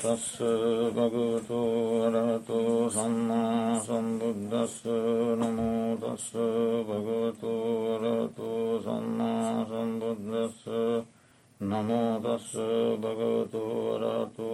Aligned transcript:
තස්ස 0.00 0.40
භගවතු 0.90 1.60
අරහතු 2.02 2.58
සම්මා 2.88 3.76
සම්බුද්දස්ස 3.78 4.76
නමෝදස්ස 5.36 6.28
භගවතු 6.88 7.52
අරහතු 7.94 8.48
සම්මා 8.80 9.66
සම්බුද්දස්ස 9.66 10.64
නමෝදස්ස 11.60 12.50
භගවතු 12.98 13.62
අරහතු 13.94 14.48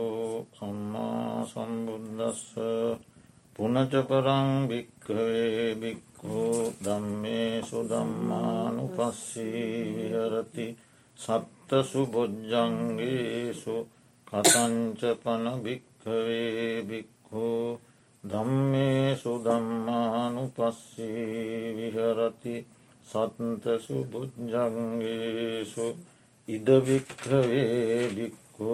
සම්මා 0.53 1.47
සම්බුද්දස්ස 1.47 2.43
පුනචපරං 3.57 4.49
භික්කවේ 4.69 5.75
බික්කු 5.77 6.39
දම්මේ 6.81 7.63
සුදම්මානු 7.63 8.85
පස්සී 8.91 9.95
විහරති 9.95 10.67
සත්තසු 11.19 12.01
බොජ්ජන්ගේසු 12.09 13.77
කතංචපන 14.29 15.45
භික්කවේ 15.63 16.83
බික්හු 16.83 17.49
ධම්මේ 18.25 19.05
සුදම්මානු 19.17 20.43
පස්සී 20.51 21.75
විහරති 21.77 22.55
සත්තසු 23.07 23.97
බුද්ධන්ගේසු 24.07 25.87
ඉදභික්කවේ 26.49 28.11
බික්කු 28.11 28.73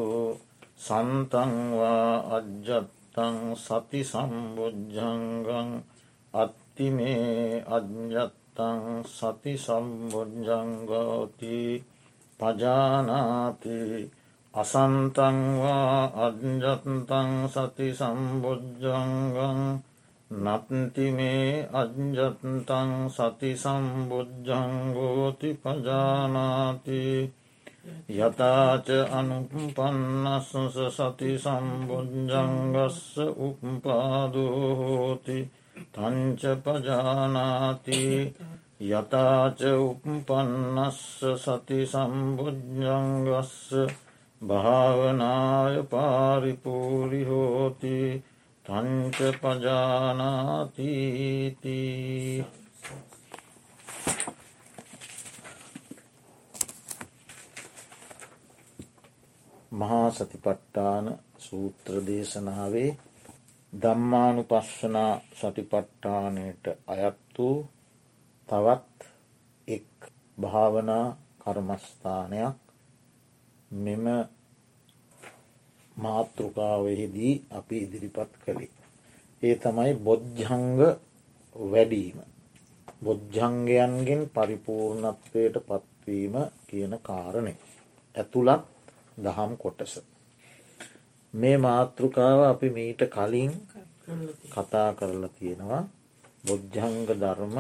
සන්තන්වා 0.79 2.13
අජ්ජත්තං 2.37 3.37
සති 3.57 4.01
සම්බුද්ධංගං 4.05 5.71
අත්තිමේ 6.35 7.61
අජ්ජත්තං 7.69 8.81
සති 9.09 9.53
සම්බුද්ධංගෝති 9.59 11.57
පජානාති 12.41 13.79
අසන්තංවා 14.55 16.13
අජ්ජත්තං 16.19 17.31
සති 17.49 17.87
සම්බුද්ධංගං 17.91 19.61
නත්තිමේ 20.31 21.47
අජ්ජත්තං 21.73 22.91
සති 23.09 23.51
සම්බුද්ධංගෝති 23.57 25.51
පජානාති 25.57 27.01
යතාච 28.11 28.89
අනුපන්නස්සස 29.11 30.77
සති 30.91 31.31
සම්බුද්ධංගස්ස 31.39 33.01
උපාදෝහෝති 33.41 35.39
තංච 35.93 36.43
පජානාති 36.63 38.01
යතාච 38.91 39.61
උපපන්නස්ස 39.81 41.03
සති 41.39 41.79
සම්බුද්ධංගස්ස 41.87 43.53
භාවනාය 44.43 45.77
පාරිපූරි 45.85 47.23
හෝති 47.25 47.97
තංච 48.65 49.19
පජානාතීති 49.43 50.87
මහා 59.73 60.09
සතිපට්ඨාන 60.11 61.07
සූත්‍ර 61.39 61.95
දේශනාවේ 62.07 62.91
දම්මානු 63.73 64.43
පස්සනා 64.45 65.13
සටිපට්ඨානයට 65.33 66.65
අයත් 66.87 67.21
වූ 67.39 67.57
තවත් 68.49 68.99
එක් 69.69 70.11
භාවනා 70.39 71.07
කර්මස්ථානයක් 71.39 72.62
මෙම 73.75 74.05
මාතෘකාවෙහිදී 75.97 77.35
අපි 77.51 77.77
ඉදිරිපත් 77.79 78.33
කළේ. 78.39 78.73
ඒ 79.43 79.55
තමයි 79.57 79.93
බොජ්ජංග 79.97 80.79
වැඩීම. 81.57 82.19
බොජ්ජංගයන්ගෙන් 83.03 84.23
පරිපූර්ණත්වයට 84.31 85.57
පත්වීම 85.63 86.35
කියන 86.67 86.93
කාරණය. 87.01 87.55
ඇතුළත් 88.15 88.63
දහම් 89.19 89.53
කොටස. 89.57 89.95
මේ 91.35 91.57
මාතෘකාව 91.59 92.41
අපි 92.45 92.69
මීට 92.71 93.03
කලින් 93.09 93.53
කතා 94.53 94.89
කරලා 94.93 95.31
තියෙනවා 95.31 95.83
බොජ්ජංග 96.45 96.97
ධර්ම 97.13 97.57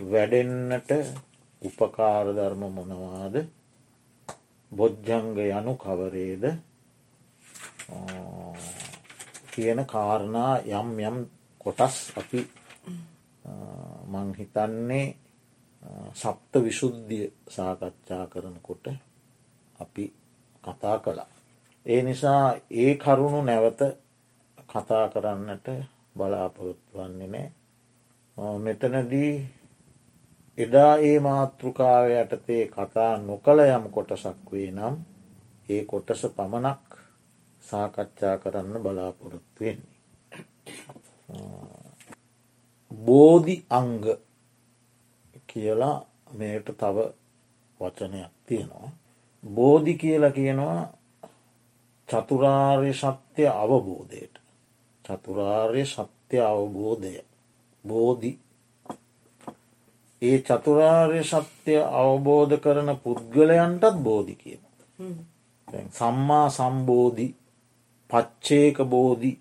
වැඩෙන්නට 0.00 0.90
උපකාර 1.62 2.26
ධර්ම 2.28 2.62
මොනවාද 2.70 3.34
බොජ්ජංග 4.76 5.38
යනු 5.50 5.72
කවරේද 5.76 6.44
කියන 9.52 9.80
කාරණා 9.86 10.52
යම් 10.72 10.88
යම් 11.00 11.16
කොටස් 11.60 11.96
අපි 12.16 12.40
මංහිතන්නේ 14.06 15.06
සප්ත 16.14 16.52
විශුද්ධිය 16.58 17.26
සාකච්ඡා 17.48 18.24
කරනකොට 18.26 18.86
අපි 19.78 20.04
කතා 20.64 20.96
කළා. 20.98 21.30
ඒ 21.86 22.00
නිසා 22.02 22.44
ඒ 22.72 22.92
කරුණු 22.96 23.40
නැවත 23.42 23.80
කතා 24.68 25.04
කරන්නට 25.08 25.66
බලාපොරොත්තු 26.16 26.92
වන්නේ 26.94 27.28
නෑ 27.28 27.48
මෙතනදී 28.58 29.32
එදා 30.58 30.92
ඒ 30.98 31.18
මාතෘකාව 31.20 32.06
යටතේ 32.12 32.64
කතා 32.68 33.12
නොකළ 33.20 33.60
යම් 33.66 33.84
කොටසක් 33.90 34.52
වේ 34.52 34.70
නම් 34.70 34.94
ඒ 35.68 35.82
කොටස 35.84 36.22
පමණක් 36.28 36.86
සාකච්ඡා 37.62 38.36
කරන්න 38.38 38.82
බලාපොරොත්තු 38.82 39.60
වෙන්නේ. 39.60 39.96
බෝධි 42.90 43.56
අංග 43.70 44.04
කියලා 45.48 45.96
මේට 46.30 46.68
තව 46.74 46.96
වචනයක් 47.80 48.32
තියෙනවා. 48.46 48.90
බෝධි 49.44 49.94
කියලා 49.94 50.30
කියනවා 50.30 50.80
චතුරාර්ය 52.08 52.92
සත්‍යය 52.94 53.48
අවබෝධයට 53.54 54.34
චතුරාර්ය 55.04 55.84
සත්‍ය 55.86 56.36
අවබෝධය 56.42 57.14
බෝධි 57.84 58.30
ඒ 60.22 60.38
චතුරාර්ය 60.40 61.22
සත්‍යය 61.24 61.80
අවබෝධ 61.94 62.54
කරන 62.58 62.90
පුද්ගලයන්ටත් 62.98 63.96
බෝධි 63.98 64.34
කියන. 64.36 64.62
සම්මා 65.90 66.48
සම්බෝධි 66.50 67.26
පච්චේක 68.10 68.76
බෝධි 68.86 69.32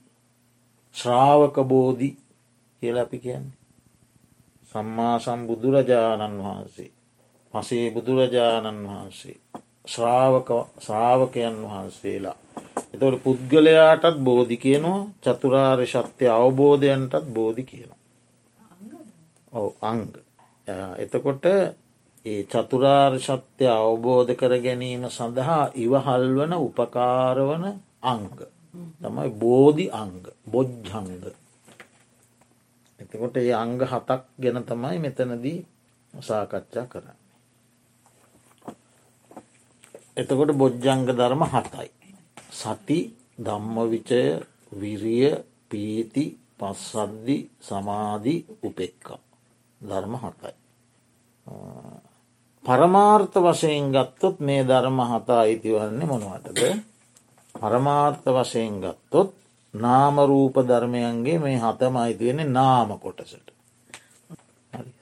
ශ්‍රාවක 0.96 1.56
බෝධි 1.66 2.10
කියල 2.82 2.98
අපි 2.98 3.18
කියන්නේ. 3.20 3.58
සම්මා 4.72 5.16
සම්බුදුරජාණන් 5.20 6.38
වහන්සේ 6.40 6.92
පසේ 7.54 7.88
බුදුරජාණන් 7.92 8.82
වහන්සේ 8.86 9.38
ශ්‍රාවකයන් 10.80 11.58
වහන්සේලා. 11.64 12.38
එතවට 12.94 13.24
පුද්ගලයාටත් 13.24 14.18
බෝධි 14.20 14.58
කියනවා 14.58 15.02
චතුරාර්ය 15.24 15.86
ශක්තිය 15.86 16.32
අවබෝධයන්ටත් 16.32 17.26
බෝධි 17.30 17.64
කියනවා. 17.64 18.00
ඔව 19.54 19.68
අංග. 19.82 20.25
එතකොට 20.68 21.46
ඒ 22.26 22.44
චතුරාර් 22.46 23.14
ශත්‍යය 23.20 23.70
අවබෝධ 23.70 24.32
කර 24.34 24.54
ගැනීම 24.58 25.04
සඳහා 25.08 25.64
ඉවහල් 25.76 26.26
වන 26.36 26.54
උපකාරවන 26.60 27.66
අංග. 28.04 28.30
තමයි 29.00 29.30
බෝධි 29.34 29.86
අංග 29.92 30.16
බොජ්ජංග. 30.44 31.10
එතකොට 33.00 33.36
ඒ 33.38 33.54
අංග 33.54 33.78
හතක් 33.82 34.22
ගැන 34.36 34.64
තමයි 34.64 34.98
මෙතනදී 35.00 35.60
සාකච්ඡා 36.14 36.86
කරන්න. 36.86 37.18
එතකොට 40.16 40.52
බොජ්ජංග 40.54 41.06
ධර්ම 41.10 41.44
හතයි. 41.46 41.90
සති 42.52 43.00
ධම්මවිචය 43.38 44.22
විරිය 44.72 45.30
පීති 45.70 46.26
පස්සද්දි 46.56 47.38
සමාධි 47.60 48.36
උපෙක්කා. 48.64 49.25
ධර්ම 49.82 50.14
හතයි. 50.16 50.54
පරමාර්ථ 52.66 53.38
වශයෙන් 53.40 53.92
ගත්තොත් 53.92 54.40
මේ 54.40 54.62
ධර්ම 54.64 55.00
හතා 55.02 55.40
අයිතිවන්නේ 55.40 56.08
මොනවටද? 56.08 56.62
පරමාර්ථ 57.56 58.28
වශයෙන් 58.30 58.80
ගත්තොත් 58.80 59.34
නාමරූප 59.74 60.56
ධර්මයන්ගේ 60.64 61.40
මේ 61.40 61.58
හතම 61.58 61.96
අයිතිවෙන්නේ 61.98 62.50
නාම 62.52 62.90
කොටසට. 63.00 63.48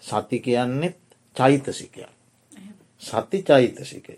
සති 0.01 0.37
කියන්නෙත් 0.39 0.97
චෛතසිකය 1.35 2.03
සති 3.01 3.43
චෛතසිකය. 3.43 4.17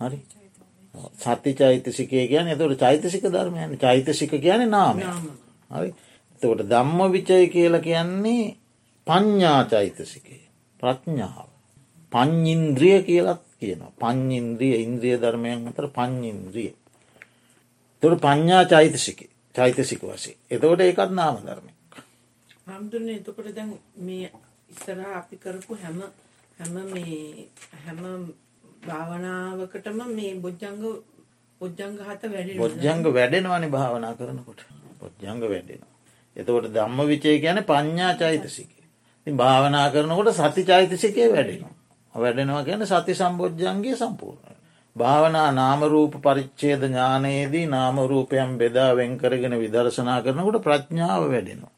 හරි. 0.00 0.18
සති 1.16 1.54
චෛතසිකය 1.54 2.28
කියන 2.28 2.48
එතුට 2.48 2.78
චෛතසික 2.78 3.24
ධර්මයන්. 3.24 3.78
චෛතසික 3.78 4.30
කියන 4.32 4.70
නාම. 4.70 4.98
හරි. 5.70 5.94
එතකොට 6.34 6.62
ධම්ම 6.64 7.00
විචය 7.10 7.48
කියල 7.48 7.74
කියන්නේ 7.80 8.56
පඤ්ඥා 9.06 9.60
චෛතසිකේ 9.64 10.42
ප්‍රඥාව. 10.80 11.48
පං්ඉන්ද්‍රිය 12.12 12.98
කියලත් 13.02 13.42
කියනවා 13.58 13.92
පං්ඉන්ද්‍රිය 13.98 14.74
ඉන්ද්‍රිය 14.78 15.16
ධර්මයන් 15.16 15.68
අතර 15.68 15.86
පං්ඉන්ද්‍රිය. 15.90 16.72
තොට 18.02 18.18
පඤ්ඥා 18.20 18.64
චෛතසික 18.66 19.20
චෛතසික 19.54 20.02
වසේ 20.02 20.34
එතකොට 20.50 20.80
ඒකත් 20.80 21.12
නාම 21.12 21.36
ධර්මය 21.40 21.72
හම්දුරන 22.68 23.08
එතකොට 23.10 23.48
දැන් 23.50 23.70
මේ 23.98 24.30
ඉස්සරහ 24.68 25.04
අපි 25.12 25.36
කරපු 25.36 25.76
හැම 25.76 25.98
හැම 26.58 26.74
මේ 26.88 27.46
හැම 27.78 28.00
භාවනාවකටම 28.82 30.00
මේ 30.10 30.32
බොජ්ජංග 30.36 30.82
බොජ්ජංග 31.60 31.96
හත 32.00 32.22
වැඩි 32.26 32.58
බොජ්ජංග 32.58 33.06
වැඩෙනවානි 33.10 33.68
භාවනා 33.68 34.12
කරනකොට 34.14 34.60
බොජ්ජංග 35.00 35.40
වැඩෙනවා. 35.44 35.92
එතකොට 36.36 36.66
දම්ම 36.68 37.00
විචය 37.06 37.38
ගැන 37.38 37.62
පඤ්ඥා 37.64 38.12
චෛතසික. 38.16 38.71
භාවනා 39.26 39.90
කරනකොට 39.90 40.34
සති 40.34 40.64
චෛතසිකය 40.64 41.22
වැඩෙනවා. 41.26 41.74
වැඩෙනවා 42.14 42.62
ගැන 42.62 42.82
සති 42.84 43.14
සම්බෝජ්ජන්ගේ 43.14 43.96
සම්පූර්ණ. 43.96 44.56
භාවනා 44.96 45.50
නාමරූප 45.52 46.14
පරිච්චේද 46.18 46.82
ඥානයේදී 46.82 47.66
නාමරූපයම් 47.68 48.50
බෙදා 48.56 48.90
වෙන් 48.92 49.18
කරගෙන 49.18 49.54
විදර්ශනා 49.54 50.20
කරනකොට 50.20 50.58
ප්‍රඥාව 50.60 51.22
වැඩෙනවා. 51.24 51.72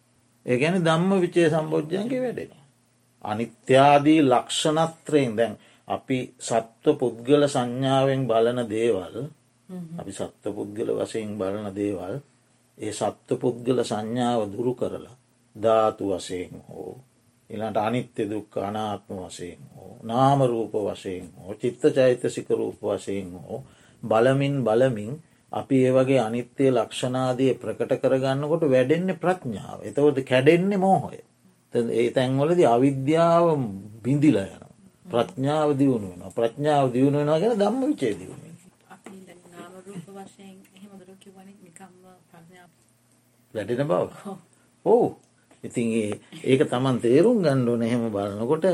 ඒ 0.46 0.56
ගැන 0.56 0.76
දම්ම 0.80 1.12
විචේ 1.20 1.48
සම්බෝජ්ජන්ගේ 1.50 2.20
වැඩෙනවා. 2.20 2.64
අනිත්‍යාදී 3.24 4.20
ලක්ෂණත්‍රයෙන් 4.22 5.32
දැන් 5.36 5.54
අපි 5.88 6.18
සත්ව 6.40 6.94
පුද්ගල 6.94 7.42
සංඥාවෙන් 7.46 8.22
බලන 8.24 8.60
දේවල් 8.66 9.16
අපි 9.98 10.12
සත්ව 10.12 10.52
පුද්ගල 10.52 10.88
වසයෙන් 10.94 11.32
බලන 11.38 11.66
දේවල් 11.72 12.14
ඒ 12.78 12.92
සත්ව 12.92 13.36
පුද්ගල 13.36 13.78
සංඥාව 13.82 14.40
දුරු 14.50 14.72
කරලා 14.74 15.16
ධාතු 15.56 16.04
වසයෙන් 16.10 16.54
හෝ 16.66 16.94
එලාට 17.50 17.76
අනිත්‍ය 17.78 18.22
දුක් 18.24 18.56
අනාත්ම 18.58 19.18
වසයෙන් 19.20 19.62
හෝ 19.72 19.92
නාමරූප 20.02 20.74
වශයෙන් 20.84 21.26
හෝ 21.36 21.54
චිත්ත 21.54 21.82
චෛතසික 21.90 22.48
රූප 22.50 22.80
වශයෙන් 22.82 23.30
හෝ 23.38 23.58
බලමින් 24.02 24.56
බලමින් 24.64 25.12
අපි 25.52 25.76
ඒ 25.80 25.92
වගේ 25.92 26.20
අනිත්‍යය 26.20 26.70
ලක්ෂණාදය 26.70 27.46
ප්‍රකට 27.54 27.92
කරගන්නකොට 28.02 28.64
වැඩෙන්නේ 28.66 29.16
ප්‍රඥාව. 29.16 29.78
එතවට 29.82 30.18
කැඩෙන්නේ 30.22 30.78
මෝහොය. 30.78 31.18
ඒ 31.92 32.08
තැන්වලද 32.10 32.60
අවිද්‍යාව 32.66 33.46
බිඳිල 34.02 34.38
යන 34.38 34.64
ප්‍රඥාව 35.06 35.70
දියුණු 35.78 36.08
වෙන 36.12 36.32
ප්‍රඥාව 36.32 36.86
දියුණු 36.92 37.18
වෙනවා 37.18 37.38
ගැන 37.38 37.58
දම්ම 37.58 37.84
විචේ 37.84 38.14
දියුණ 38.14 38.42
වැඩෙන 43.54 43.88
බව. 43.88 44.08
ඕ 44.86 45.06
ඉතින් 45.64 45.86
ඒක 46.44 46.62
තමන් 46.64 46.96
තේරුම් 47.00 47.38
ගණ්ඩුවන 47.40 47.82
එහෙම 47.82 48.08
බලනකොට 48.08 48.64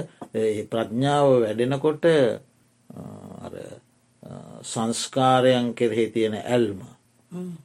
ප්‍රඥාව 0.69 1.27
වැඩෙනකොට 1.41 2.05
සංස්කාරයන් 4.65 5.75
කෙරෙහි 5.75 6.07
තියෙන 6.09 6.37
ඇල්ම 6.37 6.81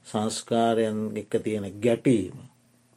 සංස්කාරයන් 0.06 1.00
එක 1.16 1.32
තියෙන 1.40 1.66
ගැටීම 1.78 2.38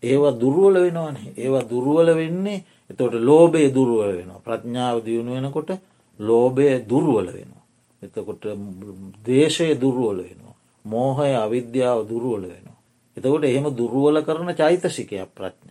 ඒවා 0.03 0.33
දුරුවල 0.33 0.75
වෙනවානේ. 0.77 1.33
ඒවා 1.37 1.65
දුරුවල 1.65 2.15
වෙන්නේ 2.15 2.65
එතොට 2.91 3.15
ලෝබය 3.21 3.63
දුරුවල 3.71 4.13
වෙනවා. 4.13 4.41
ප්‍රඥාව 4.41 5.05
දියුණු 5.05 5.33
වෙනකොට 5.33 5.71
ලෝබය 6.19 6.67
දුරුවල 6.83 7.29
වෙනවා. 7.29 7.65
එතකොට 8.03 8.45
දේශය 9.25 9.75
දුරුවල 9.77 10.19
වෙනවා. 10.19 10.55
මෝහය 10.85 11.33
අවිද්‍යාව 11.37 12.01
දුරුවල 12.07 12.45
වෙනවා. 12.45 12.79
එතකොට 13.17 13.45
එහෙම 13.45 13.67
දුරුවල 13.73 14.23
කරන 14.23 14.55
චෛතසිකයක් 14.55 15.31
ප්‍රඥාව 15.31 15.68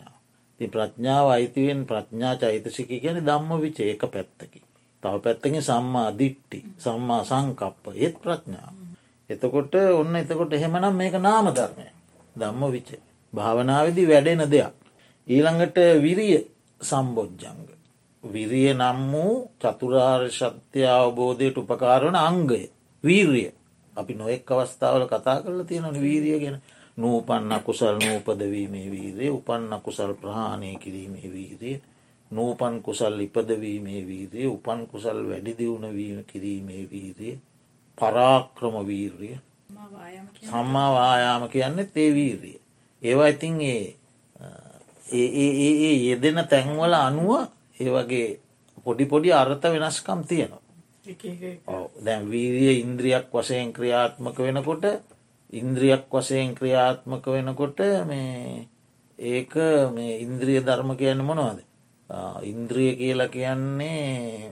ති 0.59 0.65
ප්‍රඥාව 0.67 1.25
අයිතිවෙන් 1.29 1.85
ප්‍රඥා 1.85 2.33
චෛතසික 2.35 2.89
කියන 2.93 3.17
දම්ම 3.19 3.49
විච 3.57 3.77
ඒක 3.81 4.03
පැත්තකි 4.07 4.59
තව 5.03 5.13
පැත්තකින් 5.19 5.61
සම්මා 5.61 6.09
දිට්ටි 6.11 6.59
සම්මා 6.77 7.21
සංකප්ප. 7.23 7.85
ඒත් 7.95 8.15
ප්‍රඥාව. 8.17 8.73
එතකොට 9.29 9.73
ඔන්න 9.93 10.15
එතකොට 10.15 10.53
එහෙමනම් 10.53 10.95
මේක 10.95 11.15
නාම 11.19 11.47
ධර්මය 11.49 11.87
දම්ම 12.35 12.61
විච 12.71 12.89
භාවනාවදි 13.33 14.03
වැඩෙන 14.05 14.43
දෙයක්. 14.47 14.73
ඊළඟට 15.27 15.77
විරිය 16.01 16.37
සම්බෝජ්ජංග. 16.81 17.61
විරිය 18.23 18.73
නම් 18.73 18.99
වූ 19.11 19.33
චතුරාර් 19.59 20.23
ශත්‍ය 20.29 20.81
අවබෝධයට 20.87 21.57
උපකාරවන 21.57 22.15
අංගය. 22.17 22.61
වීරිය. 23.03 23.51
අපි 23.95 24.13
නොෙක් 24.13 24.51
අවස්ථාවල 24.51 25.05
කතා 25.05 25.41
කරලා 25.41 25.65
තියෙනන 25.65 25.97
වීරිය 25.97 26.39
ගැන. 26.39 26.57
නූපන්න 26.97 27.51
කුසල් 27.61 27.95
නූපදවීමේ 27.97 28.87
වීරේ 28.87 29.29
උපන්න 29.29 29.81
කුසල් 29.81 30.13
ප්‍රහාණය 30.13 30.75
කිරීමේ 30.75 31.27
වීරිය 31.27 31.81
නූපන් 32.31 32.81
කුසල් 32.81 33.19
ඉපදවීමේ 33.19 34.01
වීරිය 34.03 34.47
උපන් 34.47 34.87
කුසල් 34.87 35.19
වැඩිදිවුණ 35.29 35.95
වීම 35.95 36.23
කිරීමේ 36.25 36.83
වීරිය 36.91 37.39
පරාක්‍රම 37.97 38.75
වීර්රිය 38.83 39.37
සම්මා 40.41 40.89
වායාම 40.91 41.49
කියන්න 41.49 41.87
තේ 41.89 42.09
වීරිය 42.13 42.59
ඒවා 43.01 43.27
ඉතින් 43.27 43.61
ඒ 43.61 43.95
යෙදෙන 46.03 46.39
තැන්වල 46.45 46.93
අනුව 46.95 47.31
ඒ 47.79 47.89
වගේ 47.89 48.39
පොඩි 48.85 49.05
පොඩි 49.05 49.29
අර්ථ 49.33 49.65
වෙනස්කම් 49.65 50.21
තියෙනවා. 50.23 50.61
දැන් 51.97 52.23
වීරිය 52.25 52.79
ඉන්ද්‍රියක් 52.79 53.25
වසයෙන් 53.31 53.73
ක්‍රියාත්මක 53.73 54.37
වෙනකොට 54.39 54.83
ඉන්ද්‍රියක් 55.53 56.05
වසයෙන් 56.09 56.55
ක්‍රියාත්මක 56.55 57.25
වෙනකොට 57.27 57.79
මේ 58.05 58.67
ඒක 59.19 59.53
මේ 59.93 60.19
ඉන්ද්‍රිය 60.19 60.59
ධර්ම 60.61 60.91
කියන්න 60.95 61.23
මොනවද 61.23 61.59
ඉන්ද්‍රිය 62.43 62.91
කියලා 62.95 63.27
කියන්නේ 63.29 64.51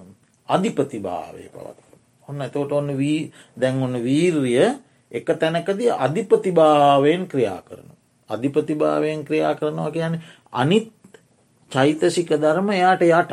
අධිපතිභාවය 0.49 1.49
පවත් 1.49 1.85
ඔන්න 2.27 2.41
එතවට 2.41 2.71
ඔන්න 2.71 2.89
වී 2.93 3.31
දැන් 3.55 3.81
ඔන්න 3.81 3.97
වීර්රිය 3.99 4.65
එක 5.11 5.27
තැනකදී 5.33 5.91
අධිපතිභාවයෙන් 5.97 7.27
ක්‍රියා 7.27 7.61
කරන. 7.61 7.89
අධිපතිභාවයෙන් 8.29 9.25
ක්‍රියා 9.25 9.55
කරනවා 9.55 9.91
කියන්නේ 9.91 10.21
අනිත් 10.53 10.91
චෛතසික 11.71 12.29
ධර්ම 12.35 12.69
එයාට 12.71 13.01
යටත්. 13.03 13.31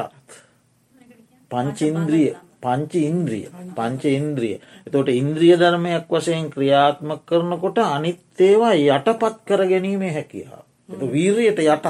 පංචින්ද්‍රිය 1.50 2.34
පංච 2.62 2.92
ඉන්ද්‍රිය 3.02 3.46
පංච 3.72 4.04
ඉන්ද්‍රිය. 4.10 4.54
එතොට 4.86 5.08
ඉන්ද්‍රිය 5.12 5.54
ධර්මයක් 5.56 6.06
වසයෙන් 6.08 6.48
ක්‍රියාත්මක 6.50 7.20
කරනකොට 7.24 7.78
අනිත්තේවා 7.88 8.74
යටපත් 8.76 9.36
කර 9.44 9.62
ගැනීමේ 9.66 10.12
හැකියාව. 10.12 10.64
වීරයට 11.08 11.60
යටත් 11.60 11.86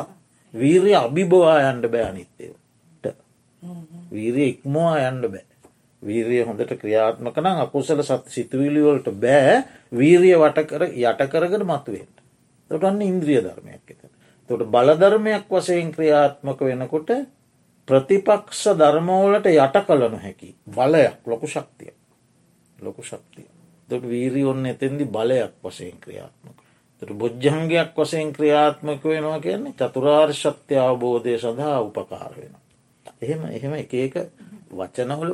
වීරිය 0.54 0.96
අභිබවා 0.96 1.56
යන්ඩ 1.64 1.88
බෑ 1.88 2.04
අනිත්තේවට. 2.04 3.16
වීරිය 4.12 4.48
ඉක්මවා 4.48 4.94
යන්ඩ 5.02 5.28
බෑ. 5.28 5.46
වීරිය 6.02 6.42
හොඳට 6.42 6.72
ක්‍රියාත්මක 6.76 7.36
නම් 7.38 7.60
අකුසල 7.62 8.02
සත් 8.02 8.24
සිතුවිලිවලට 8.28 9.08
බෑ 9.16 9.62
වීරිය 9.92 10.34
වටකර 10.36 10.88
යටකරගෙන 10.88 11.64
මතුවෙන්ට. 11.64 12.16
තොටන්න 12.70 13.02
ඉන්ද්‍රිය 13.02 13.40
ධර්මයක් 13.40 13.86
එත. 13.88 14.02
තොට 14.50 14.67
බලධර්මයක් 14.69 15.46
වසයෙන් 15.50 15.93
ක්‍රියාත්මක 15.93 16.60
වෙනකොට 16.62 17.10
ප්‍රතිපක්ෂ 17.89 18.65
ධර්මෝලට 18.74 19.46
යට 19.48 19.81
කලනු 19.84 20.19
හැකි 20.19 20.55
බලයක් 20.70 21.27
ලොකු 21.27 21.46
ශක්තිය 21.48 21.94
ලොකු 22.79 23.03
ශක්තිය 23.03 23.48
තොට 23.89 24.05
වීරී 24.05 24.44
ඔන්න 24.46 24.67
එතෙන්දි 24.67 25.05
බලයක් 25.06 25.55
වසයෙන් 25.62 25.98
ක්‍රියාත්මක 25.98 26.62
තට 27.03 27.15
බොජ්ජංගයක් 27.15 27.96
වසයෙන් 27.96 28.32
ක්‍රියාත්මක 28.32 29.05
වෙනවා 29.05 29.41
කියන්නේ 29.41 29.74
චතුරාර් 29.74 30.32
ශක්ති 30.32 30.77
අවබෝධය 30.79 31.39
සඳහා 31.39 31.81
උපකාර 31.81 32.32
වෙන. 32.32 32.55
එහෙම 33.22 33.43
එහෙම 33.48 33.74
එක 33.74 33.94
එක 33.96 34.15
වචනවල 34.72 35.32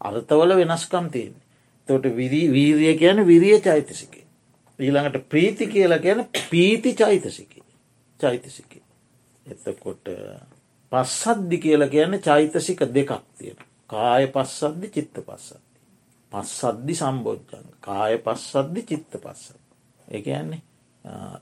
අර්ථවල 0.00 0.56
වෙනස්කම් 0.56 1.06
තියෙන්නේ. 1.08 1.46
තොට 1.88 2.04
වීරිය 2.12 2.96
කියන 2.96 3.22
විරිය 3.24 3.60
චෛතසිකේ. 3.60 4.26
ඊළඟට 4.78 5.28
ප්‍රීති 5.28 5.66
කියලා 5.68 5.98
කියන 6.00 6.26
පීති 6.50 6.94
චෛතසික 6.94 7.54
චෛතසික. 8.20 8.82
එතකොට 9.46 10.08
පස්සද්දි 10.92 11.58
කියලා 11.58 11.88
කියන 11.88 12.20
චෛතසික 12.20 12.80
දෙකක් 12.94 13.12
තියෙන. 13.38 13.56
කාය 13.86 14.26
පස්සද්දි 14.28 14.88
චිත්ත 14.88 15.16
පස්සද්දි. 15.26 15.78
පස්සද්දි 16.32 16.94
සම්බෝජ්ජන් 16.94 17.66
කාය 17.80 18.18
පස්සද්දි 18.18 18.82
චිත්ත 18.82 19.12
පස්සද. 19.22 19.60
එක 20.08 20.26
යන්නේ 20.26 20.62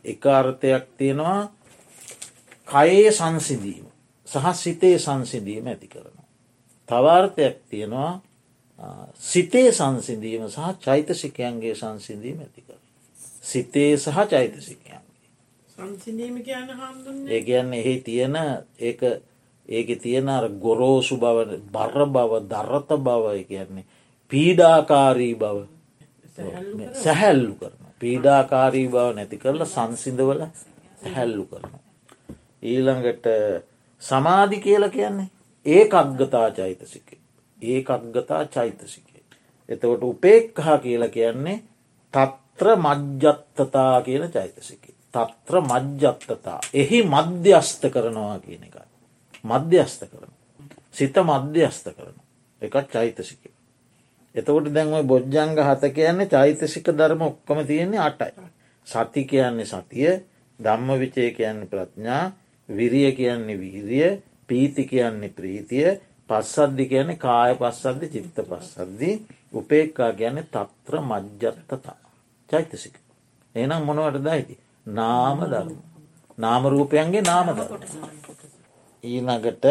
එක 0.04 0.26
අර්ථයක් 0.28 0.84
තියෙනවා 0.98 1.40
කයේ 2.68 3.10
සංසිදීම 3.12 3.86
සහ 4.28 4.54
සිතේ 4.54 4.98
සංසිදීම 4.98 5.66
ඇති 5.66 5.88
කරනවා. 5.88 6.26
තවාර්ථයක් 6.88 7.56
තියෙනවා 7.70 8.22
සිතේ 9.20 9.72
සංසිදීම 9.72 10.48
සහ 10.48 10.58
චෛතසිකයන්ගේ 10.80 11.74
සංසිදීම 11.74 12.38
ඇති 12.40 12.62
කර. 12.62 12.80
සිතේ 13.42 13.96
සහ 13.96 14.18
චෛතසිකයන්ගේ. 14.30 15.02
ඒ 17.28 17.42
කියන්න 17.42 17.74
එහි 17.74 18.00
තියෙන 18.00 18.36
ඒ 18.78 18.92
ඒක 19.68 19.88
තියෙන 20.00 20.28
අර 20.28 20.48
ගොරෝසු 20.58 21.16
බව 21.16 21.38
බර 21.70 22.06
බව 22.08 22.32
දරත 22.46 22.90
බව 23.00 23.24
කියන්නේ 23.44 23.84
පීඩාකාරී 24.30 25.34
බව 25.34 25.58
සැහැල්ලු 26.94 27.54
කරන 27.54 27.86
පීඩාකාරී 28.00 28.88
බව 28.88 29.06
නැති 29.14 29.38
කරලා 29.38 29.66
සංසිදවල 29.66 30.42
සැහැල්ලු 30.98 31.44
කරන. 31.44 31.70
ඊළඟට 32.62 33.26
සමාධි 34.02 34.60
කියල 34.60 34.88
කියන්නේ 34.90 35.28
ඒ 35.66 35.84
අක්ගතා 35.92 36.48
චෛතසික 36.52 37.08
ඒ 37.58 37.84
අක්ගතා 37.88 38.44
චෛතසිකේ. 38.46 39.22
එතකොට 39.68 40.02
උපේක්හා 40.04 40.78
කියලා 40.78 41.08
කියන්නේ 41.10 41.62
තත්‍ර 42.14 42.68
මජ්ජත්තතා 42.78 44.02
කියන 44.02 44.30
චෛතසික. 44.30 44.84
තත්‍ර 45.14 45.60
මජ්ජත්තතා. 45.62 46.60
එහි 46.74 47.02
මධ්‍යස්ත 47.04 47.82
කරනවා 47.92 48.38
කියන 48.38 48.64
එක. 48.64 48.76
මධ්‍යස්ත 49.46 50.00
කරන. 50.04 50.32
සිත 50.92 51.16
මධ්‍යස්ත 51.22 51.86
කරන. 51.88 52.16
එකත් 52.62 52.88
චෛතසික. 52.88 53.42
එතකොට 54.34 54.68
දැන්ව 54.68 55.04
බොජ්ජංග 55.04 55.58
හත 55.58 55.82
කියන්නේ 55.90 56.28
චෛතසික 56.28 56.86
ධර්ම 56.90 57.22
ඔක්කොම 57.22 57.58
තියෙන්නේ 57.64 58.00
අටයි. 58.00 58.32
සති 58.86 59.24
කියන්නේ 59.24 59.66
සතිය 59.66 60.10
ධම්ම 60.60 60.88
විචය 60.96 61.30
කියන්නේ 61.32 61.66
ප්‍රඥා 61.66 62.32
විරිය 62.68 63.12
කියන්නේ 63.12 63.56
වීරිය 63.56 64.10
පීති 64.48 64.84
කියන්නේ 64.84 65.30
ප්‍රීතිය 65.30 65.88
පස්සද්ධි 66.28 66.84
කියන්නේ 66.86 67.16
කාය 67.18 67.54
පස්සද්ධ 67.54 68.06
චිත්ත 68.08 68.38
පස්සද්ධි 68.42 69.10
උපේක්කා 69.52 70.12
කියන්නේ 70.12 70.46
තත්‍ර 70.46 70.94
මජ්ජත්තතා 71.02 71.96
චෛතසික. 72.50 72.94
එනම් 73.54 73.82
මොනවට 73.82 74.24
දයිති. 74.24 74.58
නාම 74.86 75.40
ධර්ම. 75.42 75.76
නාමරූපයන්ගේ 76.38 77.22
නාම 77.22 77.48
ධර්ම. 77.48 78.25
ඊනගට 79.06 79.66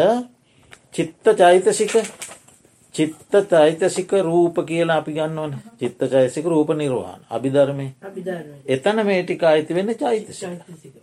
චිත්ත 0.92 1.26
චෛතසික 1.38 1.94
චිත්ත 2.94 3.34
චෛතසික 3.50 4.12
රූප 4.22 4.56
කියලා 4.66 4.96
අපි 4.96 5.12
ගන්නවන. 5.12 5.52
චිත්ත 5.80 6.00
චෛසික 6.04 6.44
රූප 6.44 6.70
නිර්වාණ. 6.72 7.20
අභිධර්මය. 7.30 7.86
එතන 8.66 8.98
මේටික 9.06 9.42
අයිති 9.44 9.74
වෙන්න 9.74 9.94
චෛතසික. 9.94 10.94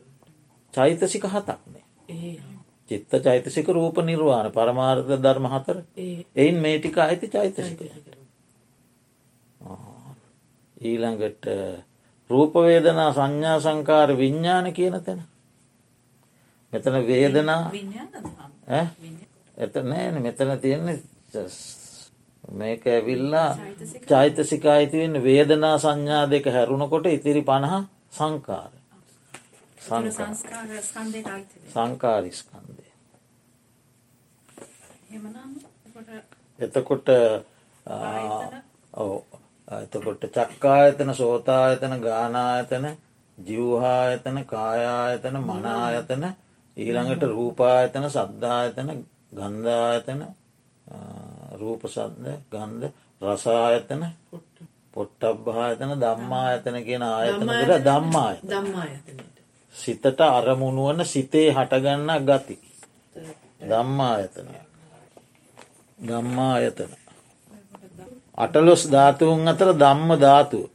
චෛතසික. 0.73 1.23
හතක්නේ 1.25 1.83
චිත්ත 2.89 3.11
චෛතසික 3.19 3.67
රූප 3.69 3.97
නිර්වාණ. 3.99 4.51
පරමාර්ථ 4.51 5.13
ධර්ම 5.17 5.45
හතර. 5.47 5.77
එයින් 6.35 6.57
මේටික 6.57 6.97
අයිති 6.99 7.27
චෛතසික. 7.29 7.79
ඊළඟට 10.81 11.45
රූපවේදනා 12.29 13.11
සංඥා 13.13 13.59
සංකාර 13.59 14.17
විඤ්ඥාන 14.17 14.73
කියන 14.73 14.97
තැන 15.01 15.21
මෙතන 16.73 16.95
වේදනා. 17.07 17.71
එත 19.57 19.75
නෑන. 19.83 20.21
මෙතන 20.21 20.59
තියෙන්නේ 20.59 20.99
මේක 22.51 22.85
ඇවිල්ලා 22.87 23.49
චෛතසික 24.05 24.65
අයිතිවෙන්න 24.67 25.23
වේදනා 25.23 25.75
සංඥා 25.77 26.23
දෙක 26.27 26.45
හැරුණකොට 26.47 27.05
ඉතිරි 27.07 27.41
පණහ 27.41 27.75
සංකාර 28.11 28.71
සංකාරිස්කන්දය 31.67 32.83
එතකොට 36.59 37.07
ඔව. 38.93 39.11
එතකොට 39.67 40.23
චක්කායතන 40.29 41.11
සෝතායතන 41.13 41.95
ගානායතන 41.99 42.85
ජිව්හායතන 43.37 44.45
කායායතන 44.45 45.37
මනායතන 45.41 46.25
ඊළඟට 46.77 47.23
රූපායතන 47.25 48.09
සද්ධායතන 48.09 48.89
ගන්ධායතන 49.33 50.21
රූපසද්ද 51.55 52.25
ගන්ධ 52.49 52.91
රසායතන 53.21 54.03
පොට්ටබ්භායතන 54.93 55.93
දම්මායතන 55.97 56.77
කියෙන 56.81 57.03
ආයතනකට 57.03 57.85
දම්මාය 57.85 58.37
සිතට 59.75 60.21
අරමුණුවන 60.21 61.05
සිතේ 61.05 61.47
හටගන්න 61.51 62.11
ගති. 62.23 62.57
දම්මායතන 63.63 64.49
දම්මායතන 65.99 66.91
අටලොස් 68.37 68.83
ධාතුවන් 68.87 69.47
අතර 69.47 69.69
දම්ම 69.75 70.09
ධාතුව. 70.17 70.69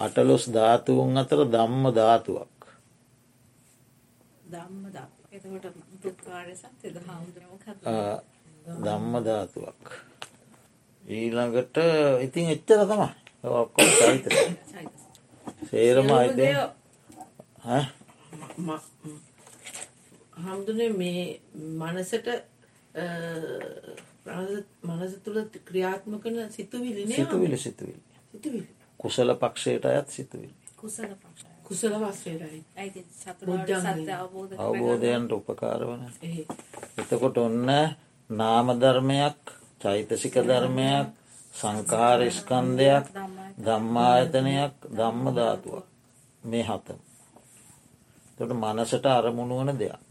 අටලොස් 0.00 0.44
ධාතුවන් 0.48 1.16
අතර 1.16 1.40
දම්ම 1.46 1.84
ධාතුවක් 1.92 2.49
දම්ම 8.80 9.14
ධාතුවක් 9.24 9.84
ඊළඟට 11.04 11.76
ඉතින් 12.22 12.52
එච්චර 12.54 12.82
තමයි. 12.84 13.08
ඔක්කොම 13.42 13.88
චරිත 13.96 14.26
සේරම 15.70 16.10
අයිත 16.10 16.38
හමුදුනේ 20.40 20.90
මේ 20.92 21.24
මනසට 21.54 22.28
මනස 24.82 25.14
තුළ 25.24 25.38
ක්‍රියාත්මකන 25.64 26.36
සිතුවිලි 26.50 27.06
සිතුවිලි 27.12 27.58
සිතුවිලි. 27.58 28.00
කුසල 29.00 29.34
පක්ෂයට 29.36 29.84
අයත් 29.86 30.08
සිතුවිලි. 30.10 30.54
කුසල 30.76 31.10
වස්්‍රයයි 31.70 32.64
අවබෝධයන්ට 34.58 35.32
උපකාර 35.32 35.82
වන. 35.82 36.02
එතකොට 36.98 37.36
ඔන්න 37.38 37.70
නාමධර්මයක් 38.30 39.40
චෛතසික 39.80 40.34
ධර්මයක් 40.42 41.08
සංකාරස්කන්දයක් 41.54 43.04
ධම්මායතනයක් 43.58 44.74
ධම්ම 44.90 45.24
ධාතුවක්. 45.34 45.86
මේ 46.42 46.62
හතම. 46.62 46.98
තොට 48.38 48.52
මනසට 48.52 49.06
අරමුණු 49.08 49.54
වන 49.58 49.78
දෙයක්. 49.78 50.10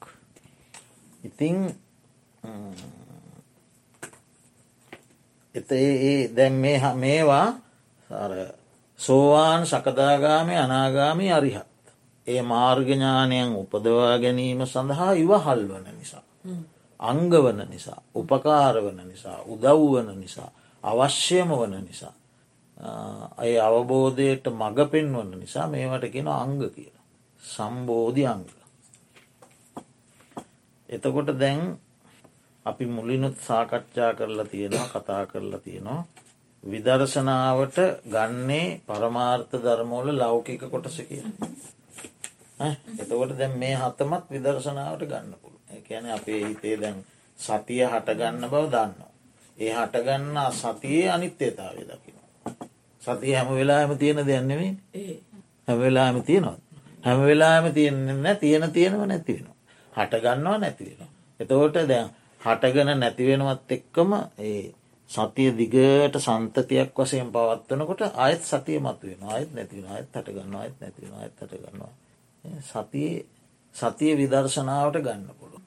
ඉතිං 1.23 1.57
එත 5.55 5.71
ඒ 5.71 6.29
දැන් 6.29 6.53
මේ 6.55 6.93
මේවා 6.95 7.47
සෝවාන් 8.99 9.65
සකදාගාමය 9.65 10.55
අනාගාමී 10.57 11.31
අරිහත්. 11.31 11.67
ඒ 12.27 12.41
මාර්ගඥානයන් 12.43 13.55
උපදවා 13.55 14.17
ගැනීම 14.17 14.61
සඳහා 14.65 15.11
ඉවහල් 15.13 15.63
වන 15.69 15.87
නිසා. 15.97 16.23
අංගවන 16.99 17.59
නිසා 17.69 18.01
උපකාරවන 18.15 18.99
නිසා 19.07 19.39
උදව්වන 19.43 20.09
නිසා 20.19 20.51
අවශ්‍යම 20.83 21.49
වන 21.51 21.75
නිසා. 21.85 22.13
අය 23.37 23.53
අවබෝධයට 23.59 24.45
මඟ 24.51 24.89
පෙන්වන්න 24.91 25.39
නිසා 25.39 25.67
මේවට 25.67 26.11
කියෙන 26.11 26.27
අංග 26.27 26.59
කියල. 26.75 26.95
සම්බෝධි 27.43 28.25
අංග. 28.25 28.45
එතකොට 30.89 31.31
දැන් 31.39 31.61
අපි 32.65 32.85
මුලිනුත් 32.85 33.35
සාකච්ඡා 33.39 34.13
කරලා 34.13 34.45
තියෙනවා 34.45 34.91
කතා 34.93 35.23
කරලා 35.25 35.59
තියෙනවා. 35.59 36.03
විදර්ශනාවට 36.63 37.77
ගන්නේ 38.05 38.81
පරමාර්ථ 38.85 39.55
ධර්මෝල 39.57 40.07
ලෞකික 40.13 40.61
කොටස 40.65 40.97
කිය. 41.01 41.23
එතකොට 42.99 43.37
දැන් 43.37 43.57
මේ 43.57 43.75
හතමත් 43.75 44.25
විදර්ශනාවට 44.29 45.05
ගන්න 45.05 45.33
පුළු 45.35 45.59
එකැන 45.69 46.11
අපේ 46.11 46.41
හිතේ 46.41 46.75
දැන් 46.77 46.97
සතිය 47.39 47.83
හටගන්න 47.83 48.43
බව 48.45 48.63
දන්න. 48.67 48.93
ඒ 49.57 49.73
හටගන්න 49.73 50.37
සතියේ 50.53 51.09
අනිත්‍යතාවය 51.09 51.83
දකින. 51.83 52.17
සතිය 53.01 53.33
හැම 53.33 53.49
වෙලාම 53.51 53.97
තියෙන 53.97 54.25
දෙයන්නෙවෙයි 54.25 54.71
හැම 55.67 55.79
වෙලාම 55.79 56.23
තියෙනවා. 56.23 56.57
හැම 57.03 57.21
වෙලාම 57.21 57.73
තියෙන්න්න 57.73 58.37
තියෙන 58.37 58.71
තියෙනව 58.71 59.05
නැතිවෙනවා. 59.05 59.57
හටගන්නවා 59.93 60.57
නැතිවෙනවා. 60.57 61.11
එතකොට 61.39 61.75
දැන් 61.87 62.09
හටගෙන 62.41 62.99
නැතිවෙනවත් 62.99 63.71
එක්කම 63.71 64.11
ඒ 64.39 64.73
සතිය 65.09 65.49
දිගට 65.53 66.15
සන්තතියක් 66.17 66.93
වසයෙන් 66.95 67.31
පවත්වනකොට 67.31 68.01
අයත් 68.17 68.43
සතිය 68.43 68.79
මතුවෙන 68.79 69.23
අයත් 69.29 69.49
නැතිවෙන 69.53 69.91
අයත් 69.91 70.07
හටගන්න 70.11 70.55
අයත් 70.57 70.75
නැතිවෙන 70.77 71.15
අයත් 71.15 71.35
හටගන්නවා 71.37 71.93
සතියේ 72.63 73.25
සතිය 73.75 74.13
විදර්ශනාවට 74.15 75.01
ගන්න 75.01 75.27
පුළුව 75.33 75.63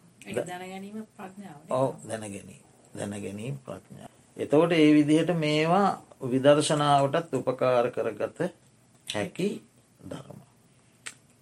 ඔව 1.72 1.88
දැනගැනී 2.04 2.61
දැනගැනීම් 2.94 3.58
ප්‍රඥා 3.61 4.12
එතකොට 4.37 4.72
ඒ 4.72 4.92
විදිහට 4.92 5.34
මේවා 5.37 5.88
විදර්ශනාවටත් 6.25 7.34
උපකාර 7.34 7.90
කරගත 7.90 8.38
හැකි 9.06 9.49
ධර්ම. 10.02 10.40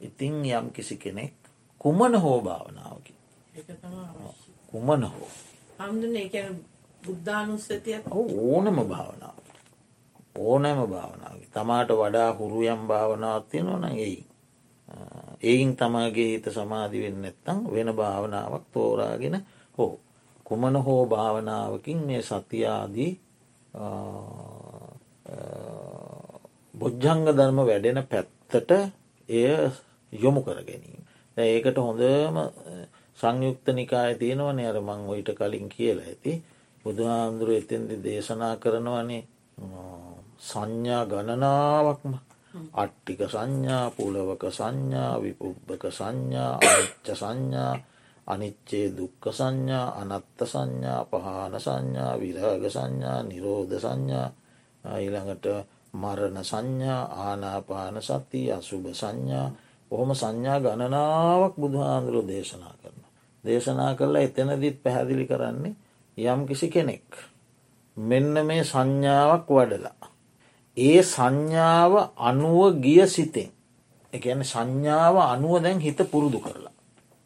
ඉතිං 0.00 0.44
යම් 0.44 0.70
කිසි 0.70 0.96
කෙනෙක් 0.96 1.34
කුමන 1.80 2.14
හෝ 2.16 2.40
භාවනාවකි 2.40 3.14
කුමන 4.66 5.02
හෝ 5.04 5.30
බුද්ධානුස්සතිය 7.02 7.98
ඕනම 8.12 8.78
භාවනාව 8.84 9.38
ඕනෑම 10.36 10.80
භාවනාව 10.86 11.38
තමාට 11.50 11.90
වඩා 11.92 12.30
හුරුයම් 12.32 12.82
භාවනාවත් 12.86 13.48
තියෙනවන 13.48 13.84
එයි. 13.84 14.26
එයින් 15.42 15.76
තමාගේ 15.76 16.28
හිත 16.28 16.46
සමාධිවෙන්න 16.50 17.22
නැත්තං 17.22 17.58
වෙන 17.66 17.88
භාවනාවක් 17.94 18.64
තෝරාගෙන 18.72 19.36
හෝ 19.78 19.92
කුමන 20.46 20.76
හෝ 20.78 21.02
භාවනාවකින් 21.06 21.98
මේ 22.00 22.22
සතියාදී 22.22 23.12
බොජ්ජංග 26.74 27.22
ධර්ම 27.28 27.58
වැඩෙන 27.60 28.00
පැත්තට 28.04 28.70
එය 29.28 29.70
යොමු 30.12 30.40
කර 30.42 30.58
ගැනීම. 30.62 31.02
ඒකට 31.36 31.76
හොඳම 31.78 32.36
සංයුක්ත 33.18 33.66
නිකාය 33.70 34.14
තියෙනවන 34.14 34.58
අර 34.62 34.78
මං 34.80 35.00
ඔයිට 35.08 35.30
කලින් 35.32 35.68
කියලා 35.68 36.06
ඇති. 36.06 36.32
බුදුහාමුදුරුව 36.84 37.56
එතෙන්දි 37.56 37.96
දේශනා 37.98 38.54
කරනවනේ 38.56 39.22
සංඥා 40.40 41.04
ගණනාවක්ම 41.06 42.12
අට්ටික 42.74 43.20
සංඥා 43.26 43.84
පුලවක 43.90 44.42
සංඥා 44.50 45.12
විපුබ්බක 45.18 45.82
සංඥා 45.90 46.52
අනිච්ච 46.58 47.06
සංඥා 47.12 47.74
අනිච්චේ 48.26 48.86
දුක්ක 48.90 49.22
සංඥා 49.30 49.86
අනත්ත 49.96 50.40
සංඥා 50.44 51.00
පහන 51.04 51.54
සංඥා 51.58 52.12
විරාග 52.16 52.64
සංඥා 52.66 53.18
නිරෝධ 53.22 53.76
සංඥා 53.76 54.28
ඊළඟට 54.84 55.46
මරණ 55.92 56.38
සංඥා 56.42 57.02
ආනාපාන 57.20 57.96
සති 58.00 58.42
අසුභ 58.48 58.90
සංඥා 58.92 59.48
ඔහොම 59.90 60.10
සංඥා 60.12 60.58
ගණනාවක් 60.58 61.54
බුදුහාන්දුරු 61.54 62.22
දේශනා 62.24 62.74
කරන. 62.74 62.98
දේශනා 63.44 63.94
කරලා 63.94 64.22
එතනදිත් 64.22 64.82
පැහැදිලි 64.82 65.26
කරන්නේ 65.26 65.74
යම් 66.22 66.46
කිසි 66.46 66.68
කෙනෙක්. 66.68 67.06
මෙන්න 67.96 68.34
මේ 68.46 68.64
සංඥාවක් 68.64 69.48
වඩලා. 69.48 70.10
ඒ 70.76 71.02
සංඥාව 71.04 71.92
අනුව 72.18 72.76
ගිය 72.76 73.06
සිතෙන් 73.06 73.50
එකන 74.12 74.42
සංඥාව 74.42 75.16
අනුව 75.16 75.62
දැන් 75.62 75.80
හිත 75.80 76.00
පුරුදු 76.10 76.38
කරලා. 76.38 76.72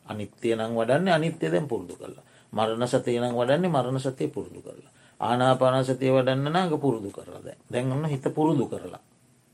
අනිත්‍යය 0.06 0.54
නම් 0.54 0.72
වඩන්නේ 0.74 1.14
අනිත්‍ය 1.14 1.46
දැන් 1.46 1.66
පුරුදු 1.66 1.96
කරලා. 1.96 2.24
මරණ 2.52 2.86
සතය 2.86 3.18
නම් 3.18 3.34
වඩන්නේ 3.34 3.70
මරණ 3.70 3.98
සතය 3.98 4.28
පුරුදු 4.28 4.60
කරලා. 4.60 4.92
ආනාපානසතය 5.20 6.06
වඩන්න 6.06 6.52
නාග 6.52 6.72
පුරුදු 6.80 7.10
කරලා 7.10 7.42
දැන් 7.70 7.92
ඔන්න 7.92 8.04
හිත 8.04 8.24
පුරුදු 8.30 8.66
කරලා. 8.66 9.00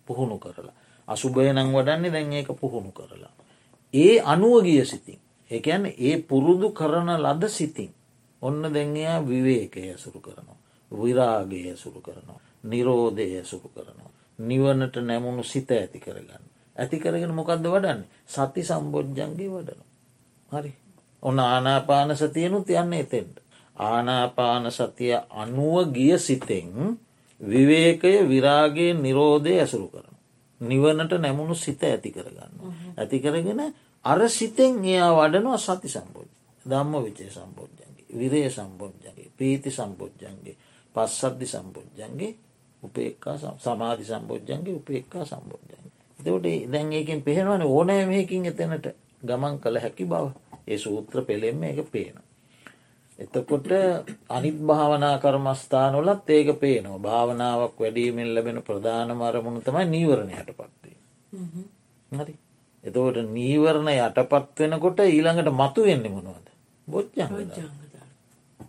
පුහුණු 0.06 0.38
කරලා. 0.38 0.74
අසුභය 1.08 1.52
නම් 1.52 1.70
වඩන්නේ 1.70 2.10
දැන් 2.10 2.32
ඒක 2.32 2.50
පුහුණු 2.52 2.92
කරලා. 2.92 3.32
ඒ 3.94 4.20
අනුව 4.22 4.62
ගිය 4.62 4.84
සිතින්. 4.84 5.20
එකැන 5.50 5.86
ඒ 5.88 6.18
පුරුදු 6.20 6.70
කරන 6.70 7.10
ලද 7.16 7.48
සිතින්. 7.48 7.90
ඔන්න 8.42 8.62
දැන්යා 8.64 9.18
විවේකය 9.22 9.80
ඇසුරු 9.82 10.20
කරනවා. 10.20 10.58
විරාගය 10.92 11.60
ඇසුරු 11.66 12.00
කරනවා. 12.00 12.40
නිරෝධය 12.64 13.36
ඇසුරු 13.36 13.68
කරනවා. 13.70 14.10
නිවනට 14.38 14.96
නැමුණු 14.98 15.42
සිත 15.44 15.70
ඇති 15.70 16.00
කරගන්න. 16.00 16.44
ඇති 16.76 16.98
කරගෙන 16.98 17.32
මොකක්ද 17.32 17.66
වඩන්නේ 17.66 18.08
සති 18.26 18.62
සම්බෝජ්ජන්ගේ 18.62 19.50
වඩන. 19.50 19.82
හරි. 20.52 20.72
ඔන්න 21.22 21.38
ආනාපාන 21.40 22.16
සතියනුත් 22.16 22.70
යන්න 22.72 22.92
එතෙන්ට. 22.94 23.36
ආනාපාන 23.76 24.70
සතිය 24.70 25.14
අනුව 25.32 25.92
ගිය 25.92 26.18
සිතෙන් 26.18 26.98
විවේකය 27.40 28.12
විරාගේ 28.24 28.94
නිරෝධය 28.94 29.54
ඇසුරු 29.56 29.88
කරන. 29.88 30.16
නිවනට 30.60 31.12
නැමුණු 31.14 31.54
සිත 31.56 31.82
ඇති 31.82 32.10
කරගන්න. 32.10 32.54
ඇති 32.98 33.20
කරගෙන 33.20 33.60
අර 34.04 34.28
සිතෙන් 34.30 34.84
එයා 34.84 35.12
වඩනවා 35.12 35.58
සති 35.58 35.88
සම්බෝජ 35.88 36.28
ධම්ම 36.66 37.04
විචය 37.04 37.30
සම්බෝජ්ජන්ගේ 37.30 37.79
විරේ 38.18 38.50
සම්බෝජ්ජන්ගේ 38.50 39.30
ප්‍රීති 39.36 39.70
සම්බෝජ්ජන්ගේ 39.70 40.56
පස්සද්ධි 40.94 41.46
සම්බෝජ්ජන්ගේ 41.46 42.32
උපේක්කා 42.82 43.36
සමාධි 43.58 44.04
සම්බෝජ්ජන්ගේ 44.04 44.74
උපේක්කා 44.74 45.24
සම්බෝජ්ජන් 45.24 45.80
එතකොට 46.18 46.72
දැන් 46.72 46.92
ඒකින් 46.92 47.22
පෙහෙනවන 47.22 47.62
ඕනෑමයකින් 47.64 48.46
එතැනට 48.46 48.86
ගමන් 49.22 49.58
කළ 49.58 49.78
හැකි 49.78 50.04
බව. 50.06 50.26
ඒ 50.68 50.78
සූත්‍ර 50.78 51.22
පෙළෙෙම 51.22 51.62
එක 51.64 51.80
පේන. 51.86 52.16
එතකොට 53.18 53.68
අනිත් 54.28 54.58
භාවනා 54.60 55.18
කර්මස්ථානොලත් 55.18 56.30
ඒක 56.30 56.50
පේනවා. 56.56 56.98
භාවනාවක් 56.98 57.80
වැඩීමෙන් 57.80 58.34
ලැබෙන 58.34 58.62
ප්‍රධාන 58.62 59.10
මරමුණ 59.12 59.62
තමයි 59.62 59.84
නීවරණයට 59.86 60.50
පත්වේ. 60.50 60.96
හරි. 62.12 62.34
එතකොට 62.84 63.16
නීවරණ 63.28 63.88
යටපත් 63.90 64.58
වෙනකොට 64.60 64.98
ඊළඟට 65.00 65.52
මතු 65.52 65.80
වෙන්න 65.82 66.06
මොනවද 66.08 66.46
බොච්චං 66.88 67.34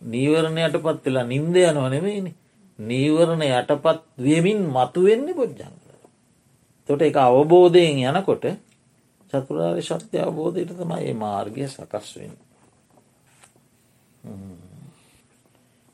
නීවරණයට 0.01 0.77
පත් 0.77 1.05
වෙලා 1.05 1.25
නින්ද 1.25 1.55
යනව 1.57 1.85
නෙවෙයිනි 1.89 2.33
නීවරණ 2.79 3.43
යටපත් 3.43 4.01
වයමින් 4.17 4.61
මතුවෙන්නේ 4.67 5.35
බොජ්ජංග. 5.35 5.77
තොට 6.89 7.01
එක 7.01 7.17
අවබෝධයෙන් 7.17 8.01
යනකොට 8.09 8.45
චතුරාරි 9.33 9.81
ශත්‍ය 9.81 10.17
අවබෝධයට 10.19 10.73
තමයි 10.73 11.03
ඒ 11.03 11.13
මාර්ගය 11.15 11.67
සකස් 11.67 12.09
වෙන්. 12.15 12.33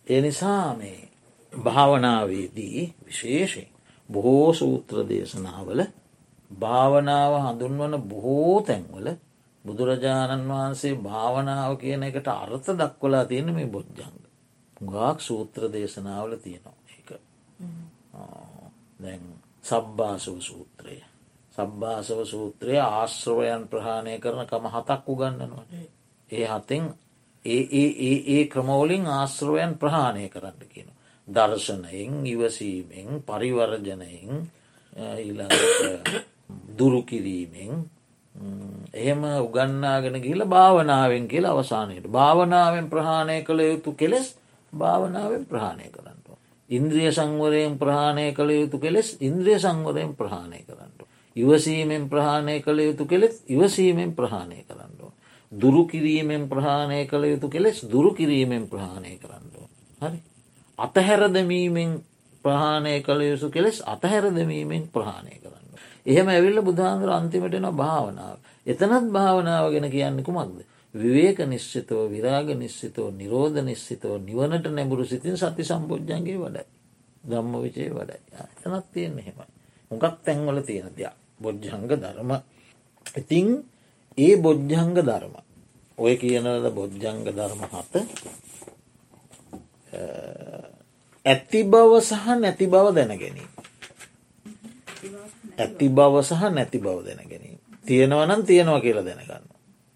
ඒ 0.07 0.21
නිසා 0.21 0.73
මේ 0.73 1.09
භාවනාවේදී 1.53 2.93
විශේෂයෙන් 3.05 3.69
බොහෝ 4.09 4.53
සූත්‍ර 4.53 4.97
දේශනාවල 5.09 5.81
භාවනාව 6.51 7.33
හඳුන්වන 7.43 7.93
බොහෝ 8.03 8.61
තැන්වල 8.61 9.07
බුදුරජාණන් 9.67 10.49
වහන්සේ 10.49 10.95
භාවනාව 10.99 11.73
කියන 11.77 12.03
එකට 12.03 12.27
අර්ථ 12.29 12.69
දක්වලා 12.73 13.25
තියෙන 13.25 13.53
මේ 13.53 13.67
බොජ්ජංග. 13.67 14.17
ගාක් 14.85 15.19
සූත්‍ර 15.21 15.61
දේශනාවල 15.69 16.33
තියෙනවා 16.37 16.77
එක 16.91 17.09
දැන් 18.99 19.21
සබ්භාසව 19.63 20.37
සූත්‍රය. 20.41 20.97
සබ්භාසව 21.53 22.19
සූත්‍රය 22.25 22.75
ආශ්‍රවයන් 22.79 23.63
ප්‍රහාණය 23.67 24.19
කරන 24.19 24.45
කම 24.45 24.65
හතක් 24.67 25.03
උගන්නනවා 25.07 25.65
ඒ 26.29 26.45
හතෙන් 26.47 26.83
ඒ 27.45 27.63
ඒ 27.73 28.17
ඒ 28.29 28.43
ක්‍රමෝලින් 28.47 29.05
ආශ්‍රවයන් 29.09 29.73
ප්‍රහාණය 29.75 30.29
කරන්න 30.29 30.61
කියන. 30.67 30.89
දර්ශනයෙන් 31.27 32.13
ඉවසීමෙන් 32.25 33.09
පරිවර්ජනයෙන් 33.23 34.31
දුරුකිරීමෙන් 36.77 37.73
එහෙම 38.95 39.23
උගන්නාගෙන 39.39 40.21
කියල 40.21 40.45
භාවනාවෙන් 40.45 41.27
කියලා 41.27 41.53
අවසානයට 41.53 42.07
භාවනාවෙන් 42.09 42.89
ප්‍රහාණය 42.89 43.41
කළ 43.43 43.59
යුතු 43.61 43.93
කෙලෙස් 43.93 44.35
භාවනාවෙන් 44.73 45.45
ප්‍රහාණය 45.45 45.89
කරන්න. 45.89 46.17
ඉන්ද්‍රිය 46.69 47.11
සංවරයෙන් 47.11 47.77
ප්‍රහාණය 47.77 48.33
කළ 48.33 48.51
යුතු 48.51 48.77
කෙලෙස් 48.77 49.17
ඉන්ද්‍රිය 49.19 49.57
සංවරයෙන් 49.57 50.15
ප්‍රහාණය 50.15 50.59
කරන්න. 50.61 50.91
ඉවසීමෙන් 51.35 52.09
ප්‍රහාණය 52.09 52.61
කළ 52.61 52.79
යුතු 52.81 53.05
කෙලෙස් 53.05 53.43
ඉවසීමෙන් 53.47 54.11
ප්‍රහාණය 54.13 54.63
කරන්න. 54.63 54.97
දුරු 55.51 55.85
කිරීමෙන් 55.85 56.49
ප්‍රහාණය 56.49 57.05
කළ 57.05 57.23
යුතු 57.25 57.49
කෙලෙස් 57.49 57.81
දුරු 57.83 58.13
කිරීමෙන් 58.13 58.67
ප්‍රහාණය 58.67 59.17
කරන්න. 59.17 59.45
හරි. 60.01 60.19
අතහැරදමීමෙන් 60.79 62.03
ප්‍රහාණය 62.45 63.01
කළ 63.01 63.21
යුතු 63.23 63.49
කෙලෙස් 63.49 63.81
අතහැරදමීමෙන් 63.83 64.89
ප්‍රහාණය 64.89 65.35
කරන්න. 65.37 65.56
එහෙම 66.07 66.27
ඇවිල්ල 66.27 66.59
බුදුහන්දුර 66.61 67.11
අන්තිමටන 67.11 67.67
භාවනාව. 67.73 68.37
එතනත් 68.65 69.05
භාවනාව 69.09 69.65
ගැන 69.73 69.87
කියන්නේ 69.89 70.23
කුමක්ද. 70.23 70.59
විවේක 70.95 71.39
නිශ්චිතව 71.45 71.99
විරාග 72.07 72.47
නිශ්චිතව 72.55 73.05
නිරෝධ 73.13 73.59
නිශ්චිතව 73.61 74.11
නිවනට 74.21 74.65
නැඹුරු 74.69 75.05
සිතින් 75.05 75.35
සති 75.35 75.63
සම්බෝජ්ජන්ගේ 75.63 76.37
වඩයි. 76.37 76.65
දම්ම 77.23 77.53
විචේ 77.59 77.89
වඩයි 77.89 78.19
එතනත් 78.57 78.85
තියෙන 78.93 79.17
හෙමයි. 79.19 79.47
මොකක් 79.91 80.15
තැන්වල 80.23 80.59
තියෙන 80.61 80.91
දෙයක් 80.91 81.15
බොජ්ජංග 81.37 81.83
ධර්ම 81.87 82.31
ඉතිං 83.15 83.47
ඒ 84.17 84.35
බොජ්ජංග 84.37 84.95
ධර්ම 84.97 85.35
ඔය 85.97 86.13
කියනද 86.15 86.47
බොජ්ජංග 86.71 87.19
ධර්ම 87.27 87.61
හත 87.65 87.93
ඇති 91.25 91.59
බව 91.65 91.91
සහ 92.01 92.25
නැති 92.35 92.65
බව 92.67 92.85
දැනගැනීම. 92.91 93.56
ඇති 95.57 95.87
බව 95.89 96.13
සහ 96.21 96.43
නැති 96.49 96.77
බව 96.77 96.97
දැනගැනීම. 97.03 97.59
තියෙනවනම් 97.85 98.41
තියෙනවා 98.43 98.81
කියලා 98.81 99.05
දැනගන්න. 99.05 99.45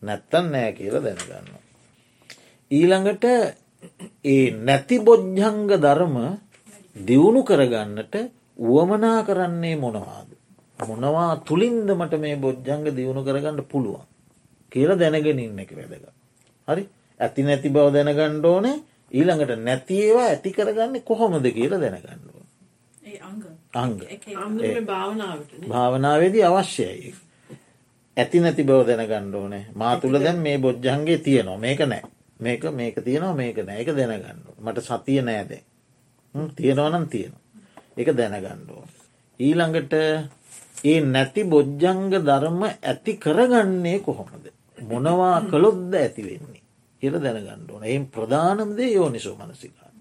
නැත්තන් 0.03 0.45
නෑ 0.51 0.71
කියල 0.73 0.95
දැනගන්න. 0.99 1.47
ඊළඟට 2.71 3.25
ඒ 4.25 4.51
නැති 4.59 4.97
බොජ්ජංග 4.99 5.67
ධර්ම 5.77 6.15
දියුණු 6.95 7.41
කරගන්නට 7.43 8.15
වුවමනා 8.59 9.19
කරන්නේ 9.23 9.75
මොනවාද. 9.77 10.29
මොනවා 10.79 11.35
තුළින්දමට 11.39 12.13
මේ 12.19 12.35
බොජ්ජංග 12.37 12.85
දියුණු 12.91 13.21
කරගන්න 13.23 13.61
පුළුවන්. 13.65 14.05
කියල 14.71 14.91
දැනගෙන 14.95 15.39
ඉන්න 15.39 15.59
එක 15.59 15.71
වැදක. 15.71 16.05
හරි 16.67 16.83
ඇති 17.19 17.41
නැති 17.43 17.69
බව 17.69 17.87
දැනගණ්ඩ 17.91 18.45
ඕනේ 18.45 18.77
ඊළඟට 19.11 19.57
නැතිේවා 19.59 20.27
ඇති 20.27 20.49
කරගන්න 20.51 21.01
කොහොමද 21.03 21.45
කියල 21.49 21.73
දැනගණ්ඩුව. 21.75 22.37
අංග 23.73 23.99
භාවනාවේදී 25.67 26.43
අවශ්‍යයි. 26.43 27.13
ඇති 28.17 28.39
නැති 28.39 28.63
බව 28.63 28.79
දැනගණ්ඩ 28.87 29.35
ඕනේ 29.35 29.65
මා 29.73 29.93
තුළ 29.97 30.19
දැන් 30.19 30.39
මේ 30.39 30.57
බොජ්ජන්ගේ 30.59 31.17
තියනවා 31.19 31.57
මේක 31.57 31.81
නෑ 31.85 32.03
මේක 32.39 32.63
මේක 32.71 32.95
තියෙනවා 33.01 33.35
මේක 33.35 33.57
නෑ 33.59 33.81
එක 33.81 33.93
දැනගන්න 33.93 34.41
මට 34.59 34.83
සතිය 34.83 35.21
නෑද 35.21 35.51
තියෙනවනම් 36.55 37.05
තියෙනවා 37.07 37.41
එක 37.97 38.09
දැනගණ්ඩුව. 38.11 38.87
ඊළඟට 39.39 39.93
ඒ 40.83 40.99
නැති 41.03 41.43
බොජ්ජංග 41.45 42.09
ධර්ම 42.09 42.61
ඇති 42.63 43.17
කරගන්නේ 43.17 43.99
කොහොමද. 43.99 44.45
මොනවා 44.81 45.41
කළොද්ද 45.43 45.93
ඇති 45.93 46.21
වෙන්නේ. 46.23 46.61
කියල 47.03 47.15
දැනගණ්ඩුවන 47.15 47.83
එයින් 47.83 48.05
ප්‍රධානම්දේ 48.07 48.91
යෝනිසෝ 48.91 49.35
මනසිකා. 49.37 49.91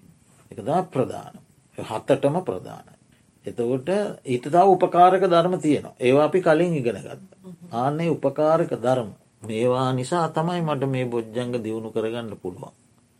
එකදා 0.51 0.83
ප්‍රධාන. 0.85 1.35
හත්තටම 1.79 2.37
ප්‍රධානයි. 2.43 3.00
එතකොට 3.45 3.89
ඊට 4.25 4.47
තා 4.47 4.65
උපකාරක 4.67 5.23
ධර්ම 5.25 5.55
තියෙනවා 5.59 5.95
ඒවා 5.99 6.25
අපි 6.25 6.41
කලින් 6.41 6.75
ඉගෙන 6.75 6.99
ගත්ත. 6.99 7.21
ආන්නේ 7.73 8.11
උපකාරක 8.11 8.73
ධර්ම 8.77 9.11
මේවා 9.43 9.93
නිසා 9.93 10.27
තමයි 10.31 10.63
මට 10.63 10.85
මේ 10.87 11.07
බොජ්ජංග 11.07 11.53
දියුණු 11.57 11.91
කරගන්න 11.91 12.37
පුළුවන්. 12.37 12.73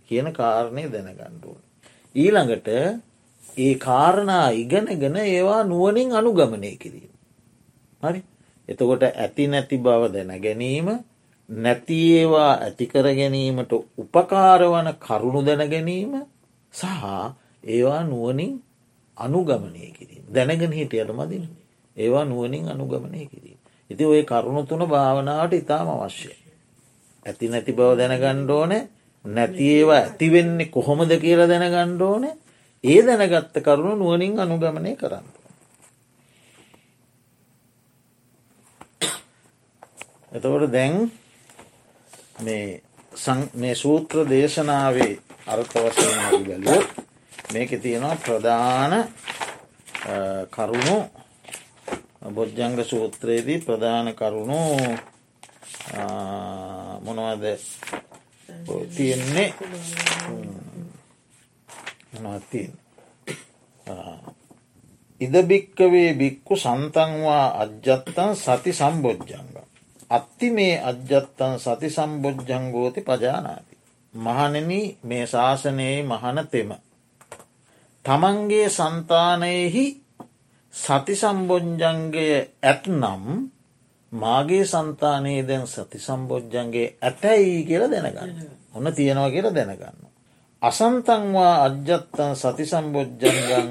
කියන 0.09 0.29
කාරණය 0.33 0.83
දැනගණ්ඩුවන්. 0.87 1.63
ඊළඟට 2.15 2.69
ඒ 3.57 3.75
කාරණා 3.77 4.49
ඉගෙනගෙන 4.53 5.17
ඒවා 5.19 5.63
නුවනින් 5.65 6.13
අනුගමනය 6.13 6.77
කිරීම. 6.77 7.13
හරි 8.03 8.21
එතකොට 8.69 9.03
ඇති 9.05 9.45
නැති 9.47 9.77
බව 9.79 10.03
දැන 10.09 10.33
ගැනීම 10.39 10.89
නැතිඒවා 11.49 12.53
ඇතිකර 12.59 13.07
ගැනීමට 13.13 13.73
උපකාරවන 13.99 14.89
කරුණු 14.99 15.41
දැන 15.43 15.65
ගැනීම 15.67 16.13
සහ 16.75 17.05
ඒවා 17.65 18.03
නුවනින් 18.05 18.53
අනුගමනය 19.21 19.93
කිරීම 19.93 20.25
දැනගෙන 20.29 20.73
හිටියට 20.73 21.13
මදින 21.13 21.45
ඒවා 21.97 22.25
නුවනින් 22.25 22.69
අනුගමනය 22.69 23.27
කිරීම. 23.27 23.59
ඉති 23.91 24.05
ඔය 24.05 24.23
කරුණු 24.25 24.63
තුන 24.65 24.83
භාවනාවට 24.85 25.55
ඉතාම 25.55 25.89
අවශ්‍යය. 25.91 26.37
ඇති 27.27 27.49
නැති 27.49 27.73
බව 27.73 27.91
දැනගණ්ඩ 27.95 28.51
ඕන 28.51 28.73
නැති 29.25 29.65
ඒවා 29.71 29.99
ඇතිවෙන්නේ 29.99 30.69
කොහොමද 30.69 31.13
කියලා 31.17 31.49
දැනගණ්ඩ 31.49 32.03
ඕන 32.03 32.25
ඒ 32.85 33.01
දැනගත්ත 33.03 33.57
කරුණු 33.59 33.95
නුවනින් 33.95 34.39
අනුගමනය 34.39 34.97
කරන්න. 34.97 35.27
එතකොට 40.33 40.73
දැන් 40.73 41.11
මේ 43.55 43.75
සූත්‍ර 43.75 44.17
දේශනාවේ 44.25 45.13
අර්ථ 45.47 45.75
වශයෙන් 45.77 46.45
බැලුව 46.45 47.10
මේක 47.51 47.71
තියෙනවා 47.83 48.17
ප්‍රධාන 48.17 48.93
කරුණු 50.51 50.97
බොජ්ජංග 52.29 52.85
සූත්‍රයේදී 52.85 53.59
ප්‍රධාන 53.61 54.15
කරුණු 54.15 54.61
මොනවද? 57.01 57.45
තියෙන්නේ 58.89 59.55
මොනවත්තියෙන් 62.15 62.73
ඉදභික්කවේ 65.21 66.15
බික්කු 66.15 66.57
සන්තන්වා 66.57 67.47
අජ්ජත්තන් 67.57 68.37
සති 68.37 68.73
සම්බෝජ්ජංග. 68.73 69.51
අත්ති 70.11 70.51
මේ 70.51 70.75
අජ්ජත්තන් 70.83 71.59
සති 71.59 71.91
සම්බෝජ්ජංගෝති 71.91 73.01
පජානාති. 73.01 73.75
මහනෙන 74.15 74.71
මේ 75.03 75.27
ශාසනයේ 75.27 76.03
මහනතෙම 76.05 76.71
තමන්ගේ 78.11 78.69
සන්තානයෙහි 78.71 79.85
සති 80.75 81.15
සම්බොජ්ජන්ගය 81.15 82.27
ඇත්නම් 82.63 83.25
මාගේ 84.13 84.65
සන්තානයේ 84.65 85.43
දැන් 85.43 85.67
සති 85.67 85.99
සම්බෝජ්ජන්ගේ 85.99 86.87
ඇතැයි 87.01 87.63
කියල 87.65 87.85
දැනගන්න 87.87 88.51
ඔන්න 88.75 88.93
තියෙනවා 88.93 89.31
කියල 89.31 89.49
දැනගන්න. 89.51 89.99
අසන්තන්වා 90.63 91.55
අජ්ජත්තන් 91.63 92.35
සති 92.35 92.67
සම්බෝජ්ජන්ගන් 92.67 93.71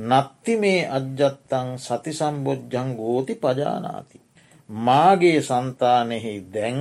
නත්ති 0.00 0.54
මේ 0.56 0.86
අජ්ජත්තන් 0.88 1.74
සති 1.78 2.12
සම්බෝජ්ජං 2.12 2.94
ගෝති 2.96 3.34
පජානාති. 3.34 4.20
මාගේ 4.68 5.42
සන්තානෙහි 5.42 6.34
දැන් 6.54 6.80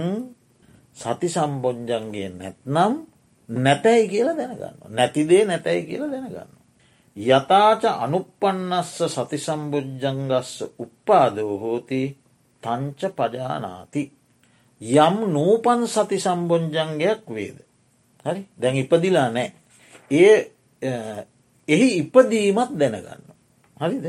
සති 0.94 1.30
සම්බොජ්ජන්ගේ 1.30 2.30
නැත්නම් 2.32 2.94
නැතැයි 3.50 4.08
කියලා 4.08 4.38
දැනගන්න. 4.38 4.78
නැතිදේ 4.90 5.44
නැතැයි 5.46 5.86
කියලා 5.86 6.12
දැනගන්න. 6.12 6.59
යතාච 7.20 7.84
අනුපන්නස්ස 7.84 9.04
සතිසම්බුද්ධංගස්ස 9.08 10.52
උප්පාදෝ 10.78 11.54
හෝති 11.58 12.02
තංච 12.64 13.02
පජානාති. 13.12 14.04
යම් 14.82 15.16
නූපන් 15.28 15.84
සති 15.86 16.18
සම්බොජ්ජංගයක් 16.18 17.28
වේද. 17.28 17.58
හරි 18.26 18.42
දැන් 18.56 18.76
ඉපදිලා 18.78 19.30
නෑ. 19.30 19.52
ඒ 20.12 20.36
එහි 21.68 21.88
ඉපදීමත් 21.98 22.72
දැනගන්න. 22.74 23.24
හරිද. 23.78 24.06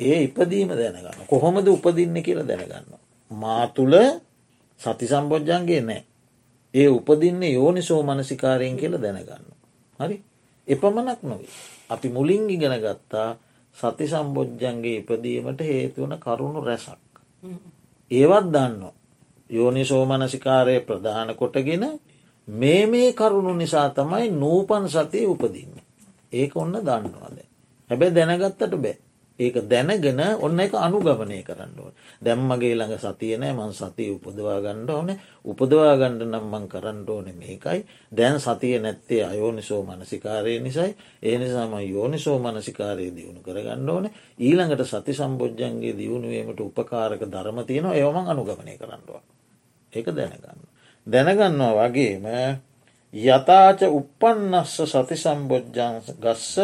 ඒ 0.00 0.22
ඉපදීම 0.22 0.68
දැනගන්න. 0.70 1.26
කොහොමද 1.26 1.66
උපදින්න 1.68 2.16
කියලා 2.16 2.46
දැනගන්න. 2.46 2.94
මා 3.30 3.66
තුළ 3.68 3.96
සති 4.80 5.06
සම්බෝජ්ජන්ගේ 5.06 5.80
නෑ. 5.80 6.04
ඒ 6.74 6.88
උපදින්න 6.88 7.42
යෝනිසෝ 7.44 8.02
මනසිකාරයෙන් 8.02 8.76
කියල 8.76 8.94
දැනගන්න. 8.96 9.46
හරි 10.00 10.22
එපමණක් 10.68 11.22
නොවේ. 11.22 11.79
අපි 11.90 12.08
මුලින් 12.08 12.50
ඉගෙන 12.50 12.74
ගත්තා 12.76 13.28
සති 13.76 14.06
සම්බෝජ්ජන්ගේ 14.06 14.96
ඉපදීමට 14.96 15.60
හේතුවන 15.62 16.14
කරුණු 16.18 16.60
රැසක්. 16.60 17.02
ඒවත් 18.10 18.46
දන්න. 18.46 18.82
යෝනිසෝ 19.50 20.04
මනසිකාරය 20.06 20.80
ප්‍රධාන 20.80 21.34
කොටගෙන 21.34 21.84
මේ 22.48 22.86
මේ 22.86 23.12
කරුණු 23.12 23.54
නිසා 23.54 23.88
තමයි 23.90 24.30
නූපන් 24.32 24.88
සතිය 24.88 25.26
උපදින්න. 25.26 25.74
ඒක 26.32 26.56
ඔන්න 26.56 26.72
දන්නවාද. 26.78 27.38
හැබැ 27.90 28.10
දැනගත්තට 28.10 28.74
බෑ. 28.76 28.96
ඒක 29.40 29.56
දැනගෙන 29.64 30.20
ඔන්න 30.38 30.60
එක 30.60 30.74
අනුගමනය 30.76 31.40
කරන්න 31.42 31.72
ඕන. 31.76 31.92
දැම්මගේ 32.20 32.74
ළඟ 32.74 32.98
සතියනෑ 32.98 33.52
මං 33.52 33.72
සතිය 33.72 34.10
උපදවා 34.12 34.58
ගණ්ඩ 34.60 34.90
ඕන. 34.90 35.10
උපදවා 35.44 35.96
ගණ්ඩ 35.96 36.28
නම් 36.28 36.46
මං 36.46 36.68
කරන්න 36.68 37.02
ඕන 37.06 37.32
මේකයි. 37.34 37.84
දැන් 38.12 38.36
සතිය 38.38 38.78
නැත්තේ 38.78 39.24
අයෝනිසෝ 39.24 39.82
මනසිකාරය 39.82 40.60
නිසයි. 40.60 40.96
ඒ 41.20 41.36
නිසාම 41.38 41.74
යෝනිසෝ 41.86 42.38
මනසිකාරය 42.38 43.10
දියුණු 43.10 43.40
කරගන්න 43.40 43.88
ඕන. 43.88 44.10
ඊළඟට 44.38 44.84
සති 44.86 45.12
සම්බෝජ්ජන්ගේ 45.14 45.94
දියුණුවීමට 45.94 46.60
උපකාරක 46.60 47.22
ධර්ම 47.26 47.64
තියෙනවා. 47.64 47.94
ඒවමං 47.94 48.28
අනුගමනය 48.28 48.76
කරන්නවා 48.76 49.22
ඒක 49.92 50.06
දැනගන්න. 50.08 50.60
දැනගන්නවා 51.06 51.88
වගේම 51.88 52.26
යතාච 53.14 53.80
උපන්නස්ස 53.90 54.76
සති 54.86 55.16
සම්බෝජ්ජන් 55.16 55.98
ගස්ස 56.16 56.54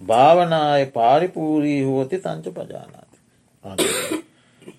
භාවනාය 0.00 0.86
පාරිපූරී 0.88 1.82
හෝති 1.84 2.18
තංච 2.18 2.46
පජානාති. 2.50 3.18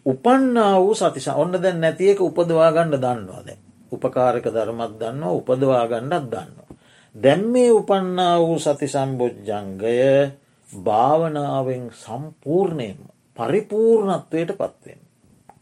උපන්නා 0.05 0.75
වූ 0.75 0.95
සතිසා 0.95 1.35
ඔන්න 1.35 1.53
දැන් 1.53 1.81
නැතියක 1.81 2.21
උපදවා 2.21 2.71
ගණ්ඩ 2.71 3.01
දන්නවා 3.01 3.43
දැ. 3.45 3.57
උපකාරක 3.91 4.45
ධර්මත් 4.47 4.99
දන්නවා 4.99 5.31
උපදවා 5.31 5.87
ගණ්ඩත් 5.87 6.31
දන්නවා. 6.31 6.69
දැම් 7.15 7.41
මේ 7.45 7.71
උපන්නා 7.71 8.39
වූ 8.39 8.59
සති 8.59 8.87
සම්බෝජ්ජංගය 8.87 10.31
භාවනාවෙන් 10.69 11.91
සම්පූර්ණයෙන් 11.93 12.97
පරිපූර්ණත්වයට 13.37 14.51
පත්වෙන්. 14.53 14.99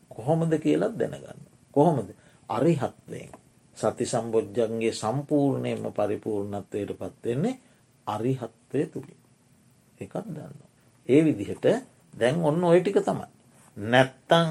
කොහොමද 0.09 0.53
කියලත් 0.55 0.95
දැනගන්න. 0.95 1.41
කොහොමද 1.73 2.09
අරිහත්වයෙන් 2.49 3.31
සති 3.77 4.05
සම්බෝජ්ජන්ගේ 4.05 4.93
සම්පූර්ණයම 4.93 5.83
පරිපූර්ණත්වයට 5.91 6.91
පත්වෙන්නේ 6.93 7.59
අරිහත්වය 8.07 8.85
තුළින්. 8.85 9.16
එකත් 9.99 10.27
දන්න. 10.27 10.53
ඒ 11.09 11.21
විදිහට 11.21 11.65
දැන් 12.13 12.43
ඔන්න 12.43 12.63
ඔය 12.63 12.79
ටික 12.81 12.99
තමයි. 13.01 13.27
නැත්තං 13.77 14.47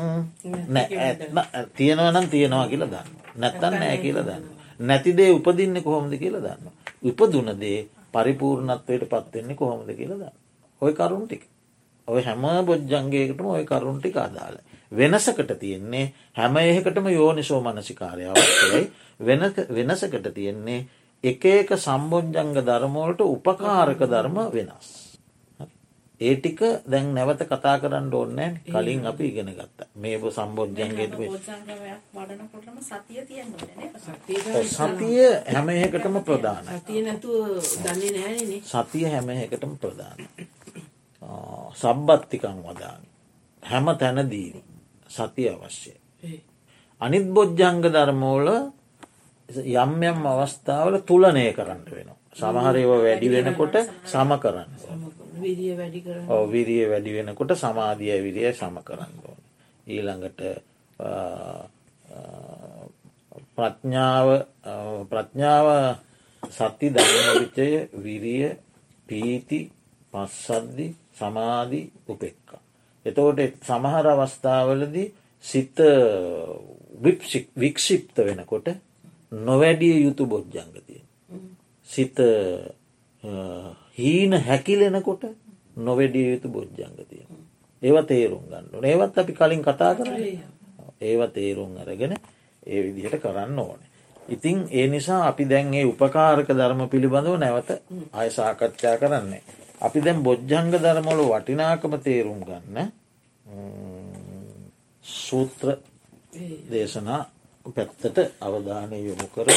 තියෙනවනම් 1.75 2.29
තියෙනවා 2.29 2.69
කියලා 2.69 2.89
දන්න. 2.89 3.09
නැත්තන් 3.37 3.75
නෑ 3.75 3.99
කියලා 3.99 4.25
දන්න. 4.25 4.45
නැතිදේ 4.81 5.31
උපදින්න 5.33 5.83
කොහොමද 5.83 6.13
කියලා 6.15 6.43
දන්න. 6.43 6.73
උපදුනදේ 7.05 7.79
පරිපූර්ණත්වයට 8.13 9.05
පත්වෙන්නේ 9.07 9.57
කොහොමද 9.57 9.91
කියලා 9.91 10.19
දන්න. 10.19 10.37
ඔය 10.83 10.93
කරුන් 10.95 11.27
ටික. 11.27 11.43
ඔය 12.09 12.23
හැම 12.23 12.45
බොජ්ජන්ගේකටම 12.65 13.47
ඔය 13.49 13.65
කරුන්ටික 13.65 14.17
අදාල. 14.19 14.57
වෙනසකට 14.93 15.59
තියෙන්නේ 15.61 16.13
හැම 16.33 16.57
ඒකටම 16.57 17.09
යෝනිසෝ 17.09 17.61
මනසිකාරයාවයි 17.63 18.85
වෙනසකට 19.71 20.29
තියෙන්නේ 20.35 20.87
එක 21.25 21.45
එක 21.47 21.71
සම්බෝජ්ජංග 21.77 22.55
ධර්මෝලට 22.61 23.21
උපකාරක 23.23 24.01
ධර්ම 24.05 24.39
වෙනස්. 24.53 25.06
ඒ 26.21 26.35
ටික 26.37 26.61
දැන් 26.87 27.15
නැවත 27.15 27.43
කතා 27.45 27.77
කරන්න 27.79 28.09
ඕන්නෑ 28.11 28.61
කලින් 28.67 29.07
අපි 29.07 29.25
ඉගෙන 29.29 29.51
ගත්ත. 29.51 29.79
මේ 29.95 30.17
සම්බෝධ්‍යන්ගේට 30.31 31.13
සතිය 34.67 35.27
හැම 35.47 35.69
එකටම 35.69 36.17
ප්‍රධාන 36.21 36.65
සතිය 38.65 39.05
හැම 39.07 39.29
එකටම 39.31 39.73
ප්‍රධාන 39.77 40.19
සබ්බත්තිකං 41.75 42.59
වදාන 42.65 43.03
හැම 43.63 43.87
තැනදීම 43.99 44.63
සතිය 45.09 45.49
අවශ්‍යය. 45.51 45.97
අනිත් 47.01 47.27
බොජ්ජංග 47.29 47.83
ධර්මෝල 47.85 48.49
යම් 49.77 49.93
යම් 50.03 50.27
අවස්ථාවල 50.27 50.95
තුලනය 51.03 51.53
කරන්න 51.53 51.83
වෙනවා. 51.87 52.17
සමහරව 52.35 52.91
වැඩි 52.97 53.29
වෙනකොට 53.29 53.77
සම 54.05 54.31
කරන්න 54.37 54.71
විරිය 56.47 56.85
වැඩි 56.87 57.11
වෙනකොට 57.13 57.57
සමාධිය 57.57 58.19
විරිය 58.23 58.53
සම 58.53 58.77
කරන්න 58.81 59.15
ඕන. 59.23 59.41
ඊළඟට 59.87 60.41
ප්‍රඥාව 63.57 64.29
ප්‍රඥාව 65.11 65.69
සති 66.43 66.87
ධර්මවිචය 66.91 67.69
විරිය 67.99 68.45
පීති 69.09 69.61
පස්සද්දි 70.13 70.87
සමාධි 71.15 71.81
උපෙක්කා. 72.09 72.61
එතකොට 73.07 73.41
සමහර 73.63 74.07
අවස්ථාවලදී 74.07 75.13
සිත 75.45 75.79
වික්ෂිප්ත 77.57 78.17
වෙනකොට 78.19 78.69
නොවැඩිය 79.33 79.97
යුතු 80.05 80.27
බොජ්ජංගතිය. 80.27 81.03
සිත 81.89 82.17
හීන 83.99 84.33
හැකිලෙනකොට 84.41 85.23
නොවැඩිය 85.79 86.27
යුතු 86.31 86.49
බොජ්ජංගතිය. 86.51 87.25
ඒව 87.83 87.97
තේරුම් 88.05 88.45
ගන්නු 88.45 88.81
ඒවත් 88.83 89.19
අපි 89.19 89.33
කලින් 89.35 89.63
කතා 89.63 89.93
කර 89.95 90.09
ඒව 91.01 91.21
තේරුම් 91.31 91.77
අරගෙන 91.77 92.17
ඒ 92.63 92.83
විදිහට 92.85 93.19
කරන්න 93.19 93.59
ඕනේ. 93.59 93.91
ඉතිං 94.29 94.69
ඒ 94.71 94.87
නිසා 94.87 95.27
අපි 95.27 95.45
දැන් 95.45 95.75
ඒ 95.75 95.85
උපකාරක 95.85 96.49
ධර්ම 96.51 96.83
පිළිබඳව 96.87 97.37
නැවත 97.37 97.71
අය 98.13 98.29
සාකච්ඡා 98.31 98.97
කරන්නේ. 98.97 99.43
අපි 99.81 99.99
දැන් 100.01 100.23
බොජ්ජංග 100.23 100.71
ධර්මවල 100.75 101.21
වටිනාකම 101.25 101.93
තේරුම් 101.99 102.41
ගන්න 102.41 102.93
සූත්‍ර 105.05 105.69
දේශනා 106.71 107.23
පැත්තට 107.67 108.19
අවධානය 108.41 108.99
යොමු 109.01 109.27
කර 109.29 109.49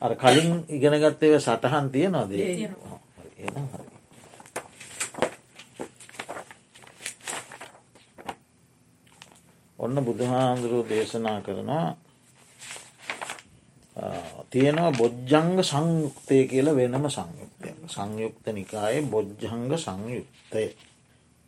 අර 0.00 0.12
කලින් 0.16 0.50
ඉගෙනගත්තේව 0.68 1.34
සටහන් 1.38 1.86
තියෙනවාද 1.90 2.32
ඔන්න 9.78 9.96
බුදුහාන්දුරුව 10.00 10.88
දේශනා 10.88 11.38
කරනවා 11.40 11.88
තියෙනවා 14.50 14.92
බොජ්ජංග 14.92 15.58
සංයුක්තය 15.62 16.38
කියල 16.46 16.68
වෙනම 16.72 17.06
සංයුක්තය 17.08 17.68
සංයුක්ත 17.88 18.46
නිකායේ 18.48 19.02
බොජ්ජංග 19.04 19.70
සංයුක්තය. 19.76 20.64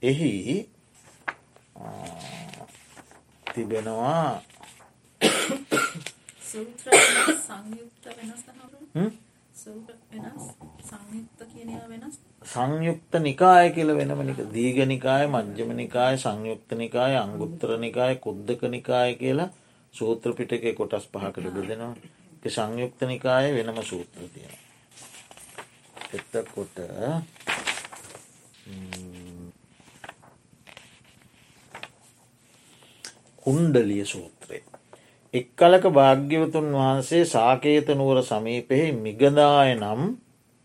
එහි 0.03 0.33
තිබෙනවා 3.47 4.43
සංයුක්ත 12.45 13.13
නිකාය 13.21 13.67
කියල 13.73 13.91
වෙනම 13.97 14.21
නික 14.27 14.41
දීග 14.53 14.79
නිකාය 14.87 15.25
මජ්්‍යම 15.27 15.71
නිකාය 15.77 16.15
සංයුක්ත 16.19 16.71
නිකාය 16.75 17.15
අංගුත්තර 17.17 17.71
නිකාය 17.79 18.15
කුද්දක 18.17 18.63
නිකාය 18.69 19.15
කියලා 19.15 19.51
සූත්‍රපිටක 19.95 20.65
කොටස් 20.77 21.07
පහකට 21.13 21.47
බෙදෙනවා. 21.57 21.95
සංයුක්ත 22.47 23.01
නිකාය 23.03 23.47
වෙනම 23.57 23.79
සූත්‍ර 23.83 24.29
තියෙන 24.35 24.55
එත්තකොට 26.13 26.77
කුණ්ඩලිය 33.39 34.05
සූත්‍රය. 34.05 34.34
එක් 35.35 35.47
කලක 35.55 35.85
භාග්‍යවතුන් 35.91 36.67
වහන්සේ 36.73 37.25
සාකේත 37.27 37.89
නුවර 37.93 38.19
සමීපෙහි 38.23 38.93
මිගදාය 38.97 39.71
නම් 39.75 40.03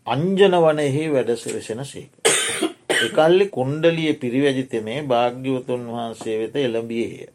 අංජන 0.06 0.54
වනයෙහි 0.56 1.02
වැඩසවෙසෙන 1.08 1.82
සේක. 1.84 2.12
එකල්ලි 2.98 3.46
කුණ්ඩලිය 3.48 4.12
පිරිවැජිතමේ 4.14 5.00
භාග්‍යවතුන් 5.04 5.82
වහන්සේ 5.88 6.36
වෙත 6.38 6.54
එළඹියය. 6.58 7.26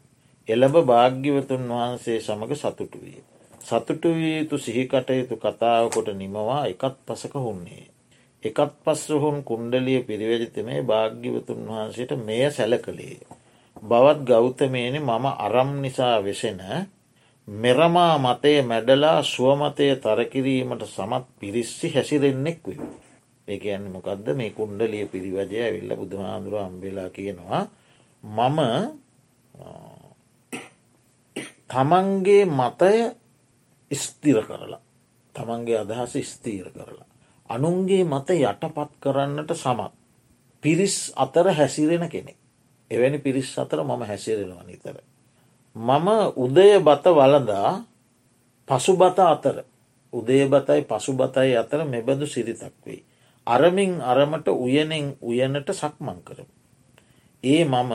එළඹ 0.48 0.76
භාග්‍යවතුන් 0.84 1.68
වහන්සේ 1.70 2.18
සමඟ 2.20 2.54
සතුටු 2.54 2.98
විය. 2.98 3.20
සතුටු 3.60 4.14
විය 4.14 4.32
යුතු 4.38 4.56
සිහිකටයුතු 4.60 5.36
කතාවකොට 5.36 6.08
නිමවා 6.14 6.64
එකත් 6.64 6.96
පසක 7.04 7.34
හුන්නේ. 7.36 7.84
එකත් 8.42 8.72
පස්සහුන් 8.82 9.38
කුණ්ඩලිය 9.44 10.00
පිරිවැජිතමේ 10.02 10.80
භාග්‍යවතුන් 10.84 11.60
වහන්සේට 11.68 12.18
මෙය 12.22 12.42
සැල 12.50 12.74
කළේ. 12.80 13.20
බවත් 13.82 14.18
ගෞතමයනි 14.24 15.00
මම 15.00 15.24
අරම් 15.38 15.70
නිසා 15.82 16.16
වෙසෙන 16.22 16.60
මෙරමා 17.48 18.18
මතය 18.18 18.62
මැඩලා 18.62 19.22
ස්ුවමතය 19.24 19.96
තරකිරීමට 19.96 20.82
සමත් 20.86 21.24
පිරිස්සි 21.40 21.94
හැසිරෙන්නෙක් 21.94 22.58
වූ. 22.66 22.88
ඒ 23.48 23.58
ඇන්න 23.64 23.90
මොකක්ද 23.90 24.26
මේ 24.34 24.50
කුණ්ඩලිය 24.50 25.06
පිරිවජය 25.06 25.56
ඇවිල්ල 25.58 25.96
බුදුහාදුරුව 25.96 26.60
අම්බෙලා 26.60 27.10
කියනවා 27.10 27.62
මම 28.24 28.58
තමන්ගේ 31.68 32.44
මතය 32.52 32.94
ස්තිර 33.90 34.42
කරලා 34.42 34.80
තමන්ගේ 35.34 35.78
අදහස 35.78 36.14
ස්තීර 36.24 36.70
කරලා. 36.70 37.06
අනුන්ගේ 37.50 38.04
මත 38.04 38.28
යටපත් 38.32 38.90
කරන්නට 39.00 39.50
සමත් 39.54 39.92
පිරිස් 40.62 40.96
අතර 41.16 41.46
හැසිරෙන 41.52 42.08
කෙනෙක්. 42.08 42.38
එවැනි 42.90 43.18
පිරිස් 43.18 43.58
අතර 43.58 43.84
මම 43.84 44.02
හැසිරෙනවා 44.02 44.64
නිතර. 44.64 44.96
මම 45.76 46.08
උදය 46.34 46.80
බත 46.80 47.04
වලදා 47.08 47.84
පසුබත 48.68 49.18
අතර 49.20 49.56
උදේ 50.12 50.44
බතයි 50.46 50.82
පසුබතයි 50.82 51.52
අතර 51.54 51.84
මෙබඳු 51.84 52.24
සිරිතක් 52.24 52.72
වෙයි. 52.80 53.04
අරමින් 53.46 54.00
අරමට 54.02 54.48
උයනෙන් 54.48 55.14
උයනට 55.20 55.68
සක්මං 55.70 56.18
කරම. 56.18 56.48
ඒ 57.44 57.64
මම 57.64 57.92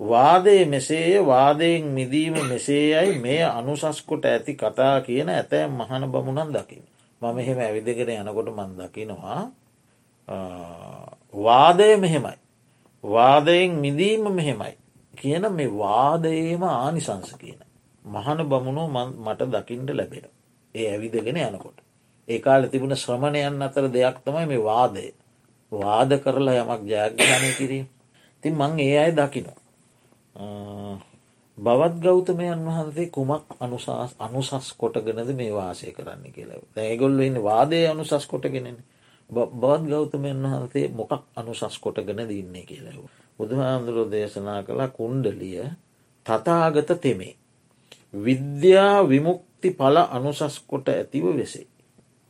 වාදය 0.00 0.64
මෙසේය 0.64 1.16
වාදයෙන් 1.22 1.88
මිදීම 1.88 2.36
මෙසේයයි 2.44 3.16
මේ 3.16 3.42
අනුසස්කොට 3.42 4.24
ඇති 4.24 4.52
කතා 4.54 5.00
කියන 5.00 5.28
ඇතැම් 5.28 5.72
මහන 5.72 6.04
බමුණන් 6.06 6.52
දකිින්. 6.52 6.84
මම 7.20 7.38
එහෙම 7.38 7.58
ඇවිදගෙන 7.58 8.12
යනකොට 8.20 8.48
මන් 8.48 8.76
දකිනවා 8.78 9.50
වාදය 11.34 11.96
මෙහෙමයි. 11.96 12.36
වාදයෙන් 13.04 13.70
මිදීම 13.74 14.28
මෙහෙමයි. 14.28 14.76
කියන 15.16 15.44
මේ 15.52 15.70
වාදයේම 15.74 16.62
ආනිසංස 16.64 17.34
කියන. 17.34 17.60
මහන 18.04 18.38
බමුණෝ 18.44 18.88
මට 19.18 19.50
දකිින්ට 19.52 19.90
ලැබෙන. 19.92 20.26
ඒ 20.74 20.86
ඇවිදගෙන 20.90 21.36
යනකොට. 21.38 21.78
ඒ 22.28 22.38
කාල 22.40 22.62
තිබුණ 22.66 22.96
ශ්‍රමණයන් 22.96 23.62
අතර 23.62 23.84
දෙයක් 23.90 24.16
තමයි 24.24 24.46
මේ 24.46 24.62
වාදය. 24.62 25.06
වාද 25.72 26.10
කරලා 26.18 26.62
යමක් 26.62 26.82
ජයග්‍රහණය 26.84 27.50
කිරීම. 27.58 27.86
තින් 28.42 28.54
මං 28.54 28.80
ඒ 28.80 28.98
අය 28.98 29.12
දකිනවා. 29.12 29.60
බවත් 31.58 31.94
ගෞතමයන් 31.98 32.60
වහන්සේ 32.60 33.06
කුමක් 33.08 33.44
අනුසාස් 33.60 34.14
අනුසස් 34.18 34.74
කොටගෙනද 34.74 35.30
මේ 35.32 35.52
වාසය 35.52 35.92
කරන්න 35.92 36.32
කියලා. 36.32 36.60
ඒගොල්ල 36.78 37.20
ඉන්න 37.20 37.42
වාදය 37.42 37.86
අනුසස් 37.86 38.26
කොටගෙනෙන. 38.26 38.78
බවත් 39.30 39.82
ගෞතමයන් 39.86 40.42
වහන්සේ 40.44 40.88
මොකක් 40.90 41.22
අනුසස් 41.36 41.78
කොටගෙන 41.80 42.20
දන්නේ 42.20 42.64
කියලව. 42.64 43.06
බුදුහාන්දුරෝ 43.38 44.06
දේශනා 44.06 44.60
කළ 44.62 44.82
කුණ්ඩලිය 44.90 45.64
තතාගත 46.26 46.90
තෙමේ. 46.98 47.34
විද්‍යා 48.14 49.04
විමුක්ති 49.04 49.70
පල 49.72 49.96
අනුසස් 50.08 50.60
කොට 50.62 50.88
ඇතිව 50.88 51.24
වෙසේ. 51.32 51.66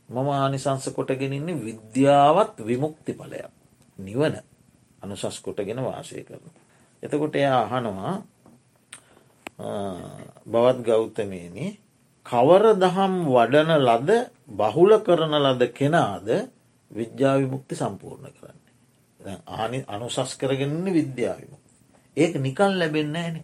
මම 0.09 0.27
ආනිසංස 0.31 0.85
කොටගෙනන්නේ 0.89 1.55
විද්‍යාවත් 1.57 2.55
විමුක්ති 2.59 3.13
පලයක්. 3.13 3.51
නිවන 3.99 4.35
අනුසස් 5.01 5.39
කොටගෙන 5.39 5.79
වාසය 5.79 6.23
කරන. 6.23 6.45
එතකොට 7.03 7.35
එයා 7.35 7.61
අහනවා 7.63 8.13
බවත් 10.45 10.79
ගෞතමයනි 10.81 11.67
කවර 12.25 12.63
දහම් 12.75 13.13
වඩන 13.25 13.71
ලද 13.79 14.09
බහුල 14.51 14.91
කරන 14.99 15.33
ලද 15.35 15.61
කෙනාද 15.69 16.27
විද්‍යාවිමුක්ති 16.91 17.75
සම්පූර්ණ 17.75 18.31
කරන්න. 18.31 18.56
ආනි 19.53 19.79
අනුසස් 19.87 20.35
කරගන්න 20.35 20.85
විද්‍යාවිමුක්. 20.91 21.63
ඒක 22.17 22.33
නිකන් 22.37 22.73
ලැබෙන්න 22.75 23.15
ඇන. 23.15 23.35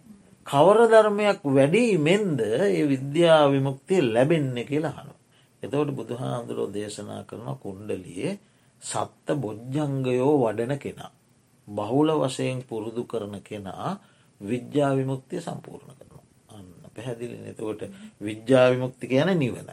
කවර 0.46 0.78
ධර්මයක් 0.86 1.40
වැඩීමෙන්ද 1.48 2.38
ඒ 2.40 2.82
විද්‍යාවිමුක්තිය 2.86 4.00
ලැබෙන්න 4.06 4.56
කියලා 4.62 4.96
හනු. 4.96 5.14
එතවට 5.62 5.90
බුදුහාන්දුරෝ 5.92 6.68
දේශනා 6.70 7.22
කරන 7.22 7.48
කුණ්ඩලියේ 7.58 8.32
සත්ත 8.82 9.26
බොජ්ජංගයෝ 9.36 10.34
වඩන 10.42 10.78
කෙනා. 10.78 11.12
බහුල 11.68 12.08
වශයෙන් 12.20 12.62
පුරුදු 12.62 13.04
කරන 13.04 13.34
කෙනා 13.42 13.90
විද්‍යාවිමුක්තිය 14.40 15.40
සම්පූර්ණ 15.40 15.96
කරනවා. 15.98 16.24
අන්න 16.50 16.68
පැහැදිලි 16.94 17.36
නතකොට 17.42 17.82
විද්‍යාවිමුක්ති 18.20 19.04
කියන 19.06 19.30
නිවන. 19.34 19.68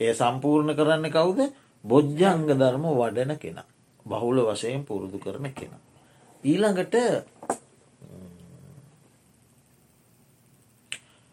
ඒ 0.00 0.12
සම්පූර්ණ 0.14 0.74
කරන්න 0.74 1.10
කවුද 1.10 1.40
බොජ්ජංග 1.84 2.46
ධර්ම 2.50 2.84
වඩන 2.92 3.32
කෙන. 3.36 3.58
බහුල 4.06 4.38
වශයෙන් 4.44 4.84
පුරුදු 4.84 5.18
කරන 5.18 5.46
කෙන. 5.52 5.72
ඊළඟට 6.44 6.94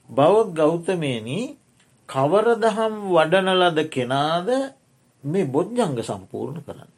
බවත් 0.10 0.50
ගෞතමේනී 0.54 1.46
කවර 2.10 2.48
දහම් 2.58 2.96
වඩන 3.10 3.50
ලද 3.52 3.80
කෙනාද 3.90 4.50
මේ 5.24 5.46
බොජ්ජංග 5.48 5.98
සම්පූර්ණ 6.02 6.62
කරන්න. 6.62 6.92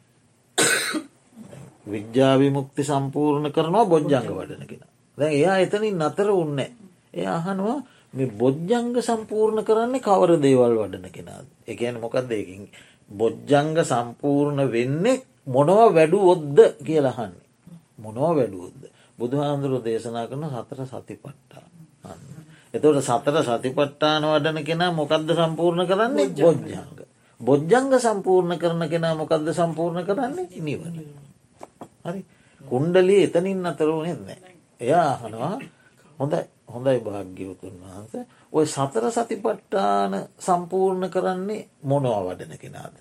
විද්‍යාවිමුක්ති 1.86 2.82
සම්පූර්ණ 2.84 3.48
කරනවා 3.50 3.86
බොජ්ජංග 3.86 4.28
වඩන 4.30 4.64
කෙන. 4.64 4.82
දැ 5.18 5.30
එයා 5.34 5.58
එතනින් 5.58 5.96
නතර 5.98 6.28
උන්න. 6.32 6.58
එය 7.12 7.26
අහනවා 7.28 7.78
මේ 8.14 8.30
බොජ්ජංග 8.32 8.92
සම්පූර්ණ 9.00 9.64
කරන්නේ 9.64 10.00
කවර 10.00 10.30
දේවල් 10.38 10.76
වඩන 10.76 11.08
කෙනාද. 11.10 11.46
එකන 11.66 11.96
මොකක් 11.96 12.16
දෙකින් 12.24 12.68
බොජ්ජංග 13.10 13.76
සම්පූර්ණ 13.82 14.60
වෙන්නේ 14.68 15.24
මොනව 15.48 15.80
වැඩුවොද්ද 15.90 16.58
කියලහන්නේ. 16.80 17.46
මොනව 17.98 18.20
වැඩුවොද්ද. 18.30 18.82
බුදුහාන්දුරු 19.18 19.78
දේශනා 19.80 20.26
කරන 20.26 20.44
සතර 20.46 20.80
සතිපට්ටා. 20.86 21.66
එතවට 22.74 23.02
සතර 23.02 23.36
සතිපට්ටාන 23.42 24.22
වඩන 24.24 24.58
කෙනා 24.62 24.92
මොකක්ද 24.92 25.30
සම්පූර්ණ 25.32 25.86
කරන්නේ 25.86 26.28
බොජ්ජංග. 26.36 26.98
බොජ්ජංග 27.40 27.92
සම්පූර්ණ 27.98 28.58
කරන 28.58 28.82
කෙනා 28.86 29.14
මොකක්ද 29.14 29.48
සම්පූර්ණ 29.52 30.04
කරන්නේ 30.04 30.60
නිවන. 30.60 30.96
හරි 32.04 32.20
කුණ්ඩලී 32.64 33.24
එතනින් 33.24 33.66
අතර 33.66 33.90
වනෙත් 33.94 34.20
නෑ. 34.20 34.54
එයා 34.80 35.06
අහනවා 35.14 35.58
හොඳයි 36.18 36.42
හොඳයි 36.68 36.98
භාග්‍යවතුන් 37.00 37.74
වහන්ස 37.82 38.12
ඔය 38.52 38.66
සතර 38.66 39.04
සතිපට්ටාන 39.10 40.12
සම්පූර්ණ 40.38 41.10
කරන්නේ 41.10 41.62
මොනවා 41.82 42.20
වඩන 42.24 42.58
කෙනාද 42.58 42.94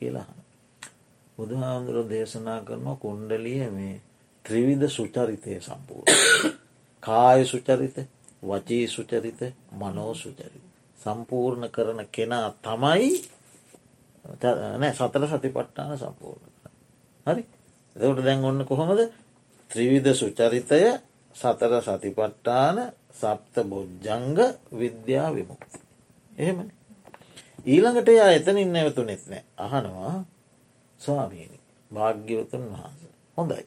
කියලා 0.00 0.26
බුදුහාමුදුර 1.38 2.08
දේශනා 2.08 2.60
කරනවා 2.62 2.96
කුණ්ඩලිය 2.96 3.70
මේ 3.70 4.00
ත්‍රිවිධ 4.44 4.88
සුචරිතය 4.88 5.60
සම්පූර්ණ. 5.60 6.52
කාය 7.02 7.44
සුචරිත 7.44 7.96
වචී 8.42 8.86
සුචරිත 8.88 9.40
මනෝ 9.72 10.14
සුචරිත. 10.14 10.64
සම්පූර්ණ 10.98 11.70
කරන 11.70 12.00
කෙනා 12.08 12.48
තමයි 12.58 13.10
නෑ 14.74 14.92
සතර 14.92 15.24
සතිපට්ටාන 15.28 15.98
සම්පූර්ණ 15.98 16.52
හරි? 17.26 17.42
එතකට 17.96 18.24
දැන් 18.24 18.44
ඔන්න 18.44 18.64
කොහොමද? 18.64 19.00
ත්‍රිවිධ 19.70 20.14
සුචරිතය 20.14 20.80
සතර 21.36 21.72
සතිපට්ටාන 21.80 22.76
සප්ත 23.12 23.54
බොජ්ජංග 23.64 24.38
විද්‍යා 24.72 25.28
විමුක්ති. 25.30 25.78
එහෙම 26.36 26.58
ඊළඟට 27.66 28.08
යා 28.10 28.30
එතනින් 28.30 28.72
නැවතු 28.72 29.04
නෙත් 29.04 29.22
නෑ. 29.26 29.44
අහනවා 29.58 30.16
ස්වාමීනි 31.06 31.58
භාග්‍යවතුන් 31.90 32.64
වහන්ස. 32.70 33.00
හොඳයි. 33.38 33.64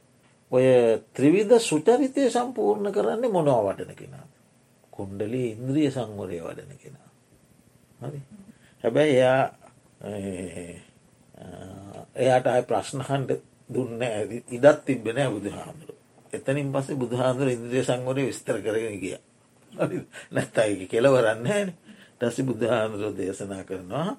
ඔය 0.51 0.65
ත්‍රිවිධ 1.13 1.59
සුචරිතය 1.61 2.29
සම්පූර්ණ 2.29 2.91
කරන්නේ 2.91 3.29
මොනවා 3.29 3.61
වටන 3.65 3.95
කෙනා. 3.95 4.25
කුණ්ඩලී 4.93 5.47
ඉන්ද්‍රිය 5.51 5.89
සංවරය 5.89 6.39
වඩන 6.39 6.73
කෙනා. 6.77 7.09
හරි 8.01 8.19
හැබැයි 8.83 9.15
එයා 9.15 9.43
එයාට 12.15 12.47
අය 12.47 12.63
ප්‍රශ්නහන්ට 12.63 13.31
දුන්න 13.69 14.01
ඉඩත් 14.49 14.85
තිබෙන 14.85 15.19
බුදු 15.29 15.49
හාමුදුරු 15.51 15.95
එතනින් 16.33 16.71
පස්සේ 16.71 16.95
බුදුහාදුර 16.95 17.47
ඉන්ද්‍රිය 17.49 17.83
සංවරය 17.83 18.23
විස්තර 18.23 18.57
කරගෙන 18.59 18.97
ගිය 18.97 19.17
නැත්තයි 20.31 20.87
කෙලවරන්න 20.87 21.73
ටසි 22.19 22.41
බුදුහාමුදුර 22.43 23.13
දේශනා 23.13 23.63
කරනවා 23.63 24.17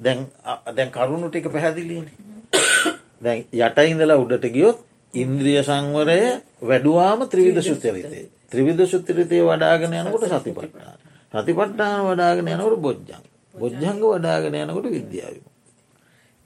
දැන් 0.00 0.26
දැන් 0.70 0.90
කරුණු 0.90 1.28
ටික 1.28 1.48
පැහැදිලීන 1.48 2.06
දැන් 3.20 3.44
යටඉඳලා 3.52 4.18
උඩට 4.18 4.46
ගියොත් 4.48 4.78
ඉන්ද්‍රිය 5.14 5.60
සංවරය 5.62 6.20
වැඩුවාම 6.62 7.26
ත්‍රීවිධ 7.26 7.62
සුචරිතය 7.62 8.22
ත්‍රිවිධ 8.46 8.86
සුත්‍රිතය 8.86 9.42
වඩාගෙන 9.42 9.94
යනකොට 9.94 10.26
සතිපට්ටාන 10.26 10.98
සතිපට්ටාන 11.34 12.00
වඩාගෙන 12.06 12.48
යනකොට 12.48 12.80
බොජ්ජං 12.80 13.22
බොජ්ජංග 13.54 14.02
වඩාගෙන 14.04 14.58
යනකොට 14.60 14.90
විද්‍යාවම 14.90 15.44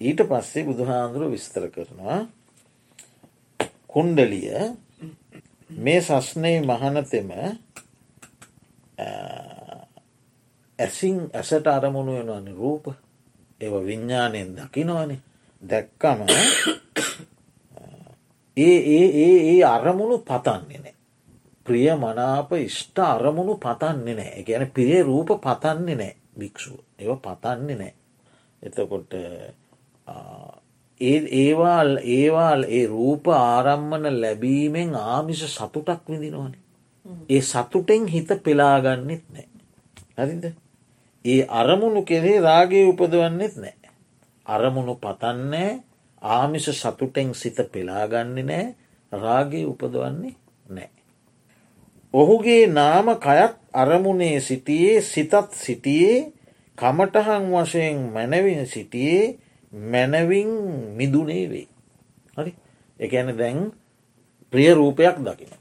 ඊට 0.00 0.20
පස්සේ 0.24 0.64
බුදුහාන්දුර 0.64 1.26
විස්තර 1.28 1.66
කරනවා 1.68 2.20
කුණ්ඩලිය 3.86 4.54
මේ 5.70 6.00
සස්නේ 6.00 6.62
මහනතෙම 6.62 7.30
ඇසින් 10.78 11.16
ඇසට 11.32 11.66
අරමුණු 11.68 12.12
වෙනවනි 12.14 12.52
රූප. 12.52 12.84
ඒව 13.60 13.74
විඤ්ඥානයෙන් 13.82 14.50
දකිනවනි 14.56 15.16
දැක්කම 15.62 16.20
ඒ 18.56 18.78
ඒ 18.90 19.06
ඒ 19.18 19.36
ඒ 19.48 19.60
අරමුණු 19.66 20.18
පතන්නේ 20.20 20.78
නෑ 20.78 20.94
ප්‍රිය 21.66 21.88
මනාප 21.96 22.50
ඉෂ්ට 22.58 22.98
අරමුණු 23.06 23.54
පතන්නේ 23.58 24.14
නෑ 24.14 24.44
ගැන 24.44 24.70
පිරේ 24.70 25.02
රූප 25.02 25.30
පතන්නේ 25.40 25.96
නෑ 25.96 26.14
භික්ෂුව 26.38 26.78
ඒ 26.98 27.16
පතන්නේ 27.18 27.76
නෑ 27.76 27.94
එතකොට 28.62 29.12
ඒවාල් 31.00 31.90
ඒවාල් 31.96 32.64
ඒ 32.68 32.86
රූප 32.86 33.28
ආරම්මන 33.28 34.04
ලැබීමෙන් 34.14 34.94
ආමිෂ 34.96 35.42
සතුටක් 35.48 36.02
විඳිනවන. 36.06 36.54
ඒ 37.30 37.40
සතුටෙන් 37.42 38.06
හිත 38.06 38.30
පෙලාගන්නෙත් 38.44 39.24
නෑ. 39.28 39.46
හරිද. 40.18 40.44
ඒ 41.24 41.42
අරමුණු 41.50 42.02
කෙරේ 42.04 42.40
රාගේ 42.40 42.84
උපදවන්නෙත් 42.86 43.56
නෑ. 43.56 43.74
අරමුණු 44.50 44.94
පතන්නේ 44.96 45.70
ආමිෂ 46.22 46.68
සතුටෙන් 46.72 47.34
සිත 47.34 47.58
පෙලාගන්නේ 47.72 48.44
නෑ 48.44 48.66
රාගේ 49.12 49.64
උපදවන්නේ 49.64 50.34
නෑ. 50.68 50.90
ඔහුගේ 52.14 52.66
නාම 52.68 53.06
කයත් 53.18 53.54
අරමුණේ 53.74 54.40
සිටියේ 54.40 55.00
සිතත් 55.02 55.34
සිටියේ 55.54 56.32
කමටහන් 56.78 57.44
වශයෙන් 57.52 57.98
මැනවින් 58.08 58.66
සිටියේ 58.66 59.38
මැනවින් 59.72 60.50
මිදුනේ 60.92 61.44
වේ. 61.50 61.68
හරි 62.36 62.52
එකන 63.00 63.36
දැන් 63.38 63.58
ප්‍රිය 64.52 64.74
රූපයක් 64.74 65.16
දකින. 65.20 65.52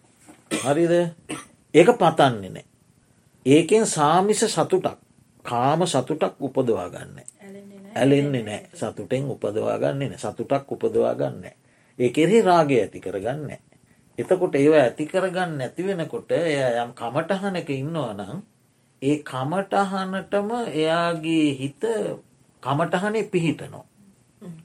හරිද 0.63 0.93
ඒක 1.73 1.89
පතන්නේ 1.95 2.49
නෑ. 2.49 2.65
ඒකෙන් 3.45 3.85
සාමිස 3.87 4.41
සතුටක් 4.47 4.97
කාම 5.45 5.81
සතුටක් 5.85 6.35
උපදවා 6.39 6.89
ගන්න. 6.89 7.28
ඇලෙන්නේ 7.99 8.43
නෑ 8.43 8.61
සතුටෙන් 8.73 9.25
උපදවා 9.29 9.77
ගන්නේ 9.77 10.17
සතුටක් 10.17 10.71
උපදවා 10.71 11.15
ගන්න. 11.15 11.45
ඒ 11.99 12.09
කෙරෙහි 12.11 12.41
රාගය 12.41 12.75
ඇති 12.75 12.99
කරගන්න. 12.99 13.51
එතකොට 14.19 14.55
ඒව 14.55 14.73
ඇති 14.75 15.05
කරගන්න 15.07 15.57
නැතිවෙනකොට 15.57 16.31
එය 16.33 16.55
යම් 16.77 16.91
කමටහනක 16.93 17.69
ඉන්නවා 17.73 18.13
නම් 18.15 18.41
ඒ 19.01 19.17
කමටහනටම 19.23 20.49
එයාගේ 20.73 21.47
හිත 21.55 21.83
කමටහනේ 22.63 23.23
පිහිටනවා. 23.25 23.85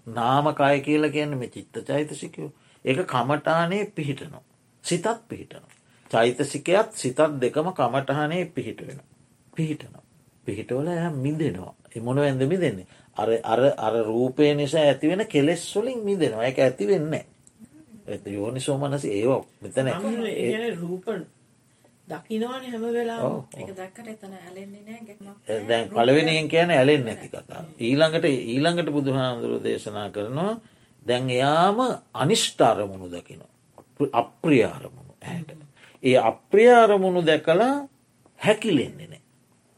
නාමකාය 0.09 0.81
කියලා 0.81 1.11
කියන්න 1.11 1.39
මේ 1.39 1.51
චිත්ත 1.51 1.77
චෛතසිකයෝ 1.85 2.51
ඒක 2.85 3.07
කමටානේ 3.07 3.85
පිහිටනවා. 3.89 4.45
සිතත් 4.85 5.07
පිහිටනවා. 5.29 5.71
චෛතසිකයත් 6.11 6.93
සිතත් 6.95 7.21
දෙකම 7.41 7.69
කමටහනේ 7.73 8.45
පිහිට 8.47 8.81
වෙන. 8.87 9.01
පිහිටනවා. 9.57 10.03
පිහිටවල 10.47 10.89
ය 10.89 11.11
මිදෙනවා. 11.17 11.75
එමොන 11.97 12.19
ඇද 12.19 12.43
මිදෙන්නේ. 12.45 12.87
අර 13.17 13.29
අර 13.45 13.61
අර 13.79 13.95
රූපය 14.03 14.55
නිසා 14.55 14.83
ඇතිවෙන 14.83 15.27
කෙලෙස් 15.27 15.63
වලින් 15.77 16.01
මිදෙනවා 16.01 16.45
එක 16.45 16.59
ඇති 16.59 16.87
වෙන්නේ. 16.87 17.25
ඇත 18.09 18.27
යෝනි 18.29 18.61
සෝමනස 18.61 19.05
ඒවා 19.07 19.43
මෙතන 19.63 19.89
රූපන් 20.81 21.21
දකිනවාන 22.09 22.65
හැම 22.65 22.83
වෙලා 22.93 23.21
දැන් 25.69 25.89
පලවෙනියෙන් 25.89 26.49
කියන 26.49 26.71
ඇලෙන් 26.71 27.05
නැති 27.05 27.29
කතා. 27.29 27.65
ඊළඟට 27.81 28.25
ඊළඟට 28.25 28.91
බුදුහාමුදුරු 28.91 29.63
දේශනා 29.65 30.09
කරනවා 30.11 30.61
දැන් 31.03 31.31
එයාම 31.31 31.79
අනිෂ්ඨාරමුණු 32.15 33.09
දකිනවා. 33.09 33.53
අප්‍රියාරමුණු 34.13 35.13
ඇයට. 35.23 35.51
ඒ 36.03 36.19
අප්‍රියාරමුණු 36.21 37.21
දැකලා 37.23 37.75
හැකිලෙන්නේ 38.41 39.07
නෑ. 39.07 39.23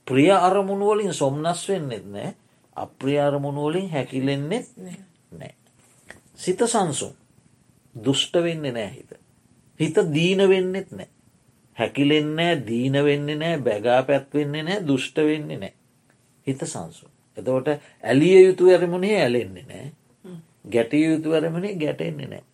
ප්‍රිය 0.06 0.30
අරමුණු 0.30 0.86
වලින් 0.88 1.14
සොම්නස් 1.14 1.68
වෙන්නෙත් 1.68 2.06
නෑ 2.06 2.34
අප්‍රියාරමුණු 2.76 3.66
වලින් 3.66 3.90
හැකිලෙන්නෙත් 3.90 4.66
නෑ. 5.32 5.54
සිත 6.36 6.60
සංසුම් 6.66 7.14
දුෂ්ට 7.94 8.34
වෙන්නේ 8.38 8.72
නෑ 8.72 8.90
හිත. 8.90 9.12
හිත 9.80 9.96
දීන 10.14 10.48
වෙන්නෙත් 10.48 10.90
නෑ. 10.92 11.08
හැකිලෙන්නේ 11.76 12.52
දීන 12.66 13.04
වෙන්නේ 13.04 13.36
නෑ 13.36 13.58
බැගා 13.60 14.02
පැත්වෙන්නේ 14.02 14.62
නෑ 14.62 14.86
දුෂ්ට 14.86 15.16
වෙන්නේ 15.18 15.58
නෑ. 15.58 15.74
හිත 16.46 16.60
සංසු. 16.64 17.06
එතකොට 17.36 17.68
ඇලිය 17.68 18.46
යුතු 18.46 18.68
ඇරමුණේ 18.68 19.22
ඇලෙන්නේ 19.22 19.64
නෑ. 19.64 19.92
ගැටිය 20.72 21.04
යුතු 21.06 21.32
ඇරමණේ 21.32 21.74
ගැටෙන්නේ 21.76 22.28
නෑ. 22.28 22.44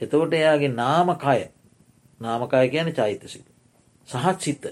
එතකොට 0.00 0.32
එයාගේ 0.34 0.72
නාමකය 0.74 1.50
නාමකාය 2.20 2.68
කියන 2.68 2.94
චෛතසික. 2.94 3.46
සහත් 4.08 4.40
සිත 4.40 4.66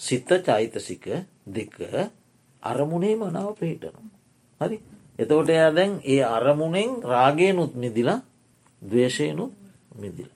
සිත 0.00 0.28
චෛතසික 0.44 1.06
දෙක 1.48 1.76
අරමුණේ 2.62 3.16
මනාව 3.16 3.54
පිහිටනු. 3.54 4.11
හරි 4.62 4.78
එතකොට 5.18 5.48
එයා 5.50 5.70
දැන් 5.70 5.92
ඒ 6.04 6.22
අරමුණෙන් 6.26 6.90
රාගයනුත් 7.04 7.74
මිදිලා 7.76 8.20
දවේශයනුත් 8.82 9.52
මිදිල. 9.94 10.30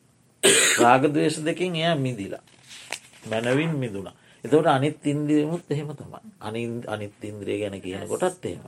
රාගදවේශ 0.79 1.39
දෙකින් 1.41 1.75
එයා 1.75 1.97
මිදිලා. 1.97 2.45
මැනවින් 3.27 3.73
මිදුණ. 3.75 4.11
එතවට 4.45 4.67
අනිත් 4.69 4.99
ඉන්දියමුත් 5.05 5.65
එහෙම 5.71 5.91
තමයි. 5.91 6.21
අනි 6.41 6.63
අනිත් 6.87 7.15
ඉන්ද්‍රිය 7.23 7.59
ගැන 7.61 7.81
කියන 7.81 8.05
කොටත් 8.05 8.45
එහෙම. 8.45 8.65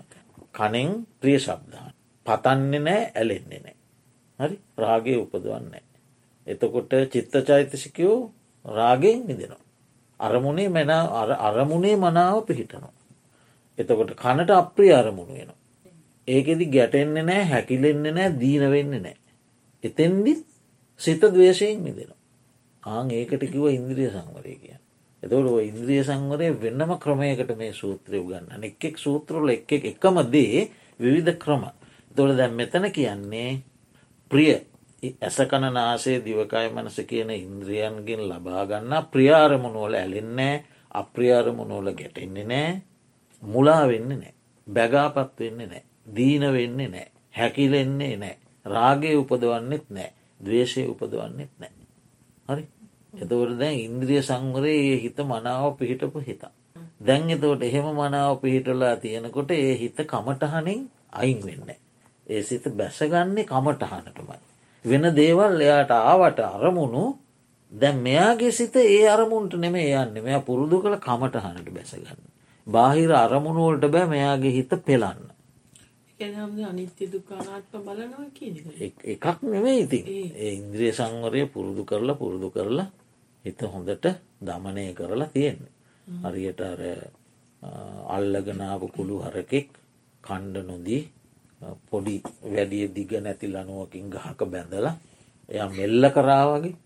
කනෙන් 0.53 1.07
ප්‍රිය 1.21 1.39
ශබ්දාන. 1.39 1.93
පතන්නේ 2.27 2.81
නෑ 2.81 3.03
ඇලෙන්නේ 3.13 3.61
නෑ. 3.61 3.77
හරි 4.39 4.57
රාගය 4.77 5.15
උපදවන්නේ. 5.17 5.85
එතකොට 6.47 6.93
චිත්ත 7.13 7.35
චෛතසිකයෝ 7.43 8.19
රාගෙන් 8.65 9.27
මිදෙනවා. 9.27 9.65
අරමුණේ 10.21 10.69
මැන 10.69 10.91
අරමුණේ 11.41 11.97
මනාව 11.97 12.43
පිහිටනවා. 12.43 12.98
එතකොට 13.79 14.13
කනට 14.17 14.51
අප්‍රිය 14.53 14.93
අරමුණු 14.93 15.35
වෙනවා. 15.35 15.59
ඒකෙදි 16.29 16.67
ගැටෙන්නේ 16.67 17.23
නෑ 17.23 17.45
හැකිලෙන්නේ 17.45 18.13
නෑ 18.13 18.31
දීන 18.41 18.71
වෙන්නේ 18.71 19.01
නෑ. 19.01 19.17
එතෙන්දිත් 19.85 20.45
සිත 21.01 21.23
දවේශයෙන් 21.25 21.81
මිදෙනවා. 21.81 22.19
ආං 22.83 23.11
ඒකට 23.11 23.45
කිව 23.47 23.65
ඉන්ද්‍රිය 23.69 24.11
සංවරය 24.11 24.55
කිය. 24.57 24.77
එතවට 25.23 25.63
ඉන්ද්‍රිය 25.63 26.03
සංවරය 26.05 26.49
වෙන්නම 26.57 26.95
ක්‍රමයකට 26.99 27.53
මේ 27.57 27.73
සූත්‍රය 27.73 28.23
ගන්න 28.23 28.65
එක්ෙක් 28.65 28.99
සූත්‍රල 28.99 29.49
එක් 29.51 29.73
එකම 29.73 30.23
දේ 30.29 30.69
විවිධ 31.01 31.39
ක්‍රම. 31.39 31.65
තොළ 32.17 32.37
දැන් 32.37 32.55
මෙතන 32.55 32.91
කියන්නේ 32.91 33.51
ප්‍රිය 34.31 34.53
ඇසකණ 35.21 35.67
නාසේ 35.71 36.19
දිවකය 36.21 36.67
මනස 36.69 36.99
කියන 37.05 37.31
ඉන්ද්‍රියන්ගෙන් 37.33 38.23
ලබාගන්න 38.25 38.93
ප්‍රියාරමුණුවල 39.13 39.95
ඇලෙන්නේ 39.95 40.55
අප්‍රියාරමුණුවල 40.93 41.93
ගැටෙන්නේ 41.93 42.47
නෑ 42.47 42.71
මුලා 43.43 43.83
වෙන්න 43.87 44.09
නෑ 44.11 44.35
බැගාපත් 44.67 45.39
වෙන්න 45.39 45.61
නෑ 45.65 45.83
දීන 46.11 46.45
වෙන්නේ 46.53 46.89
නෑ 46.89 47.09
හැකිලෙන්නේ 47.35 48.15
නෑ 48.17 48.37
රාගේ 48.67 49.15
උපදවන්නෙත් 49.17 49.87
නෑ 49.91 50.11
දවේශය 50.41 50.87
උපදවන්නෙත් 50.87 51.53
නෑ 51.57 51.73
හරි? 52.49 52.65
එතවට 53.15 53.59
දැන් 53.59 53.79
ඉන්ද්‍රිය 53.81 54.23
සංවරයේ 54.23 54.87
ඒ 54.87 54.99
හිත 54.99 55.19
මනාව 55.25 55.77
පිහිටපු 55.77 56.23
හිතා 56.23 56.53
දැන් 57.03 57.31
එතවට 57.31 57.63
එහෙම 57.65 57.89
මනාව 57.95 58.41
පිහිටලා 58.41 58.97
තියෙනකොට 58.99 59.51
ඒ 59.53 59.75
හිත 59.77 59.99
කමටහනින් 60.07 60.85
අයින් 61.15 61.41
වෙන්න 61.43 61.71
ඒ 62.27 62.43
සිත 62.43 62.69
බැසගන්නේ 62.75 63.45
කමටහනටමයි 63.47 64.45
වෙන 64.85 65.15
දේවල් 65.15 65.61
එයාට 65.61 65.91
ආවට 65.93 66.41
අරමුණු 66.41 67.05
දැන් 67.73 67.97
මෙයාගේ 67.99 68.53
සිත 68.53 68.77
ඒ 68.77 69.09
අරමුන්ට 69.09 69.55
නෙම 69.55 69.75
යන්න. 69.75 70.15
මෙයා 70.19 70.41
පුරුදු 70.41 70.81
කළ 70.81 70.97
කමටහනට 70.99 71.71
බැසගන්න. 71.71 72.21
බාහිර 72.69 73.11
අරමුණුවලට 73.15 73.85
බෑ 73.89 74.07
මෙයාගේ 74.07 74.53
හිත 74.53 74.73
බලනවා 74.87 75.37
එකක් 79.07 79.43
නෙමේ 79.45 79.79
ඉතින්. 79.81 80.05
ඒ. 80.09 80.53
ඉන්ද්‍රිය 80.53 80.93
සංවරය 80.93 81.47
පුරුදු 81.47 81.83
කරලා 81.85 82.15
පුරුදු 82.15 82.49
කරලා 82.51 82.89
හිත 83.45 83.61
හොඳට 83.65 84.07
දමනය 84.41 84.85
කරලා 84.95 85.29
තියෙන්නේ. 85.29 85.73
හරියට 86.25 86.61
අර 86.63 86.81
අල්ලගනාව 88.09 88.83
කුළු 88.91 89.23
හරකෙක් 89.25 89.69
කණ්ඩ 90.25 90.67
නොදී 90.67 91.03
පොඩි 91.91 92.17
වැඩිය 92.45 92.87
දිග 92.91 93.11
නැති 93.19 93.47
ලනුවකින් 93.49 94.11
ගහක 94.11 94.41
බැඳලා 94.47 94.95
එයා 95.49 95.69
මෙල්ල 95.71 96.05
කරාවගේ 96.11 96.77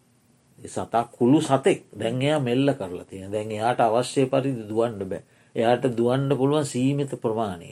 සතා 0.58 1.04
කුළු 1.08 1.38
සතෙක්. 1.40 1.80
දැන් 1.92 2.22
එයා 2.22 2.40
මෙල්ල 2.40 2.68
කරලා 2.74 3.04
තියෙන 3.04 3.32
දැන් 3.32 3.50
එයාට 3.50 3.80
අවශ්‍ය 3.80 4.26
පරිදි 4.26 4.62
දුවන්ඩ 4.64 5.02
බෑ 5.04 5.22
එයාට 5.56 5.84
දුවන්ඩ 5.92 6.32
පුළුවන් 6.34 6.66
සීමිත 6.66 7.12
ප්‍රමාණය. 7.18 7.70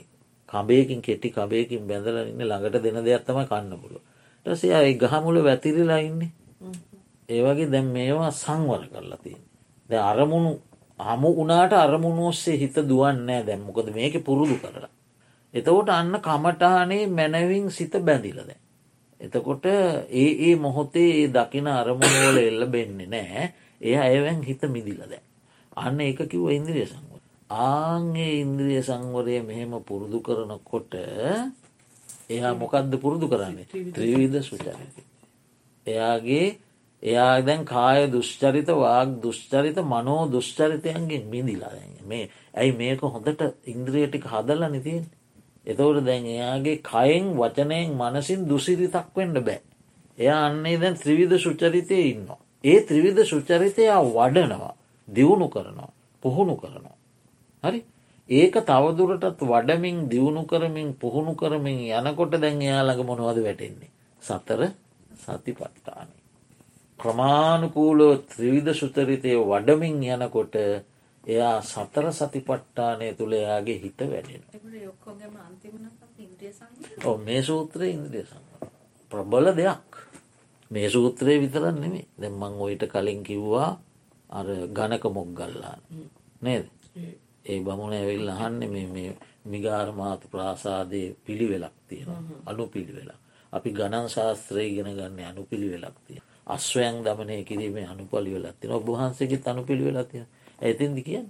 කබයකින් 0.49 1.01
කෙටි 1.01 1.29
කබයකින් 1.31 1.83
බැඳල 1.85 2.17
ඉන්න 2.23 2.41
ළඟට 2.41 2.77
දෙන 2.79 2.99
දෙයක් 3.01 3.23
තම 3.25 3.39
කන්න 3.43 3.73
පුළුව 3.75 4.03
ටසයා 4.45 4.81
ඒ 4.81 4.95
ගහමුල 4.95 5.37
වැතිරිලා 5.41 6.01
ඉන්නේ. 6.01 6.31
ඒවගේ 7.29 7.71
දැන් 7.71 7.87
මේවා 7.89 8.31
සංවර 8.33 8.83
කරලා 8.87 9.19
තියෙන 9.19 9.43
ද 9.89 9.93
අරමුණු 10.03 10.51
හමු 10.99 11.29
උනාට 11.37 11.73
අරමුණු 11.75 12.27
ඔස්සේ 12.27 12.57
හිත 12.57 12.75
දුවන්නෑ 12.83 13.43
දැම්මොකද 13.43 13.87
මේක 13.91 14.15
පුරුදු 14.21 14.55
කරලා. 14.55 14.91
එතකොට 15.53 15.89
අන්න 15.91 16.13
කමටානේ 16.19 17.03
මැනවින් 17.09 17.71
සිත 17.71 17.93
බැඳිලද. 18.01 18.51
එතකොට 19.21 19.65
ඒ 19.65 20.29
ඒ 20.41 20.55
මොහොතේ 20.57 21.09
ඒ 21.15 21.27
දකින 21.29 21.67
අරමුණෝල 21.69 22.37
එල්ල 22.39 22.65
බෙන්නේ 22.67 23.07
නෑ 23.07 23.43
එය 23.81 23.95
අයවැන් 23.97 24.41
හිත 24.43 24.61
මිදිලද. 24.67 25.13
අන්න 25.77 25.99
ඒක 25.99 26.19
කිව්ව 26.25 26.49
ඉන්ද්‍රිය 26.51 26.85
සංවර. 26.85 27.10
ආංගේ 27.59 28.33
ඉන්ද්‍රිය 28.37 28.81
සංවරය 28.81 29.37
මෙහෙම 29.41 29.73
පුරුදු 29.81 30.19
කරනකොට 30.21 30.93
එයා 32.29 32.53
මොකක්ද 32.55 32.93
පුරුදු 32.97 33.27
කරන්නේ 33.27 33.67
ත්‍රීවිධ 33.91 34.41
සුචරිත. 34.41 34.93
එයාගේ 35.85 36.57
එයා 37.03 37.41
දැන් 37.41 37.65
කාය 37.65 38.01
දුෂ්චරිත 38.07 38.69
වාග 38.77 39.09
දුෂ්චරිත 39.21 39.77
මනෝ 39.85 40.21
දුෂ්චරිතයන්ගෙන් 40.27 41.23
මිදිලා 41.27 41.73
මේ 42.03 42.29
ඇයි 42.53 42.71
මේක 42.73 43.01
හොඳට 43.07 43.41
ඉන්ද්‍රියටික 43.65 44.23
හදල 44.25 44.63
නිතියෙන් 44.69 45.03
එතවට 45.67 46.05
දැන් 46.05 46.25
එයාගේ 46.27 46.77
කයෙන් 46.83 47.25
වචනයෙන් 47.35 47.89
මනසින් 47.93 48.47
දුසිරිතක් 48.47 49.07
වෙන්න 49.15 49.35
බෑ. 49.39 49.61
එයා 50.17 50.39
අන්නේ 50.45 50.77
දැන් 50.77 50.95
ත්‍රිවිධ 50.95 51.37
සුචරිතය 51.39 51.97
ඉන්නවා. 52.05 52.39
ඒ 52.63 52.79
ත්‍රිවිධ 52.81 53.21
සුචරිතයා 53.25 53.99
වඩනවා 54.07 54.73
දියුණු 55.07 55.47
කරනවා 55.49 55.91
පුහුණු 56.23 56.55
කරනවා. 56.55 56.90
හරි 57.63 57.79
ඒක 58.29 58.55
තවදුරටත් 58.63 59.41
වඩමින් 59.43 59.97
දියුණු 60.07 60.43
කරමින් 60.45 60.89
පුහුණු 60.95 61.33
කරමින් 61.35 61.79
යනකොට 61.99 62.33
දැන් 62.37 62.61
එයාළඟ 62.61 63.03
මොනවද 63.03 63.39
වැටෙන්නේ. 63.39 63.91
සතර 64.21 64.61
සති 65.17 65.51
පට්ටානි. 65.53 66.15
ක්‍රමාණුකූලෝ 66.99 68.13
ත්‍රිවිධ 68.27 68.73
සුචරිතය 68.73 69.35
වඩමින් 69.43 70.01
යනකොට 70.05 70.55
එයා 71.23 71.61
සතර 71.63 72.05
සතිපට්ටානය 72.11 73.13
තුළ 73.13 73.33
එයාගේ 73.33 73.77
හිත 73.77 73.99
වැඩෙන. 74.03 74.43
ඕ 77.01 77.17
මේ 77.19 77.41
සූත්‍රය 77.43 77.89
ඉන්ද්‍රිය 77.89 78.25
සම. 78.25 78.43
ප්‍රබල 79.11 79.47
දෙයක් 79.53 79.89
මේ 80.71 80.89
සූත්‍රය 80.89 81.39
විතරන්න 81.39 81.77
නෙමේ 81.77 82.07
දෙමං 82.17 82.53
ඔයිට 82.57 82.85
කලින් 82.87 83.23
කිව්වා 83.23 83.71
අර 84.29 84.47
ගණක 84.69 85.05
මොක්ගල්ලා 85.09 85.75
නේද 86.41 86.65
ඒ 87.45 87.59
බමුණ 87.61 87.93
ඇවිල් 87.93 88.29
අහන්න 88.29 88.59
මේ 88.69 89.11
මිගාරමාත 89.45 90.21
ප්‍රාසාදය 90.27 91.01
පිළිවෙලක් 91.19 91.75
තියෙන 91.87 92.09
අනු 92.45 92.67
පිළිවෙලා 92.67 93.19
අපි 93.53 93.69
ගණන් 93.71 94.07
ශාස්ත්‍රය 94.09 94.67
ගෙන 94.71 94.91
ගන්න 94.91 95.19
අනු 95.25 95.41
පිළිවෙලක් 95.43 95.97
තිය 96.07 96.21
අස්වයන් 96.47 97.03
දමනය 97.03 97.43
කිරීමේ 97.43 97.85
අනුපලි 97.85 98.33
වෙලත් 98.33 98.59
තින 98.59 98.71
ඔබහන්සේගේ 98.71 99.41
අනු 99.45 99.63
පිළිවෙලා 99.63 100.03
තියෙන 100.03 100.27
ඇතින්දි 100.61 101.01
කියන්න? 101.01 101.27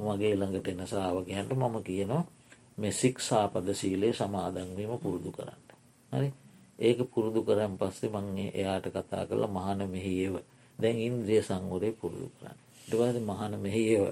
මගේ 0.00 0.34
ළඟට 0.34 0.68
එන 0.68 0.82
ශ්‍රාවකයන්ට 0.84 1.52
මම 1.52 1.76
කියනවා 1.82 2.24
මෙ 2.78 2.88
සික්ෂාපද 2.92 3.68
සීලේ 3.72 4.12
සමාදන්වීම 4.12 4.92
පුරුදු 4.98 5.30
කරන්න. 5.32 5.62
හරි? 6.12 6.28
ඒක 6.78 6.98
පුරුදු 7.06 7.40
කරන් 7.42 7.74
පස්සේ 7.76 8.10
මංගේ 8.10 8.50
එයාට 8.52 8.86
කතා 8.88 9.24
කරලා 9.24 9.48
මහන 9.48 9.80
මෙහිඒව 9.86 10.34
දැන් 10.78 10.98
ඉන්ද්‍රිය 10.98 11.42
සංවරය 11.42 11.90
පුරුදු 11.92 12.28
කරන්න. 12.30 12.58
ටවද 12.84 13.16
මහන 13.20 13.52
මෙහිඒව 13.58 14.04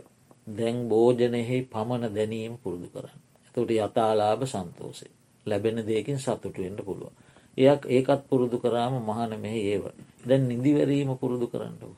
දැන් 0.47 0.89
භෝජනයෙහි 0.89 1.59
පමණ 1.65 2.15
දැනීම 2.15 2.59
පුරුදු 2.59 2.89
කරන්න. 2.89 3.21
එතට 3.47 3.71
යතාලාභ 3.71 4.45
සන්තෝසේ 4.45 5.13
ලැබෙන 5.47 5.77
දෙයකින් 5.81 6.19
සතුටුවෙන්ට 6.19 6.85
පුළුව. 6.85 7.13
එයක් 7.59 7.83
ඒකත් 7.87 8.23
පුරුදු 8.29 8.59
කරාම 8.59 8.95
මහන 9.01 9.33
මෙහි 9.41 9.61
ඒව 9.73 9.85
දැන් 10.25 10.49
නිදිවැරීම 10.49 11.11
පුරුදු 11.17 11.47
කරන්නව. 11.47 11.95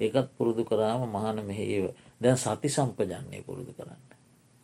ඒකත් 0.00 0.28
පුරුදු 0.38 0.64
කරාම 0.64 1.02
මහන 1.06 1.38
මෙහේව 1.42 1.84
දැන් 2.20 2.36
සති 2.36 2.68
සම්පජන්නේ 2.68 3.42
පුරුදු 3.42 3.72
කරන්න. 3.72 4.02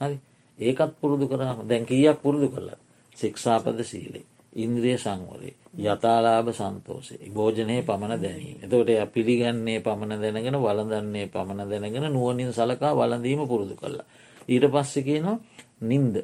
හරි 0.01 0.17
ඒකත් 0.59 0.93
පුරුදු 1.01 1.27
කරාම 1.29 1.69
දැන් 1.69 1.87
කියක් 1.87 2.19
පුරුදු 2.23 2.49
කරලා 2.49 2.79
සික්ෂාපද 3.17 3.79
සීලේ 3.83 4.30
ඉන්ද්‍රිය 4.53 4.99
සංවරේ 4.99 5.55
යතාලාභ 5.79 6.51
සන්තෝසේ 6.51 7.31
භෝජනය 7.31 7.83
පමණ 7.83 8.19
දැනීම 8.19 8.59
එතකොට 8.59 8.89
එය 8.89 9.07
පිළිගන්නේ 9.09 9.81
පමණ 9.81 10.21
දැනගෙන 10.21 10.59
වලදන්නේ 10.59 11.27
පමණ 11.29 11.71
දැනගෙන 11.71 12.07
නුවනින් 12.09 12.53
සලකා 12.53 12.93
වලඳීම 12.93 13.47
පුරුදු 13.47 13.77
කරලා. 13.77 14.07
ඊට 14.49 14.67
පස්සෙ 14.67 15.03
කියනවා 15.03 15.39
නින්ද 15.83 16.17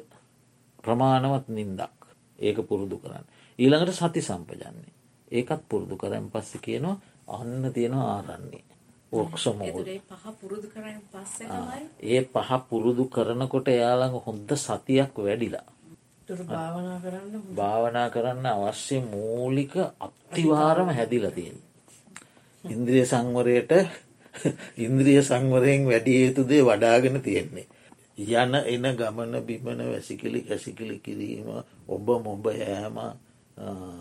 ප්‍රමාණවත් 0.83 1.47
නින්දක් 1.49 1.99
ඒක 2.39 2.57
පුරුදු 2.63 2.97
කරන්න. 2.97 3.25
ඊළඟට 3.59 3.95
සති 3.95 4.21
සම්පජන්නේ 4.21 4.91
ඒකත් 5.31 5.61
පුරුදු 5.69 5.95
කරන් 5.95 6.27
පස්සෙ 6.29 6.57
කියනවා 6.59 6.99
අන්න 7.29 7.71
තියෙනවා 7.73 8.11
ආරන්නේ. 8.13 8.63
ඔක්සමෝල් 9.11 9.87
ඒ 12.03 12.21
පහ 12.25 12.51
පුරුදු 12.69 13.03
කරනකොට 13.07 13.67
එයාළඟ 13.69 14.19
හොඳ 14.19 14.49
සතියක් 14.57 15.15
වැඩිලා 15.17 15.67
භාවනා 17.53 18.09
කරන්න 18.09 18.45
අවශ්‍ය 18.47 18.99
මූලික 19.03 19.73
අත්තිවාරම 19.99 20.89
හැදිල 20.89 21.25
තියෙන. 21.31 21.57
ඉන්ද්‍රිය 22.63 23.05
සංවරයට 23.05 23.71
ඉන්ද්‍රිය 24.85 25.21
සංවරයෙන් 25.21 25.85
වැඩිය 25.85 26.19
යුතුදේ 26.23 26.61
වඩාගෙන 26.63 27.21
තියෙන්නේ. 27.21 27.67
යන 28.17 28.55
එන 28.55 28.85
ගමන 28.93 29.33
බිමන 29.41 29.79
වැසිකිලි 29.85 30.41
කැසිකිලි 30.41 30.99
කිරීම 30.99 31.47
ඔබ 31.87 32.07
මොබ 32.19 32.45
යෑම 32.53 32.97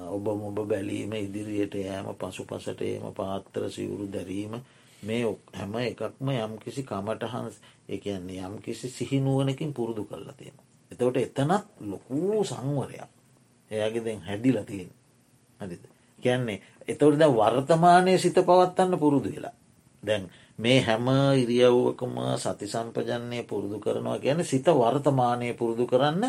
ඔබ 0.08 0.26
මොබ 0.36 0.58
බැලීම 0.64 1.12
ඉදිරියට 1.14 1.74
යෑම 1.76 2.10
පසු 2.16 2.44
පසට 2.44 2.80
ඒම 2.82 3.06
පාත්තර 3.12 3.70
සිවුරු 3.70 4.06
දැරීම 4.08 4.54
මේ 5.02 5.24
හැම 5.52 5.74
එකක්ම 5.76 6.28
යම් 6.34 6.58
කිසි 6.58 6.82
කමටහන් 6.84 7.50
එකන්නේ 7.88 8.42
යම් 8.42 8.58
කිසි 8.60 8.88
සිහිනුවනකින් 8.90 9.72
පුරුදු 9.72 10.04
කරලා 10.04 10.34
තියෙන. 10.34 10.65
එතවට 10.92 11.16
එතනත් 11.18 11.52
ලොකූ 11.82 12.44
සංවරයක් 12.44 13.10
එයාගේ 13.70 14.04
දැන් 14.04 14.20
හැදිල 14.20 14.58
තියෙන 14.62 14.90
හරිද. 15.60 15.82
කියන්නේ 16.18 16.60
එතවට 16.88 17.18
ද 17.18 17.24
වර්තමානය 17.30 18.18
සිත 18.18 18.38
පවත්වන්න 18.40 18.98
පුරුදු 18.98 19.28
වෙලා. 19.28 19.54
දැන් 20.02 20.30
මේ 20.58 20.80
හැම 20.80 21.06
ඉරියව්වකම 21.34 22.14
සති 22.36 22.66
සම්පජන්නේ 22.66 23.42
පුරුදු 23.44 23.78
කරනවා 23.78 24.18
ගැන 24.18 24.44
සිත 24.44 24.66
වර්තමානය 24.66 25.54
පුරුදු 25.54 25.86
කරන්න 25.86 26.24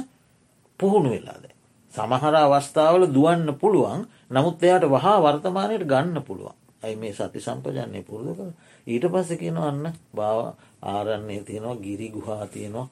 පුහුණු 0.79 1.09
වෙලාද. 1.09 1.45
සමහර 1.93 2.35
අවස්ථාවල 2.35 3.03
දුවන්න 3.07 3.49
පුළුවන් 3.55 4.01
නමුත් 4.29 4.63
එයාට 4.63 4.85
වහා 4.85 5.17
වර්තමානයට 5.19 5.85
ගන්න 5.85 6.23
පුළුවන්. 6.23 6.57
ඇයි 6.83 6.95
මේ 6.95 7.13
සති 7.13 7.39
සම්පජන්නේ 7.39 8.03
පුරුදු 8.03 8.33
කර 8.35 8.49
ඊට 8.87 9.05
පස්ස 9.05 9.31
කියනවන්න 9.35 9.93
භාව 10.15 10.39
ආරන්නේ 10.83 11.41
තියෙනවා 11.43 11.75
ගිරි 11.77 12.09
ගුහා 12.09 12.47
තියෙනවා 12.47 12.87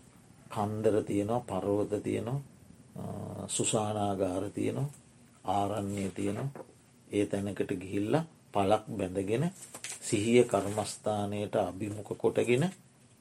කන්දර 0.52 0.96
තියෙනවා 1.04 1.44
පරවත 1.44 2.04
තියෙනවා 2.04 2.42
සුසානාගාර 3.48 4.50
තියෙනවා 4.52 4.90
ආරන්නේ 5.46 6.10
තියෙනවා. 6.12 6.66
ඒ 7.08 7.26
තැනකට 7.26 7.72
ගිහිල්ල 7.76 8.16
පලක් 8.54 8.84
බැඳගෙන 8.90 9.52
සිහිය 10.02 10.44
කර්මස්ථානයට 10.46 11.56
අභිමුඛ 11.58 12.14
කොටගෙන 12.18 12.66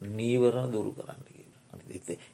නීවරණ 0.00 0.72
දුරු 0.72 0.92
කරන්න 0.92 1.34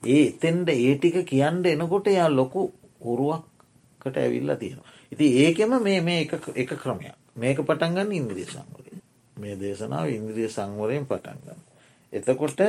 ඒ 0.05 0.27
එතෙන්ට 0.27 0.69
ඒ 0.71 0.95
ටික 0.95 1.17
කියන්න 1.25 1.65
එනකොට 1.67 2.07
යා 2.09 2.29
ලොකු 2.31 2.73
උරුවක්කට 3.03 4.17
ඇවිල්ල 4.17 4.57
තියෙනවා. 4.57 4.89
ඉති 5.13 5.27
ඒකෙම 5.37 5.73
මේ 5.79 6.01
මේ 6.01 6.21
එක 6.57 6.71
ක්‍රමයක්. 6.75 7.15
මේක 7.35 7.59
පටන්ගන්න 7.61 8.13
ඉන්ද්‍රිය 8.13 8.47
සංවරය. 8.47 8.93
මේ 9.37 9.55
දේශනාව 9.57 10.07
ඉන්ද්‍රිය 10.09 10.49
සංවරයෙන් 10.49 11.07
පටන්ගන්න. 11.07 11.61
එතකොට 12.13 12.61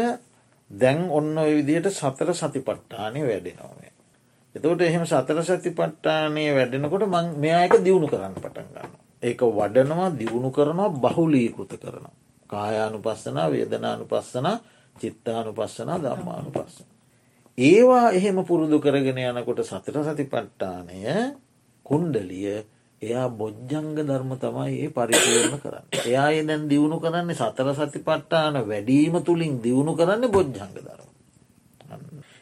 දැන් 0.71 1.09
ඔන්න 1.09 1.37
ඔය 1.37 1.55
විදියට 1.57 1.89
සතර 1.91 2.33
සතිපට්ටානය 2.33 3.21
වැඩෙනවාේ. 3.21 3.91
එතකොට 4.55 4.81
එහෙම 4.81 5.05
සතර 5.05 5.43
සතිපට්ටානය 5.43 6.45
වැඩෙනකොට 6.51 7.05
මං 7.05 7.27
මෙයායක 7.37 7.79
දියුණු 7.79 8.07
කරන්න 8.07 8.35
පටන් 8.35 8.69
ගන්න. 8.69 8.93
ඒක 9.23 9.41
වඩනවා 9.51 10.09
දියුණු 10.13 10.51
කරනවා 10.51 10.89
බහුලීකෘත 10.91 11.75
කරනවා. 11.75 12.15
කායානු 12.47 12.99
පස්සනා 12.99 13.47
වේදනානු 13.47 14.05
පස්සනා 14.05 14.57
චිත්තානු 14.95 15.53
පස්සනා 15.53 15.99
ධම්මානු 15.99 16.51
පස්සන. 16.51 16.87
ඒවා 17.57 18.11
එහෙම 18.11 18.43
පුරුදු 18.43 18.79
කරගෙන 18.79 19.19
යනකොට 19.19 19.63
සතර 19.63 20.03
සතිපට්ටානය 20.05 20.99
කුණ්ඩලිය 21.85 22.63
එයා 23.01 23.29
බොජ්ජංග 23.31 23.97
ධර්ම 23.97 24.31
තමයි 24.35 24.73
ඒ 24.79 24.89
පරිපූර්ණ 24.89 25.57
කරන්න. 25.57 25.85
එයා 26.01 26.29
දැන් 26.41 26.63
දියුණු 26.65 26.97
කරන්නේ 26.97 27.35
සතර 27.35 27.69
සතිපට්ටාන 27.73 28.55
වැඩීම 28.61 29.15
තුළින් 29.21 29.57
දියුණු 29.59 29.93
කරන්න 29.93 30.29
බොජ්ජංග 30.29 30.53
ධර්ම. 30.77 31.09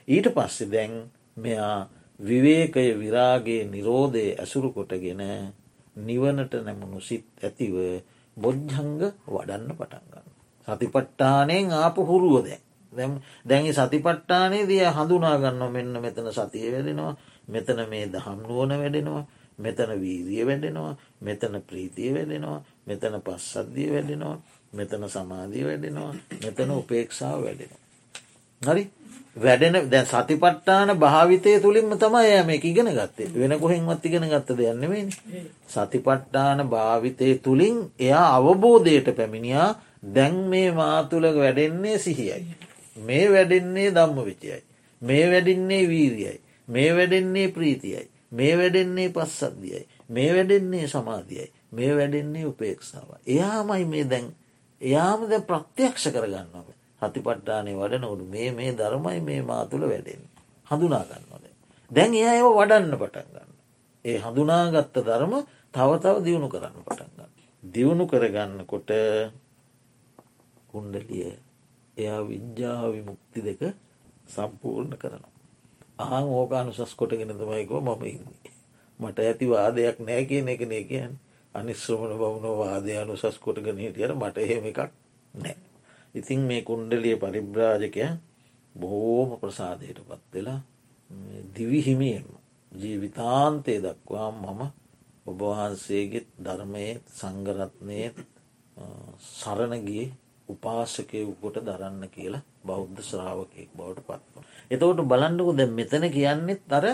ඊට 0.07 0.28
පස්සෙ 0.30 0.66
දැන් 0.68 0.93
මෙයා 1.38 1.88
විවේකය 2.20 2.86
විරාගේ 2.95 3.64
නිරෝධය 3.66 4.26
ඇසුරු 4.36 4.70
කොටගෙන 4.70 5.24
නිවනට 5.95 6.53
නැමුණු 6.57 6.99
සිත් 7.01 7.26
ඇතිව 7.39 7.76
බොජ්ජංග 8.38 8.99
වඩන්න 9.26 9.72
පටන්ගන්න. 9.72 10.28
සතිපට්ටානයෙන් 10.68 11.72
ආපු 11.74 12.03
හුරුව 12.03 12.43
දැන් 12.43 12.62
දැම් 12.93 13.12
දැඟි 13.45 13.74
සතිපට්ටානේ 13.74 14.64
දිය 14.66 14.84
හඳුනාගන්න 14.88 15.62
මෙන්න 15.70 15.93
මෙතන 15.97 16.28
සතිය 16.30 16.68
වැඩෙනවා 16.68 17.14
මෙතන 17.47 17.80
මේ 17.88 18.05
දහම් 18.07 18.39
නුවන 18.43 18.72
වැඩෙනවා 18.76 19.24
මෙතන 19.60 19.91
වීදිය 19.97 20.45
වැඩෙනවා 20.45 20.93
මෙතන 21.22 21.62
ප්‍රීතිය 21.64 22.14
වැඩෙනවා 22.14 22.60
මෙතන 22.86 23.20
පස්සද්ධිය 23.22 23.89
වැඩෙනවා 23.93 24.38
මෙතන 24.74 25.03
සමාධිය 25.07 25.66
වැඩෙනවා 25.66 26.14
මෙතන 26.43 26.72
උපේක්ෂාව 26.74 27.43
වැඩෙනවා. 27.43 27.84
හරි 28.62 28.84
වැඩෙන 29.38 29.76
දැ 29.86 30.05
සතිපට්ටාන 30.05 30.89
භාවිතය 30.97 31.60
තුළින්ම 31.60 31.93
තමයි 31.95 32.32
ය 32.32 32.43
මේ 32.43 32.60
ඉගෙන 32.64 32.89
ගත්තේ 32.89 33.30
වෙන 33.36 33.53
කොහෙන්වත් 33.57 34.05
ඉගෙන 34.05 34.26
ගත්ත 34.26 34.57
දෙයන්නෙවෙනි. 34.57 35.14
සතිපට්ටාන 35.68 36.60
භාවිතය 36.68 37.36
තුළින් 37.38 37.78
එයා 37.99 38.28
අවබෝධයට 38.36 39.16
පැමිණියා 39.16 39.70
දැන් 40.05 40.36
මේ 40.45 40.72
මාතුළ 40.74 41.28
වැඩෙන්නේ 41.34 41.97
සිහියයි. 41.99 42.55
මේ 42.97 43.26
වැඩෙන්නේ 43.30 43.89
දම්ම 43.91 44.26
විචයයි. 44.26 44.64
මේ 45.01 45.26
වැඩින්නේ 45.32 45.84
වීරියයි. 45.88 46.41
මේ 46.68 46.95
වැඩෙන්නේ 46.95 47.47
ප්‍රීතියයි. 47.49 48.10
මේ 48.32 48.58
වැඩෙන්නේ 48.58 49.10
පස්සද්ධියයි. 49.10 49.88
මේ 50.10 50.30
වැඩෙන්නේ 50.36 50.88
සමාධියයි. 50.88 51.52
මේ 51.72 51.92
වැඩෙන්නේ 51.96 52.46
උපේක්ෂාව. 52.46 53.10
එයාමයි 53.28 53.86
මේ 53.86 54.06
දැන් 54.06 54.28
එයාම 54.82 55.22
දැ 55.26 55.42
ප්‍රත්‍යක්ෂ 55.42 56.06
කරගන්නව. 56.08 56.68
හතිපට්ටානේ 57.02 57.76
වඩනවුඩු 57.76 58.26
මේ 58.26 58.52
මේ 58.52 58.72
ධර්මයි 58.74 59.20
මේ 59.22 59.42
මාතුළ 59.44 59.84
වැඩෙන්. 59.84 60.22
හඳුනාගන්නවද. 60.68 61.46
දැන් 61.92 62.14
එයා 62.14 62.34
ඒව 62.34 62.50
වඩන්න 62.54 62.96
පටන්ගන්න. 62.96 63.52
ඒ 64.06 64.18
හඳුනාගත්ත 64.20 64.96
ධර්ම 65.00 65.34
තව 65.72 65.90
තව 65.98 66.16
දියුණු 66.26 66.50
කරන්න 66.50 66.84
පටන්ගන්න. 66.84 67.32
දියුණු 67.64 68.06
කරගන්නකොට 68.08 68.92
කුණ්ඩලිය 70.70 71.32
එයා 71.98 72.22
විද්‍යාව 72.24 72.92
විමුක්ති 72.94 73.40
දෙක 73.42 73.62
සම්පූර්ණ 74.28 74.96
කරනවා. 74.96 75.39
ආං 76.00 76.26
ඕකානුසස් 76.30 76.95
කොටගෙන 76.95 77.32
තමයිකෝ 77.32 77.82
මම 77.82 78.04
ඉන්නේ. 78.06 78.54
මට 79.00 79.18
ඇති 79.20 79.45
වාදයක් 79.47 79.97
නෑ 80.00 80.24
කියන 80.26 80.47
එක 80.47 80.62
නේ 80.64 80.84
කියන් 80.84 81.12
අනිශ්‍රමණ 81.56 82.18
බවුණ 82.18 82.58
වාදය 82.58 82.91
අනුසස් 82.95 83.38
කොටගෙන 83.39 83.78
හිටියට 83.78 84.16
මට 84.16 84.38
එහෙම 84.39 84.66
එකක් 84.66 84.80
නෑ. 85.34 85.58
ඉතින් 86.16 86.41
මේ 86.41 86.62
කුණ්ඩලිය 86.62 87.16
පරිබ්‍රාජකය 87.18 88.04
බොහෝම 88.76 89.30
ප්‍රසාදයට 89.38 90.00
පත් 90.02 90.24
වෙලා 90.34 90.62
දිවිහිමියම 91.56 92.28
ජීවිතාන්තය 92.72 93.74
දක්වා 93.80 94.30
මම 94.34 94.62
ඔබවහන්සේගෙත් 95.26 96.28
ධර්මයත් 96.39 97.04
සංගරත්නයත් 97.12 98.18
සරණගේ 99.30 100.06
උපාසකයකුකොට 100.50 101.58
දරන්න 101.62 102.04
කියලා 102.10 102.47
බෞද්ධ 102.64 103.02
ශ්‍රාවකයෙක් 103.02 103.70
බවට 103.74 104.08
පත්ව. 104.08 104.36
එතවට 104.72 105.02
බලන්ඩකු 105.04 105.52
දැ 105.54 105.70
මෙතන 105.70 106.04
කියන්නෙත් 106.10 106.72
අර 106.72 106.86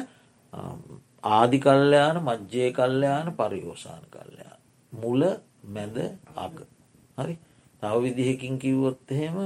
ආදි 1.30 1.58
කල්්‍යයාන 1.60 2.18
මජ්්‍යය 2.22 2.70
කල්්‍යයාන 2.72 3.28
පරියෝසාන 3.34 4.04
කල්ලයා. 4.08 4.56
මුල 4.94 5.22
මැද 5.66 5.96
අග. 6.38 6.56
හරි 7.18 7.36
තව 7.82 7.94
විදිහකින් 8.04 8.56
කිව්වොත් 8.58 9.00
එහෙම 9.10 9.38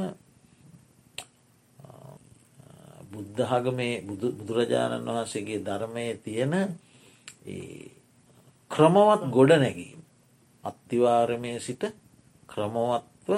බුද්ධහග 3.12 3.66
මේ 3.74 3.94
බුදුරජාණන් 4.08 5.08
වහන්සේගේ 5.08 5.60
ධර්මය 5.62 6.06
තියෙන 6.18 6.54
ක්‍රමවත් 8.72 9.22
ගොඩ 9.30 9.52
නැගීම. 9.56 10.00
අත්තිවාරමය 10.64 11.52
සිට 11.60 11.84
ක්‍රමවත්ව 12.50 13.32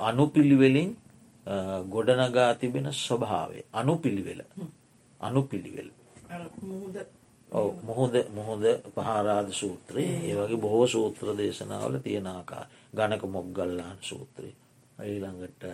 අනුපිළිවෙලින් 0.00 0.90
ගොඩනගා 1.90 2.54
තිබෙන 2.54 2.92
ස්වභාවේ 2.94 3.64
අනුපිළිවෙල. 3.74 4.42
අනුපිළිවෙල. 5.20 5.90
මුහොද. 7.82 8.14
මුහොද 8.30 8.64
පහරාද 8.94 9.52
සූත්‍රයේ. 9.52 10.16
ඒ 10.22 10.34
වගේ 10.36 10.56
බොහෝ 10.58 10.86
සූත්‍ර 10.86 11.26
දේශනාවල 11.38 11.98
තියෙනආකා 11.98 12.64
ගණක 12.96 13.22
මොග්ගල්ලාන් 13.26 13.98
සූත්‍රය. 14.02 14.52
ඊළඟට 14.98 15.64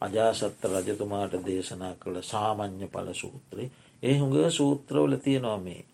අජාසත්ත 0.00 0.64
රජතුමාට 0.66 1.34
දේශනා 1.46 1.94
කළ 1.94 2.20
සාමං්්‍ය 2.22 2.86
පල 2.88 3.12
සූත්‍රයේ. 3.14 3.70
ඒ 4.02 4.18
හුඟ 4.18 4.50
සූත්‍රවල 4.50 5.16
තියෙනවා 5.16 5.58
මේ 5.58 5.84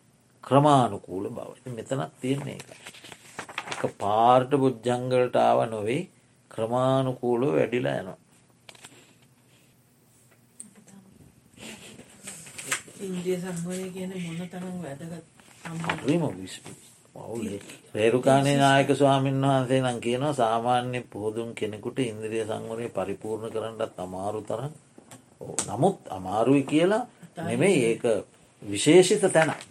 ක්‍රමානුකූල 0.44 1.24
බව. 1.28 1.50
මෙතනක් 1.68 2.12
තියෙන්නේ 2.20 2.56
එක. 2.56 2.68
එක 3.74 3.82
පාර්ට 3.98 4.52
බුද්ධ්ජංගලට 4.54 5.36
ආව 5.38 5.58
නොවෙයි 5.70 6.10
ක්‍රමානුකූලව 6.50 7.54
වැඩිලා 7.54 7.96
යනවා. 8.00 8.21
ඉන්දිය 13.03 13.36
සම්බලය 13.38 13.84
කියන 13.94 14.12
මොන 14.18 14.48
තරම් 14.48 14.76
වැදගත් 14.82 15.24
රිම 16.05 16.24
මවුලේ. 17.14 17.61
රේරුකානේ 17.94 18.57
නායක 18.57 18.90
ස්වාමීන් 18.92 19.42
වහන්සේ 19.42 19.80
නම් 19.80 19.98
කියනවා 20.00 20.32
සාමාන්‍ය 20.34 21.00
පෝදුම් 21.11 21.55
කෙනෙකුට 21.55 21.98
ඉන්ද්‍රිය 22.00 22.44
සංවරය 22.44 22.88
පරිපූර්ණ 22.90 23.53
කරන්නටත් 23.53 23.98
අමාරු 23.98 24.40
තරම්. 24.42 24.72
නමුත් 25.68 25.98
අමාරුයි 26.11 26.64
කියලා 26.64 27.05
නෙමෙයි 27.38 27.84
ඒක 27.84 28.05
විශේෂිත 28.62 29.24
තැනක්. 29.32 29.70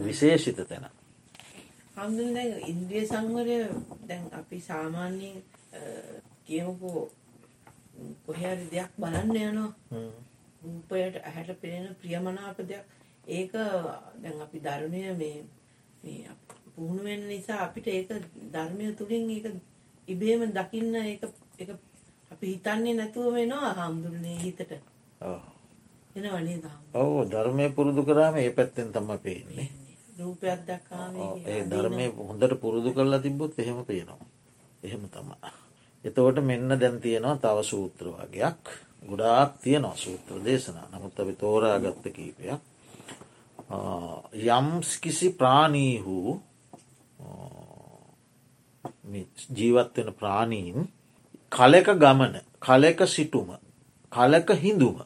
විශේෂිත 0.00 0.58
තැන 0.68 0.86
හඳුන් 1.96 2.36
ඉන්ද්‍රිය 2.66 3.06
සංවරය 3.06 3.56
දැන් 4.08 4.24
අපි 4.32 4.60
සාමාන්‍යයෙන් 4.60 5.42
කියමුකෝ 6.46 7.10
කොහරි 8.26 8.66
දෙයක් 8.72 8.92
බලන්න 8.98 9.36
යනවා 9.38 9.70
රූපයට 10.62 11.16
ඇහැට 11.18 11.60
පෙනෙන 11.60 11.94
ප්‍රියමනාප 11.94 12.58
දෙයක්. 12.62 12.84
ඒක 13.28 13.52
දැන් 14.22 14.40
අපි 14.40 14.58
ධර්මය 14.60 15.00
මේ 15.14 16.30
පුහුණු 16.74 17.02
වෙන 17.02 17.28
නිසා 17.28 17.60
අපිට 17.60 17.86
ඒක 17.88 18.08
ධර්මය 18.52 18.92
තුලින් 18.94 19.30
ඒක 19.30 19.46
ඉබේම 20.08 20.42
දකින්න 20.50 20.94
ඒක 20.96 21.22
ඒක 21.58 21.70
අපි 22.32 22.46
හිතන්නේ 22.48 22.94
නැතුව 22.94 23.32
වෙනවා 23.32 23.72
හාමුදුරනේ 23.74 24.38
හිතට 24.38 24.72
එනවා 26.14 26.40
නේද 26.40 26.64
ඔව් 26.94 27.12
ධර්මය 27.26 27.64
පුරුදු 27.70 28.02
කරාම 28.02 28.36
ඒ 28.36 28.50
පැත්තෙන් 28.50 28.88
තමයි 28.90 29.18
පේන්නේ. 29.18 29.68
රූපයක් 30.18 30.60
දැක්කාම 30.66 31.14
ඒ 31.46 31.60
ධර්මය 31.64 32.06
හොඳට 32.20 32.54
පුරුදු 32.60 32.90
කරලා 32.92 33.20
තිබ්බොත් 33.20 33.58
එහෙම 33.58 33.84
පේනවා. 33.84 34.26
එහෙම 34.82 35.04
තමා 35.08 35.52
එතවට 36.04 36.38
මෙන්න 36.42 36.72
දැන් 36.74 36.96
තියෙනවා 37.00 37.36
තව 37.36 37.58
සූත්‍ර 37.62 38.06
වගේයක් 38.10 38.64
ගොඩාක් 39.02 39.50
තියෙනවා 39.58 39.96
සූත්‍ර 39.96 40.44
දේශනා. 40.44 40.86
නමුත් 40.92 41.20
අපි 41.20 41.34
තෝරාගත්ත 41.34 42.04
කීපයක්. 42.08 42.60
යම් 44.48 44.68
කිසි 45.02 45.28
ප්‍රාණීහු 45.32 46.40
ජීවත්වෙන 49.50 50.14
ප්‍රාණීන් 50.14 50.88
කලෙක 51.52 51.88
ගමන 51.96 52.34
කලෙක 52.60 53.00
සිටුම 53.06 53.48
කලක 54.12 54.48
හිඳුම 54.56 54.96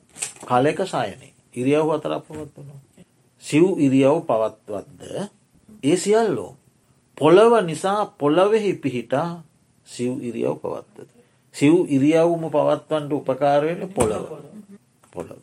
කලෙක 0.43 0.79
සයනේ 0.87 1.33
ඉරියව් 1.55 1.91
අතරක් 1.91 2.23
පවත්වනවා. 2.25 2.81
සිව් 3.43 3.65
ඉරියව් 3.79 4.17
පවත්වත්ද 4.23 5.03
ඒ 5.83 5.97
සියල්ලෝ 5.97 6.53
පොළව 7.19 7.53
නිසා 7.63 8.01
පොළවෙහි 8.15 8.73
පිහිටා 8.75 9.43
සිව් 9.89 10.13
ඉරියව් 10.21 10.55
පවත්තද. 10.57 11.16
සිව් 11.57 11.75
ඉරියව්ම 11.89 12.43
පවත්වන්ට 12.49 13.13
උපකාරවෙන 13.13 13.83
පොළව 13.91 14.25
පොළව. 15.13 15.39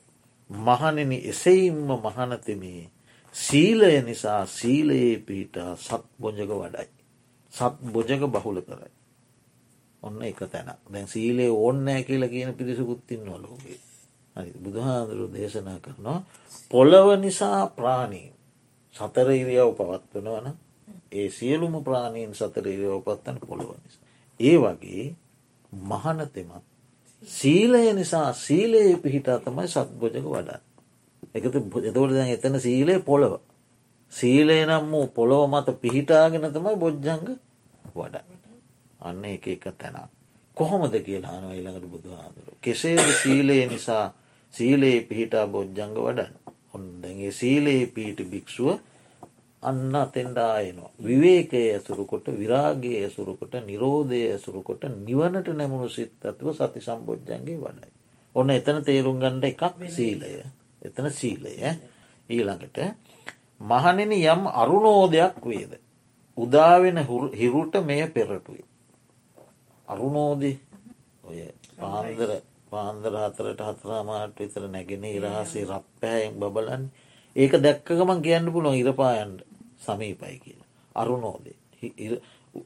මහනෙන 0.50 1.12
එසෙයින්ම 1.24 1.88
මහනතමේ 2.00 2.90
සීලය 3.36 4.02
නිසා 4.02 4.46
සීලයේ 4.48 5.18
පිහිටා 5.20 5.76
සත් 5.78 6.04
බොජක 6.20 6.38
වඩයි. 6.52 6.90
සත් 7.54 7.74
බොජක 7.86 8.22
බහුල 8.30 8.62
කරයි. 8.62 8.92
ඔන්න 10.04 10.22
එක 10.24 10.40
තැන 10.46 10.70
දැන් 10.86 11.08
සීලේ 11.08 11.50
ඕන්නෑ 11.52 12.04
කියලා 12.04 12.30
කියන 12.30 12.54
පිරිසකුත්තින් 12.54 13.26
නොලෝගේ. 13.26 13.80
බුදුහාදුරු 14.58 15.26
දේශනා 15.30 15.80
කරනවා 15.80 16.20
පොළව 16.72 17.08
නිසා 17.20 17.62
ප්‍රාණී 17.70 18.30
සතර 18.96 19.30
ඉරියව් 19.34 19.70
පවත්වනවන 19.74 20.48
ඒ 21.12 21.30
සියලුම 21.30 21.76
ප්‍රාණීන් 21.84 22.32
සතර 22.34 22.66
ඉරියව් 22.68 23.02
පත්තන 23.02 23.38
පොළොව 23.42 23.70
නිසා. 23.76 24.06
ඒ 24.40 24.58
වගේ 24.58 25.06
මහනතෙමත් 25.84 26.64
සීලය 27.24 27.94
නිසා 27.94 28.34
සීලයේ 28.36 28.98
පිහිටා 28.98 29.40
තමයි 29.40 29.68
සත්බෝජක 29.68 30.26
වඩා. 30.26 30.60
එකත 31.36 31.56
එතවට 31.56 32.14
දැන් 32.14 32.30
එතන 32.30 32.60
සීලය 32.60 33.00
පොළොව. 33.02 33.40
සීලය 34.12 34.66
නම් 34.66 34.92
වූ 34.92 35.08
පොළොව 35.10 35.50
මත 35.50 35.82
පිහිටාගෙන 35.82 36.48
තමයි 36.50 36.76
බොජ්ජංග 36.78 37.28
වඩා. 37.96 38.24
අන්න 39.02 39.26
එක 39.26 39.48
එක 39.48 39.66
තැන. 39.74 39.96
කොහොමද 40.58 40.96
කියලා 41.00 41.32
හන 41.32 41.52
ඊළඟට 41.52 41.88
බුදුහාදුරු. 41.88 42.52
කෙසේද 42.62 43.08
සීලය 43.24 43.66
නිසා 43.68 44.14
සීලයේ 44.54 45.02
පිහිටා 45.02 45.48
බොජ්ජංග 45.48 45.96
වඩන්න. 45.98 46.34
ඔන්න 46.74 46.86
දැගේ 47.02 47.32
සීලයේ 47.32 47.86
පිහිටි 47.88 48.24
භික්‍ෂුව 48.26 48.80
අන්න 49.64 49.96
අතෙන්ඩායනවා. 49.96 50.92
විවේකය 51.00 51.62
ඇසුරුකොට 51.70 52.26
විරාගේ 52.34 53.00
ඇසුරුකොට 53.02 53.54
නිරෝධය 53.64 54.22
ඇසුරුකොට 54.28 54.84
නිවනට 55.00 55.48
නැමුණු 55.52 55.90
සිත් 55.90 56.14
ඇතුව 56.22 56.54
සති 56.54 56.82
සම්බෝජ්ජන්ගේ 56.82 57.58
වඩයි. 57.58 57.92
ඔන්න 58.36 58.50
එතන 58.50 58.84
තේරුම් 58.84 59.18
ගණ්ඩ 59.18 59.46
එකක් 59.46 59.64
සීලය 59.90 60.32
එතන 60.82 61.10
සීලය 61.12 61.54
ඊළඟට 62.30 62.78
මහනෙන 63.62 64.12
යම් 64.14 64.42
අරුණෝදයක් 64.54 65.42
වේද. 65.44 65.74
උදාවෙන 66.38 66.98
හිරුට 67.34 67.74
මෙය 67.84 68.08
පෙරටුයි. 68.10 68.64
අරුණෝදී 69.88 70.58
ඔය 71.24 71.40
පාන්දර 71.78 72.30
පාන්දර 72.72 73.14
හතරට 73.20 73.62
හතරාමාට 73.62 74.38
විතර 74.38 74.68
නැගෙන 74.68 75.04
ඉරහසේ 75.08 75.66
රප්පෑයෙන් 75.66 76.36
බබලන් 76.36 76.84
ඒක 77.36 77.54
දැක්කගමන් 77.60 78.22
කියන්න 78.22 78.52
පුළුවන් 78.52 78.78
ඉරපායන්ට 78.78 79.40
සමීපයි 79.86 80.38
කියලා. 80.40 80.70
අරුණෝදේ 80.96 81.58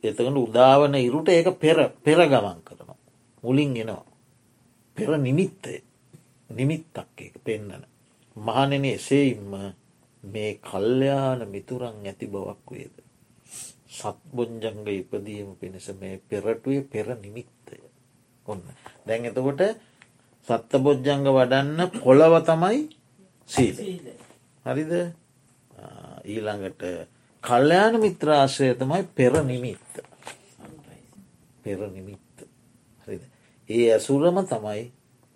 එතකට 0.04 0.38
උදාවන 0.38 0.96
ඉරුට 0.98 1.30
ඒක 1.30 1.50
පෙර 1.56 1.78
පෙර 1.98 2.20
ගමන් 2.26 2.60
කරනවා. 2.62 2.98
මුලින් 3.44 3.76
එනවා. 3.78 4.06
පෙර 4.98 5.10
නිමිත්තය 5.18 5.84
නිමිත්තක් 6.50 6.98
එක 7.18 7.36
පෙන්නන. 7.40 7.84
මහනෙන 8.36 8.86
එසේඉම්ම 8.88 9.54
මේ 10.24 10.52
කල්්‍යයාන 10.60 11.42
මිතුරන් 11.48 11.98
ඇති 12.02 12.28
බවක් 12.28 12.68
වේද. 12.70 12.96
සත්බොංජංග 13.90 14.88
ඉපදීම 14.90 15.56
පිණිස 15.56 15.88
මේ 15.94 16.20
පෙරටුවේ 16.20 16.84
පෙර 16.84 17.08
නිමිත්තය. 17.16 17.78
ඔන්න 18.46 18.62
දැන් 19.06 19.26
එතකොට 19.26 19.62
සත්ත 20.48 20.72
බොජ්ජංග 20.78 21.26
වඩන්න 21.28 21.80
පොළව 21.96 22.34
තමයි 22.42 22.80
සීල. 23.50 23.78
හරිද 24.66 24.94
ඊළඟට 26.28 26.84
කල්්‍යයාන 27.44 27.96
මිත්‍රාශ්‍රය 27.98 28.76
තමයි 28.76 29.04
පෙර 29.12 29.34
නිමිත්ත. 29.44 29.94
පෙර 31.64 31.80
නිමිත්ත. 31.90 32.48
හරිද. 33.08 33.24
ඒ 33.70 33.92
ඇසුරම 33.92 34.38
තමයි 34.46 34.84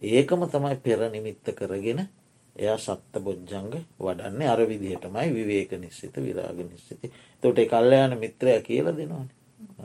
ඒකම 0.02 0.42
තමයි 0.48 0.76
පෙර 0.78 1.10
නිමිත්ත 1.10 1.46
කරගෙන 1.54 2.08
එයා 2.56 2.78
සත්ත 2.78 3.14
බොජ්ජංග 3.20 3.74
වඩන්නේ 4.00 4.48
අර 4.48 4.62
විදිහටමයි 4.62 5.30
විවේක 5.30 5.72
නිශ්සිත 5.74 6.16
විරාග 6.18 6.58
නිශ්සිති 6.62 7.12
තොට 7.44 7.60
කල්ලයාන 7.66 8.18
මිත්‍රය 8.18 8.62
කියල 8.62 8.88
දෙනවාන 8.92 9.30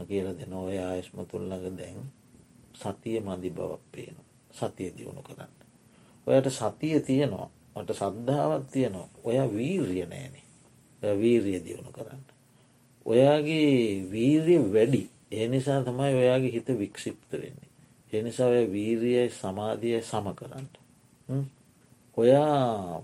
කියල 0.04 0.28
දෙන 0.32 0.52
ඔය 0.54 0.78
ආයස්මතුල්ලඟ 0.80 1.76
දැන් 1.76 2.00
සතිය 2.74 3.20
මදි 3.20 3.50
බවක් 3.50 3.82
පේන 3.92 4.16
සතිය 4.52 4.90
දියුණු 4.90 5.22
කරන්න. 5.22 5.52
ඔයට 6.26 6.50
සතිය 6.50 7.00
තියෙනවා 7.00 7.48
මට 7.76 7.90
සද්ධාවක් 7.92 8.66
තියෙනවා 8.70 9.08
ඔය 9.24 9.38
වීර්ය 9.50 10.02
නෑනෙ 10.04 10.45
වීරිය 11.02 11.60
දියුණු 11.64 11.92
කරන්න. 11.92 12.22
ඔයාගේ 13.06 14.06
වීරිය 14.10 14.62
වැඩි 14.72 15.02
ඒ 15.32 15.48
නිසා 15.48 15.82
තමයි 15.82 16.14
ඔයාගේ 16.14 16.52
හිත 16.52 16.68
වික්ෂිප්ත 16.78 17.32
වෙන්නේ. 17.32 17.70
ඒ 18.12 18.22
නිසා 18.22 18.48
ඔය 18.48 18.72
වීරියයි 18.72 19.30
සමාධියයි 19.30 20.02
සම 20.02 20.26
කරන්න. 20.34 20.66
ඔයා 22.16 23.02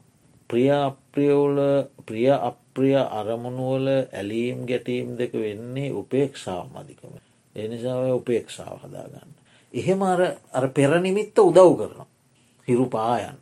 ප්‍රියප්‍රියවල 0.51 1.59
ප්‍රිය 2.07 2.31
අප්‍රිය 2.31 2.97
අරමුණුවල 2.97 3.89
ඇලීම් 3.91 4.67
ගැටීම් 4.67 5.19
දෙක 5.19 5.33
වෙන්නේ 5.35 5.93
උපේක්ෂාව 5.93 6.67
මධිකම. 6.69 7.15
එනිසා 7.57 7.97
ඔය 7.97 8.13
උපේක්ෂාව 8.13 8.79
හදාගන්න. 8.85 9.33
එහෙම 9.75 10.03
අර 10.03 10.69
පෙරනිමිත්ත 10.71 11.39
උදව් 11.39 11.77
කරනවා. 11.79 12.07
හිරු 12.69 12.87
පායන් 12.87 13.39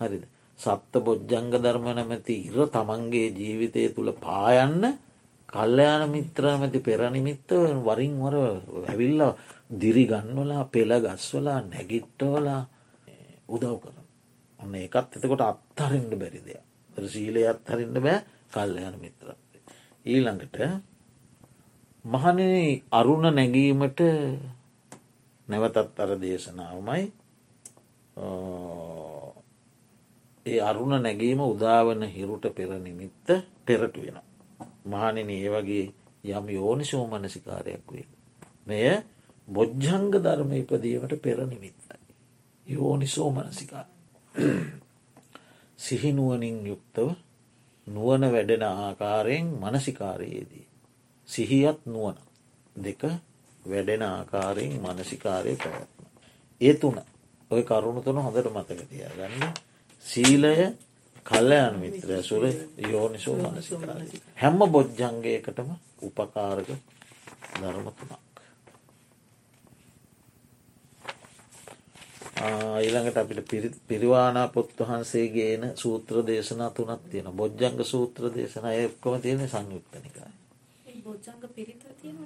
හරිද. 0.00 0.24
සත්ත 0.62 0.92
බොජ්ජංග 1.00 1.48
ධර්ම 1.54 1.86
නැමැති 1.90 2.36
ඉර 2.46 2.56
තමන්ගේ 2.68 3.28
ජීවිතය 3.32 3.82
තුළ 3.90 4.10
පායන්න 4.18 4.82
කල්ලයාන 5.48 6.04
මිත්‍ර 6.08 6.44
මැති 6.54 6.80
පෙරනිමිත්ත 6.80 7.50
වරින් 7.80 8.14
වර 8.18 8.36
ඇවිල්ල 8.84 9.22
දිරි 9.74 10.04
ගන්වලා 10.06 10.64
පෙළ 10.66 10.92
ගස්වලා 11.00 11.58
නැගිට්ටවලා 11.62 12.62
උදව් 13.48 13.74
කරන. 13.76 13.98
ඔන්න 14.60 14.74
එකත් 14.76 15.16
එතකොට 15.16 15.42
අත්හරින්ට 15.42 16.14
බැරි 16.14 16.40
දෙයක් 16.42 16.62
සීලය 17.06 17.42
අත්හරින්න 17.44 17.94
බෑ 17.96 18.18
කල්ලයන 18.50 18.96
මිත්‍රත්ය. 18.96 19.58
ඊළඟට 20.06 20.58
මහන 22.04 22.38
අරුණ 22.90 23.26
නැගීමට 23.30 24.00
නැවතත් 25.48 25.98
අර 25.98 26.10
දේශනාවමයි 26.18 27.02
ඒ 30.46 30.60
අරුණ 30.60 30.94
නැගීම 30.98 31.40
උදාවන 31.42 32.02
හිරුට 32.04 32.46
පෙර 32.52 32.70
නිමිත්ත 32.78 33.28
පෙරට 33.62 33.96
වෙන. 33.96 34.18
මහනින 34.84 35.30
ඒ 35.30 35.48
වගේ 35.48 35.86
යම් 36.24 36.46
යෝනිසෝ 36.50 37.04
මනසිකාරයක් 37.08 37.86
වේ. 37.88 38.06
මෙය 38.66 38.86
බොජ්ජංග 39.48 40.12
ධර්ම 40.14 40.52
ඉපදීමට 40.52 41.14
පෙර 41.18 41.38
නිමිත්තයි. 41.44 42.14
යෝනිසෝ 42.66 43.30
මනසිකාර. 43.30 43.86
සිහිනුවනින් 45.78 46.66
යුක්තව 46.66 47.08
නුවන 47.86 48.22
වැඩෙන 48.32 48.62
ආකාරයෙන් 48.64 49.46
මනසිකාරයේදී. 49.56 50.66
සිහියත් 51.28 51.80
නුවන 51.86 52.16
දෙක 52.76 53.02
වැඩෙන 53.62 54.02
ආකාරයෙන් 54.04 54.80
මනසිකාරය 54.80 55.56
පැවැත්ම. 55.56 56.04
ඒ 56.60 56.74
තුන 56.74 56.96
ඔය 57.50 57.62
කරුණු 57.62 58.00
තුන 58.02 58.18
හොඳට 58.18 58.48
මතක 58.48 58.80
තියාගන්න 58.90 59.54
සීලය 60.04 60.54
කල්ලයන් 61.26 61.74
මිත්‍රය 61.76 62.22
සුර 62.22 62.44
යෝනිසෝ 62.86 63.36
මනසිකාරය 63.44 64.06
හැම්ම 64.36 64.60
බොජ්ජංගයකටම 64.68 65.70
උපකාරක 66.02 66.68
ධර්මතුනක්. 67.54 68.12
ඊළඟට 72.76 73.16
අපිට 73.16 73.72
පිරිවානා 73.88 74.48
පොත් 74.48 74.70
වහන්සේගේන 74.80 75.64
සූත්‍ර 75.76 76.26
දේශනා 76.26 76.70
තුනත් 76.72 77.02
තියෙන 77.10 77.32
බොජ්ජංග 77.32 77.84
සූත්‍ර 77.84 78.24
දේශන 78.30 78.66
එක්කොම 78.74 79.20
තියෙන 79.20 79.48
සංයුක්තනිකයි. 79.48 80.30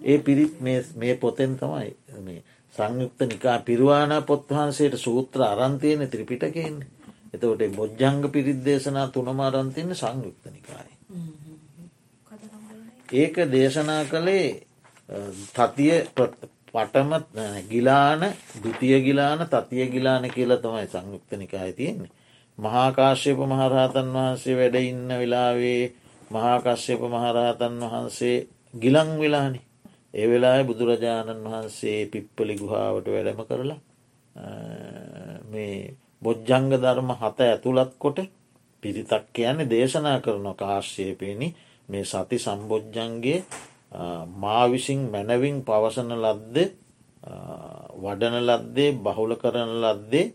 ඒ 0.02 0.18
පිරිත් 0.20 0.60
මේ 0.94 1.14
පොතෙන් 1.16 1.56
තමයි 1.56 2.36
සංයුක්ත 2.74 3.20
නිකා 3.22 3.58
පිරුවානා 3.60 4.22
පොත් 4.22 4.50
වහන්සේට 4.50 4.96
සූත්‍ර 4.96 5.42
අරන්තියන 5.44 6.08
ත්‍රිපිටකෙන්නේ 6.08 6.95
එතකොට 7.36 7.62
බොජ්ජංග 7.72 8.22
පිරිත් 8.28 8.60
දේශනා 8.62 9.06
තුනම 9.08 9.40
අරන්තියන්න 9.40 9.94
සංයුක්ත 9.94 10.44
නිකායි. 10.48 10.94
ඒක 13.14 13.34
දේශනා 13.48 14.02
කළේ 14.06 14.48
තතිය 15.50 15.94
පටම 16.74 17.12
ගිලාන 17.68 18.22
දුතිය 18.56 18.96
ගිලාන 19.00 19.46
තතිය 19.46 19.86
ගිලාන 19.88 20.24
කියලා 20.28 20.58
තමයි 20.58 20.86
සංයුක්ත 20.88 21.30
නිකාය 21.34 21.72
තියෙන්නේ. 21.72 22.12
මහාකාශ්‍යප 22.58 23.38
මහරහතන් 23.46 24.08
වහන්සේ 24.12 24.56
වැඩ 24.56 24.76
ඉන්න 24.82 25.08
වෙලාවේ 25.14 25.82
මහාකශ්‍යප 26.30 27.00
මහරහතන් 27.06 27.74
වහන්සේ 27.82 28.46
ගිලං 28.74 29.10
වෙලානි. 29.18 29.60
ඒ 30.14 30.26
වෙලා 30.26 30.64
බුදුරජාණන් 30.64 31.44
වහන්සේ 31.44 31.98
පිප්පලි 32.06 32.54
ගුහාාවට 32.56 33.06
වැඩම 33.08 33.40
කරලා 33.44 33.80
මේ 35.50 35.96
බොජ්ජංග 36.26 36.68
ධර්ම 36.74 37.10
හත 37.14 37.38
ඇතුළත් 37.42 37.92
කොට 37.98 38.18
පිරිතක් 38.82 39.24
කියන්නේ 39.32 39.68
දේශනා 39.68 40.18
කරන 40.20 40.48
කාශ්‍යයපයනි 40.54 41.48
මේ 41.88 42.04
සති 42.06 42.38
සම්බෝජ්ජන්ගේ 42.38 43.38
මා 44.36 44.64
විසින් 44.66 45.00
මැනවින් 45.08 45.56
පවසන 45.62 46.10
ලද්ද 46.16 46.56
වඩන 47.96 48.36
ලද්දේ 48.42 48.90
බහුල 48.98 49.32
කරන 49.36 49.72
ලද්දේ 49.82 50.26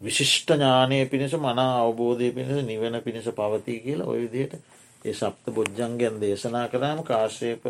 විශිෂ්ට 0.00 0.50
ඥානය 0.50 1.06
පිණිස 1.06 1.34
මනා 1.36 1.72
අවබෝධය 1.78 2.32
පිණිස 2.32 2.64
නිවන 2.64 2.96
පිණිස 3.00 3.26
පවතිී 3.30 3.80
කියලා 3.80 4.06
ඔය 4.06 4.20
විදියට 4.22 4.54
ඒ 5.04 5.14
සප්ත 5.14 5.44
බොජ්ජන්ගයන් 5.50 6.16
දේශනා 6.16 6.66
කරාම 6.68 7.00
කාශ්‍යප 7.02 7.62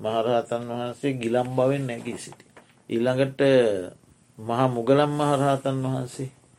මහරහතන් 0.00 0.64
වහන්සේ 0.70 1.12
ගිලම් 1.14 1.48
බවෙන් 1.50 1.86
නැගී 1.86 2.18
සිටි. 2.18 2.44
ඊළඟට 2.90 3.40
මහා 4.38 4.68
මුගලම් 4.68 5.12
මහරහතන් 5.12 5.78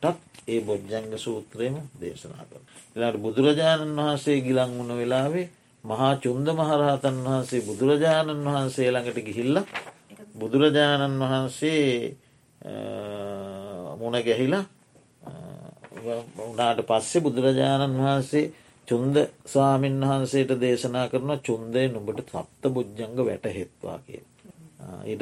වහන්සේටත් 0.03 0.47
ඒ 0.47 0.61
බොජ්ජංග 0.61 1.17
සූත්‍රයම 1.17 1.75
දේශනා 1.95 2.45
කර. 2.45 2.61
එලාට 2.95 3.17
බුදුරජාණන් 3.17 3.97
වහන්සේ 3.97 4.41
ගිලං 4.41 4.71
වුණ 4.71 4.91
වෙලාවේ 4.93 5.49
මහා 5.83 6.13
චුන්ද 6.17 6.47
මහරහතන් 6.51 7.17
වහන්සේ 7.25 7.61
බුදුරජාණන් 7.61 8.45
වහන්සේ 8.45 8.89
ළඟට 8.89 9.19
ගිහිල්ල 9.19 9.55
බුදුරජාණන් 10.35 11.21
වහන්සේ 11.21 11.83
මුණ 13.97 14.15
ගැහිලා 14.21 14.65
උනාට 16.43 16.79
පස්සේ 16.83 17.21
බුදුරජාණන් 17.21 17.99
වහන්සේ 17.99 18.45
චුන්ද 18.87 19.15
ස්වාමීන් 19.45 20.01
වහන්සේට 20.01 20.51
දේශනා 20.57 21.05
කරන 21.07 21.31
චුන්දය 21.41 21.83
නුබට 21.89 22.19
සප්ත 22.25 22.63
බුද්ධංග 22.69 23.17
වැටහෙත්වා 23.19 23.99
කිය. 23.99 24.23
ඉට 25.05 25.21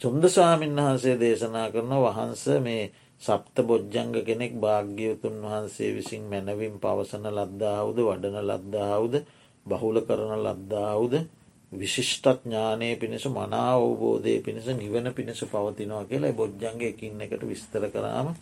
චුන්ද 0.00 0.24
ස්වාමීන් 0.24 0.76
වහන්සේ 0.76 1.16
දේශනා 1.16 1.70
කරන 1.70 1.90
වහන්ස 1.90 2.44
මේ 2.60 2.90
සප්ත 3.22 3.62
බොජ්ජංග 3.62 4.14
කෙනෙක් 4.20 4.52
භාග්‍යවතුන් 4.56 5.42
වහන්සේ 5.42 5.90
විසින් 5.92 6.22
මැනවින් 6.24 6.78
පවසන 6.78 7.26
ලද්දාහුද 7.28 7.98
වඩන 7.98 8.38
ලද්දාහුද 8.40 9.14
බහුල 9.66 10.00
කරන 10.02 10.32
ලද්දාහුද 10.38 11.14
විශිෂ්ටත් 11.72 12.44
ඥානය 12.44 12.96
පිණිස 12.96 13.26
මනා 13.28 13.72
අවබෝධය 13.72 14.40
පිණිස 14.40 14.66
නිවන 14.72 15.12
පිණිස 15.12 15.40
පවතිනවා 15.44 16.04
කියලා 16.04 16.32
බොජ්ජන්ග 16.32 16.82
එකින් 16.82 17.20
එකට 17.20 17.42
විස්තර 17.44 17.90
කරාම 17.90 18.34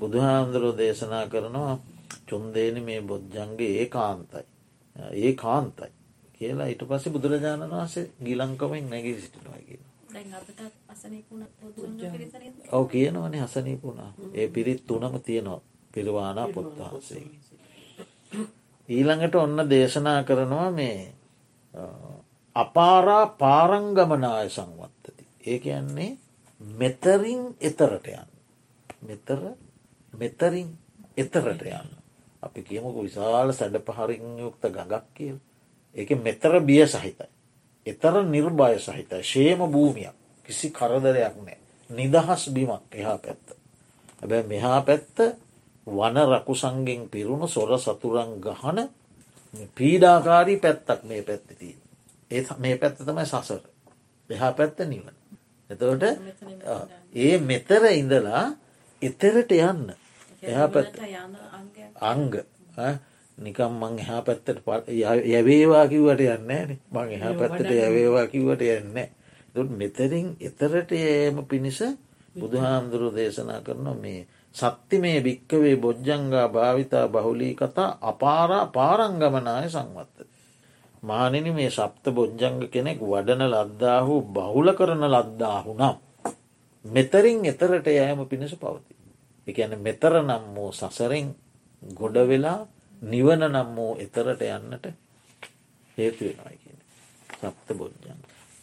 බුදුහාන්දුරෝ 0.00 0.74
දේශනා 0.74 1.26
කරනවා 1.26 1.78
චුන්දේන 2.26 2.82
මේ 2.82 3.00
බොජ්ජන්ගේ 3.02 3.72
ඒ 3.76 3.86
කාන්තයි. 3.88 4.44
ඒ 5.16 5.32
කාන්තයි 5.34 5.92
කියලා 6.34 6.66
ඊට 6.66 6.82
පස්සේ 6.84 7.12
බුදුරජාණන් 7.12 7.70
වහන්සේ 7.70 8.10
ගිලංකමෙන් 8.24 8.90
නැගී 8.90 9.20
සිටිනවා 9.20 9.60
කියලා. 9.60 9.91
ඔව 12.72 12.86
කියනවනේ 12.86 13.40
හසනීපුුණා 13.40 14.10
ඒ 14.34 14.48
පිරිත් 14.48 14.82
තුනම 14.86 15.20
තියෙනවා 15.20 15.60
පිරිවානා 15.94 16.48
පොත්වහන්සේ. 16.48 17.24
ඊළඟට 18.88 19.34
ඔන්න 19.36 19.70
දේශනා 19.70 20.22
කරනවා 20.22 20.70
මේ 20.70 21.14
අපාරා 22.56 23.26
පාරංගමනාය 23.34 24.48
සංවත්තති. 24.50 25.26
ඒ 25.46 25.58
කියන්නේ 25.58 26.18
මෙතරින් 26.60 27.42
එතරට 27.60 28.06
යන්න. 28.08 28.30
මෙතර 29.02 29.40
මෙතරින් 30.12 30.78
එතරට 31.16 31.62
යන්න. 31.62 31.90
අපි 32.42 32.62
කියමුක 32.62 32.96
විශාල 32.98 33.52
සැඩ 33.52 33.78
පහරින් 33.80 34.38
යුක්ත 34.38 34.64
ගඟක් 34.68 35.04
කියල්. 35.14 35.36
ඒක 35.96 36.10
මෙතර 36.18 36.60
බිය 36.62 36.86
සහිතයි. 36.86 37.30
එතර 37.86 38.14
නිර්භය 38.24 38.78
සහිතයි. 38.78 39.22
ශේම 39.22 39.60
භූමියක් 39.66 40.14
කිසි 40.48 40.70
කරදරයක් 40.70 41.36
නෑ. 41.38 41.58
නිදහස් 41.90 42.42
බිමක් 42.50 42.82
එහා 42.92 43.18
පැත්ත. 43.18 43.46
හැබැ 44.20 44.42
මෙහා 44.44 44.80
පැත්ත 44.82 45.16
වන 45.86 46.16
රකුසන්ගෙන් 46.28 47.08
පිරුණු 47.08 47.48
සොර 47.48 47.70
සතුරන් 47.76 48.40
ගහන 48.40 48.78
පීඩාකාරී 49.74 50.58
පැත්තක් 50.58 51.00
මේ 51.04 51.22
පැත්තිතිී. 51.22 51.76
ඒ 52.30 52.42
මේ 52.58 52.76
පැත්ත 52.76 52.98
තමයි 52.98 53.26
සසර 53.26 53.62
එහා 54.30 54.52
පැත්ත 54.52 54.78
නිවන. 54.82 55.14
එතවට 55.70 56.04
ඒ 57.14 57.38
මෙතර 57.40 57.84
ඉඳලා 57.92 58.44
එතරට 59.02 59.52
යන්න 59.52 59.94
එහා 60.42 60.68
පැත් 60.68 60.94
අංග 62.02 62.32
නිකම් 63.38 63.72
මං 63.74 63.98
එහා 63.98 64.22
පැත්තට 64.22 64.62
යවේවා 65.30 65.86
කිව්වට 65.86 66.22
යන්න 66.28 66.78
මං 66.90 67.08
එහා 67.10 67.34
පැත්තට 67.34 67.70
යවේවා 67.70 68.26
කිව්වට 68.28 68.62
යන්න 68.70 69.02
තුට 69.54 69.70
මෙතරින් 69.72 70.28
එතරට 70.40 70.92
ඒම 70.94 71.44
පිණිස 71.46 71.80
බුදුහාමුදුරු 72.34 73.08
දේශනා 73.12 73.60
කරන 73.60 73.88
මේ 73.98 74.26
සත්ති 74.54 74.98
මේ 74.98 75.20
භික්කවේ 75.20 75.76
බොජ්ජංගා 75.76 76.48
භාවිතා 76.48 77.08
බහුලී 77.08 77.54
කතා 77.54 77.98
අපාරා 78.02 78.66
පාරංගමනාය 78.68 79.68
සංවත්තති. 79.68 80.24
මානෙන 81.02 81.46
මේ 81.50 81.70
සප්ත 81.70 82.04
බොජ්ජංග 82.10 82.58
කෙනෙක් 82.68 83.00
වඩන 83.02 83.42
ලද්දාහු 83.46 84.14
බහුල 84.28 84.68
කරන 84.72 85.04
ලද්දාහු 85.06 85.70
නම්. 85.74 85.96
මෙතරින් 86.84 87.44
එතරට 87.44 87.86
යෑම 87.88 88.20
පිණිස 88.26 88.54
පවති. 88.54 88.94
එකන 89.46 89.72
මෙතර 89.78 90.14
නම් 90.20 90.44
වූ 90.54 90.70
සසරෙන් 90.72 91.28
ගොඩ 91.82 92.16
වෙලා 92.24 92.60
නිවන 93.02 93.42
නම් 93.44 93.70
වූ 93.76 93.92
එතරට 93.98 94.42
යන්නට 94.48 94.84
හේතු 95.98 96.24
වෙනයි 96.24 96.56
කියන. 96.56 96.78
සප්ත 97.40 97.68
බොජ්ජං. 97.74 98.20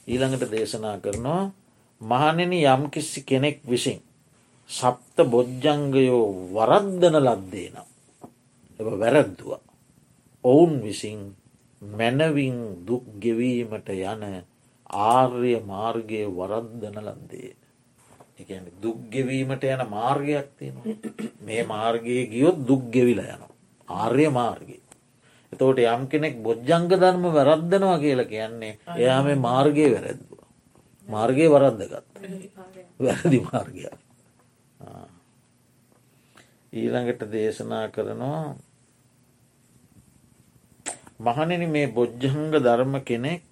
ඊළඟට 0.08 0.52
දේශනා 0.52 0.98
කරනවා 0.98 1.52
මහනෙන 2.02 2.54
යම් 2.54 2.84
කිසි 2.90 3.24
කෙනෙක් 3.24 3.60
විසින්. 3.64 4.02
සප්ත 4.70 5.18
බොජ්ජංගයෝ 5.26 6.26
වරද්දන 6.54 7.16
ලද්දේ 7.20 7.70
නම්. 7.70 7.90
එ 8.80 8.82
වැරද්දුව. 8.84 9.60
ඔවුන් 10.44 10.82
විසින් 10.82 11.20
මැනවින් 11.82 12.86
දුක් 12.86 13.06
ගෙවීමට 13.20 13.90
යන 13.90 14.24
ආර්ය 14.90 15.54
මාර්ගය 15.64 16.22
වරද්දන 16.30 16.98
ලන්දේ. 17.00 17.54
එක 18.40 18.50
දුක් 18.82 18.98
ගෙවීමට 19.10 19.64
යන 19.66 19.84
මාර්ගයක් 19.90 20.48
තියෙනවා. 20.58 20.96
මේ 21.42 21.64
මාර්ගයේ 21.66 22.28
ගියොත් 22.28 22.58
දුක් 22.64 22.84
ගෙවිල 22.90 23.20
යන. 23.20 23.49
ආර්ය 23.90 24.28
මාර්ගය. 24.32 24.78
එතෝට 25.54 25.80
යම් 25.80 26.04
කෙනෙක් 26.08 26.36
බොජ්ජංග 26.40 26.88
ධර්ම 26.92 27.24
වැරද්දනවා 27.30 27.98
කියලා 27.98 28.26
කියන්නේ 28.26 28.78
එයා 28.96 29.22
මේ 29.24 29.36
මාර්ගය 29.38 29.86
වැරැද්දුව. 29.88 30.40
මාර්ගය 31.10 31.46
වරද්දගත්. 31.48 32.06
වැරදි 33.00 33.40
මාර්ගයක්. 33.44 33.98
ඊළඟට 36.74 37.22
දේශනා 37.28 37.86
කරනවා 37.90 38.56
මහනෙන 41.20 41.64
මේ 41.68 41.88
බොජ්ජංග 41.90 42.52
ධර්ම 42.54 42.94
කෙනෙක් 43.02 43.46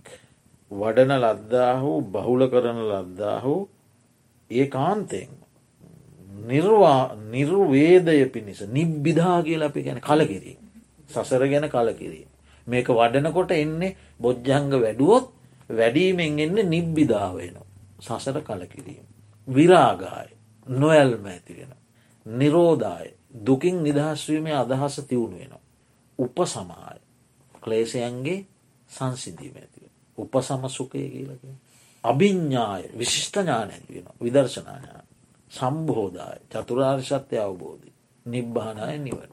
වඩන 0.71 1.13
ලද්දාහු 1.17 1.91
බහුල 2.07 2.41
කරන 2.47 2.79
ලද්දාහු 2.83 3.55
ඒ 4.51 4.67
කාන්තයෙන් 4.67 5.31
නිර්වා 6.37 7.15
නිර්වේදය 7.15 8.25
පිණිස 8.27 8.61
නිබ්බිධා 8.69 9.43
කියල 9.43 9.63
අපි 9.63 9.83
ගැන 9.83 10.01
කලකිරීම. 10.01 10.59
සසර 11.09 11.47
ගැන 11.47 11.65
කලකිරීම. 11.67 12.29
මේක 12.67 12.87
වඩනකොට 12.89 13.51
එන්නේ 13.53 13.95
බොජ්ජංග 14.17 14.71
වැඩුවොත් 14.73 15.25
වැඩීමෙන් 15.69 16.39
එන්න 16.39 16.69
නිබ්බිධාවයනවා. 16.69 17.67
සසර 17.99 18.41
කලකිරීම. 18.41 19.05
විරාගාය 19.47 20.29
නොඇල්ම 20.67 21.25
ඇතිවෙන. 21.25 21.71
නිරෝධාය 22.25 23.09
දුකින් 23.41 23.83
නිදහස්වීමේ 23.83 24.55
අදහස 24.55 25.01
තිවුණු 25.03 25.37
වෙනවා. 25.37 25.63
උප 26.19 26.37
සමාය 26.45 26.99
ක්ලේෂයන්ගේ 27.61 28.45
සංසිදීම 28.89 29.55
ඇතිව. 29.55 29.83
උපසම 30.17 30.67
සුකය 30.69 31.09
කියලක. 31.09 31.43
අභිඤ්ඥාය 32.03 32.83
විශිෂ්ට 32.93 33.35
ඥාන 33.37 33.69
ඇතිවෙන 33.69 34.05
විදර්ශනාඥාන 34.21 35.06
සම්බෝධය 35.51 36.37
චතුරාර්ශත්‍ය 36.51 37.35
අවබෝධි 37.37 37.89
නිබ්භානාය 38.25 38.97
නිවන. 38.99 39.31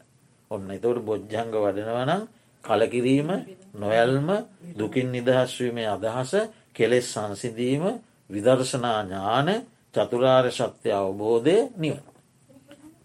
ඔන්න 0.51 0.71
එතවට 0.71 1.03
බොජ්ජංග 1.03 1.53
වඩනවනම් 1.55 2.23
කලකිරීම 2.65 3.31
නොයල්ම 3.75 4.29
දුකින් 4.75 5.09
නිදහස්වීමේ 5.11 5.89
අදහස 5.89 6.33
කෙලෙස් 6.73 7.07
සංසිදීම 7.09 7.85
විදර්ශනා 8.31 9.01
ඥාන 9.03 9.49
චතුරාර්ය 9.95 10.51
ශත්‍ය 10.51 10.91
අවබෝධය 10.93 11.57
නිවන. 11.77 12.05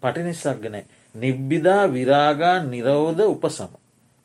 පටිනිස්සක්ගන 0.00 0.76
නිබ්බිදා 1.14 1.84
විරාගා 1.88 2.56
නිරෝධ 2.64 3.22
උපසම. 3.26 3.72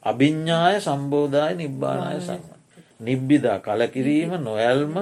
අභිඤ්ඥාය 0.03 0.77
සම්බෝධය 0.79 1.51
නිබ්බානාය 1.55 2.19
සම. 2.21 2.43
නිබ්බිදා 2.99 3.57
කලකිරීම 3.59 4.31
නොයල්ම 4.39 4.95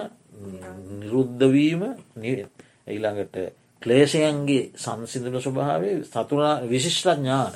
නිරුද්ධවීම 0.93 1.81
ඊළඟට 2.21 3.35
ක්ලේෂයන්ගේ 3.83 4.63
සංසිදුන 4.75 5.35
ස්වභාවේ 5.39 5.95
සතුරා 6.05 6.55
විශිෂ්ටඥාන 6.63 7.53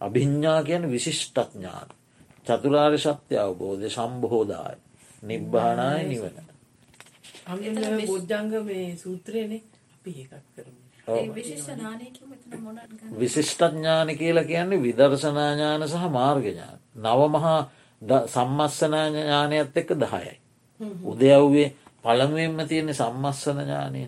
අභිඤ්ඥා 0.00 0.60
කියන 0.62 0.84
විශිෂ්ටඥාන. 0.90 1.88
චතුරාර්ය 2.46 2.98
ශත්‍ය 2.98 3.34
අවබෝධය 3.36 3.88
සම්බහෝදාය 3.90 4.76
නිබ්බානාය 5.22 6.02
නිවන. 6.04 6.36
බොද්ධංග 8.06 8.52
මේ 8.62 8.96
සූත්‍රයනේ 8.96 9.62
අපි 9.94 10.10
ඒකක් 10.12 10.34
කරම. 10.54 10.74
විශිෂ්ටඥාන 13.14 14.08
කියලා 14.10 14.44
කියන්නේ 14.44 14.82
විදර්ශනාඥාන 14.82 15.82
සහ 15.84 16.04
මාර්ගඥාන. 16.10 16.78
නව 16.96 17.20
මහා 17.30 17.60
සම්මස්සන 18.26 18.94
ඥානයත් 18.94 19.76
එක්ක 19.76 19.90
දහයයි. 19.96 20.36
උදයව්වේ 21.04 21.68
පළමුුවෙන්ම 22.02 22.58
තියෙන 22.64 22.94
සම්මස්සන 22.94 23.58
ඥානය 23.60 24.02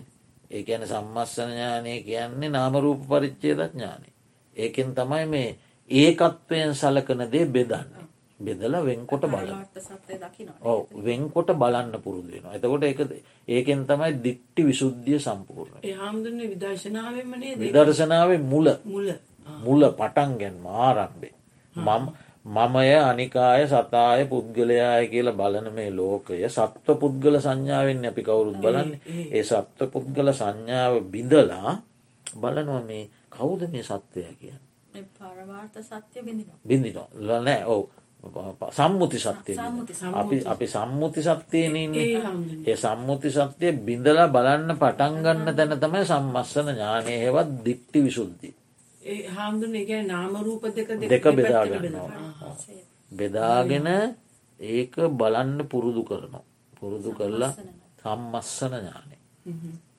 ඒ 0.51 0.63
ඇන 0.67 0.85
සම්මස්සන 0.85 1.51
ඥානය 1.51 1.95
කියන්නේ 2.03 2.49
නාමරූප 2.49 3.01
පරිච්චේද 3.05 3.61
ඥානය. 3.67 4.07
ඒකෙන් 4.55 4.93
තමයි 4.93 5.25
මේ 5.27 5.49
ඒකත්වයෙන් 5.91 6.75
සලකන 6.75 7.25
දේ 7.31 7.45
බෙදන්න. 7.47 7.99
බෙදල 8.39 8.75
වෙන්කොට 8.81 9.25
බල 9.25 9.49
ඕ 10.63 10.87
වෙන්කොට 10.99 11.49
බලන්න 11.53 11.91
පුරුදු 11.99 12.31
වෙන. 12.33 12.45
එතකොට 12.49 12.83
එක 12.83 12.99
ඒකෙන් 13.47 13.83
තමයි 13.85 14.13
දික්ටි 14.17 14.61
විශුද්ධිය 14.63 15.19
සම්පූර්ණ 15.19 15.83
විදර්ශනාව 17.57 18.31
මුල 18.43 18.67
මුල 19.63 19.83
පටන් 19.91 20.31
ගැන්ම 20.37 20.65
ආරම්භේ. 20.79 21.33
මම 21.75 22.05
මමය 22.49 22.93
අනිකාය 23.01 23.63
සතාය 23.65 24.25
පුද්ගලයාය 24.25 25.05
කියලා 25.07 25.33
බලන 25.33 25.67
මේ 25.69 25.91
ලෝකය 25.91 26.41
සත්ව 26.47 26.87
පුද්ගල 26.95 27.35
සංඥාවෙන් 27.37 28.05
අපි 28.05 28.21
කවුරුත් 28.23 28.57
බලන්න. 28.57 28.91
ඒ. 29.31 29.43
සත්ව 29.43 29.87
පුද්ගල 29.87 30.29
සංඥාව 30.31 30.93
බිඳලා 31.05 31.71
බලනවා 32.33 32.81
මේ 32.81 33.09
කවුද 33.29 33.61
මේ 33.69 33.83
සත්වය 33.83 34.25
කිය 34.35 34.57
බිඳිනවා. 36.65 37.07
ලනෑ 37.15 37.63
ඔවු. 37.65 37.89
සම්මුති 38.69 39.15
සත්‍යය 39.17 39.55
අපි 40.11 40.43
අපි 40.43 40.65
සම්මුති 40.67 41.21
සත්‍යයන 41.23 41.75
ඒ 42.65 42.75
සම්මුති 42.75 43.29
සත්‍යය 43.31 43.71
බිඳලා 43.79 44.27
බලන්න 44.27 44.75
පටන්ගන්න 44.75 45.55
තැන 45.55 45.77
තමයි 45.77 46.03
සම්මස්සන 46.03 46.67
ඥානය. 46.69 47.13
හෙවත් 47.15 47.49
දික්ටි 47.63 48.03
විසුද්ධි 49.09 49.27
හාමුදුන 49.27 49.75
එක 49.75 49.89
නාමරූප 50.05 50.63
දෙක 50.69 50.89
දෙක 51.03 51.25
බෙදාගන්නවා 51.31 52.09
බෙදාගෙන 53.11 53.87
ඒක 54.59 54.93
බලන්න 55.11 55.59
පුරුදු 55.65 56.03
කරනවා. 56.03 56.43
පුරුදු 56.73 57.09
කරලා 57.11 57.53
සම්මස්සන 57.99 58.73
ඥානය 58.75 59.15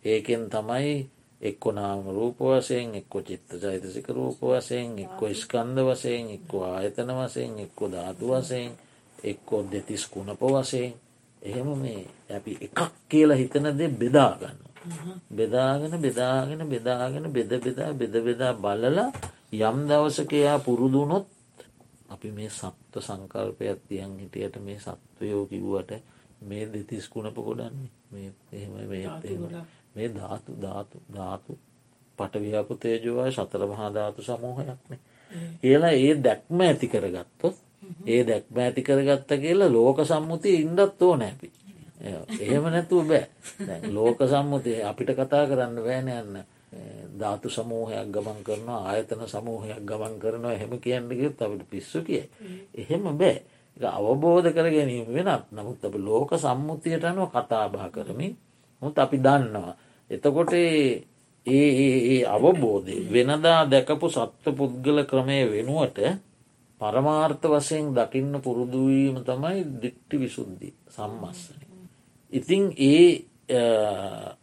ඒකෙන් 0.04 0.42
තමයි 0.48 0.94
එක්කො 1.40 1.68
නාම 1.72 2.04
රූප 2.08 2.38
වසයෙන් 2.40 2.94
එක්කො 2.94 3.18
චිත්ත 3.22 3.50
චෛතසික 3.54 4.08
රූප 4.11 4.40
වසයෙන් 4.42 4.98
එක්කො 4.98 5.24
ස්කන්ධ 5.34 5.82
වසයෙන් 5.82 6.30
එක්කො 6.30 6.56
ආයතන 6.66 7.11
වසයෙන් 7.12 7.58
එක්කො 7.58 7.84
ධාතු 7.88 8.24
වසයෙන් 8.30 8.72
එක්කෝ 9.24 9.61
දෙතිස් 9.64 10.04
කුණප 10.06 10.40
වසයෙන් 10.46 10.92
එහෙම 11.42 11.68
මේ 11.74 12.02
අපි 12.30 12.52
එකක් 12.61 12.80
කියලා 13.08 13.36
හිතන 13.36 13.66
දෙ 13.72 13.86
බෙදාගන්න 13.90 14.59
බෙදාගෙන 15.31 16.01
බෙදාගෙන 16.01 16.62
බෙදාගෙන 16.66 17.24
බෙද 17.31 17.51
බෙදා 17.59 17.93
බෙද 17.95 18.14
බෙදා 18.20 18.53
බලලා 18.57 19.11
යම් 19.53 19.78
දවසකයා 19.85 20.59
පුරුදුනොත් 20.61 21.26
අපි 22.11 22.28
මේ 22.31 22.51
සත්ව 22.51 23.01
සංකල්පයක් 23.01 23.78
තියන් 23.89 24.18
හිටියට 24.18 24.57
මේ 24.59 24.78
සත්වයෝ 24.78 25.45
කිව්වට 25.47 25.91
මේ 26.43 26.64
දෙතිස් 26.66 27.09
කුණප 27.09 27.37
කොඩන්නේ 27.39 27.91
මේ 29.95 30.09
ධාතු 30.11 30.53
ධාතු 30.57 30.97
ධාතු 31.09 31.53
පටවියපු 32.18 32.74
තේජෝවයි 32.76 33.33
සතර 33.33 33.62
මහා 33.66 33.91
ධාතු 33.91 34.22
සමූහයක්නේ 34.22 35.01
කියලා 35.61 35.95
ඒ 35.99 36.14
දැක්ම 36.18 36.61
ඇති 36.61 36.87
කරගත්තොත් 36.89 37.57
ඒ 38.07 38.22
දැක්ම 38.24 38.57
ඇති 38.59 38.83
කරගත්ත 38.83 39.31
කියලා 39.39 39.70
ලෝක 39.70 39.99
සම්මුතිය 40.05 40.57
ඉන්ඩත් 40.59 41.03
ඕ 41.03 41.14
නැපි 41.16 41.53
එහෙම 42.01 42.64
නැතුව 42.66 43.07
බෑ. 43.07 43.26
ලෝක 43.88 44.18
සම්මුතිය 44.24 44.82
අපිට 44.82 45.12
කතා 45.12 45.46
කරන්න 45.46 45.76
බෑන 45.78 46.09
යන්න 46.11 46.42
ධාතු 47.12 47.51
සමූහයක් 47.51 48.09
ගමන් 48.09 48.40
කරනවා 48.40 48.80
ආයතන 48.86 49.26
සමූහයක් 49.26 49.82
ගමන් 49.82 50.14
කරනවා 50.18 50.53
එහෙම 50.53 50.72
කියන්නගෙත් 50.78 51.38
අපිට 51.38 51.64
පිස්සු 51.66 52.03
කිය 52.03 52.24
එහෙම 52.74 53.05
බෑ. 53.12 53.42
අවබෝධ 53.76 54.48
කර 54.48 54.68
ගැනීම 54.68 55.07
වෙනත්. 55.09 55.44
නමුත් 55.51 55.80
අප 55.80 55.94
ලෝක 55.96 56.30
සම්මුතියට 56.36 57.05
අනුව 57.05 57.30
කතාබා 57.30 57.88
කරමින් 57.88 58.36
මුත් 58.82 58.98
අපි 58.98 59.18
දන්නවා. 59.18 59.74
එතකොට 60.11 60.53
ඒ 61.46 62.24
අවබෝධය 62.26 62.96
වෙනදා 63.09 63.61
දැකපු 63.66 64.07
සත්ව 64.09 64.53
පුද්ගල 64.53 64.98
ක්‍රමය 65.05 65.38
වෙනුවට 65.46 65.98
පරමාර්ථ 66.80 67.46
වසයෙන් 67.46 67.86
දකින්න 67.92 68.32
පුරුදුවීම 68.38 69.16
තමයි 69.20 69.61
දික්ටි 69.82 70.16
විසුද්ධි 70.16 70.68
සම්මස්සන. 70.88 71.59
ඉතිං 72.33 72.64
ඒ 72.81 73.09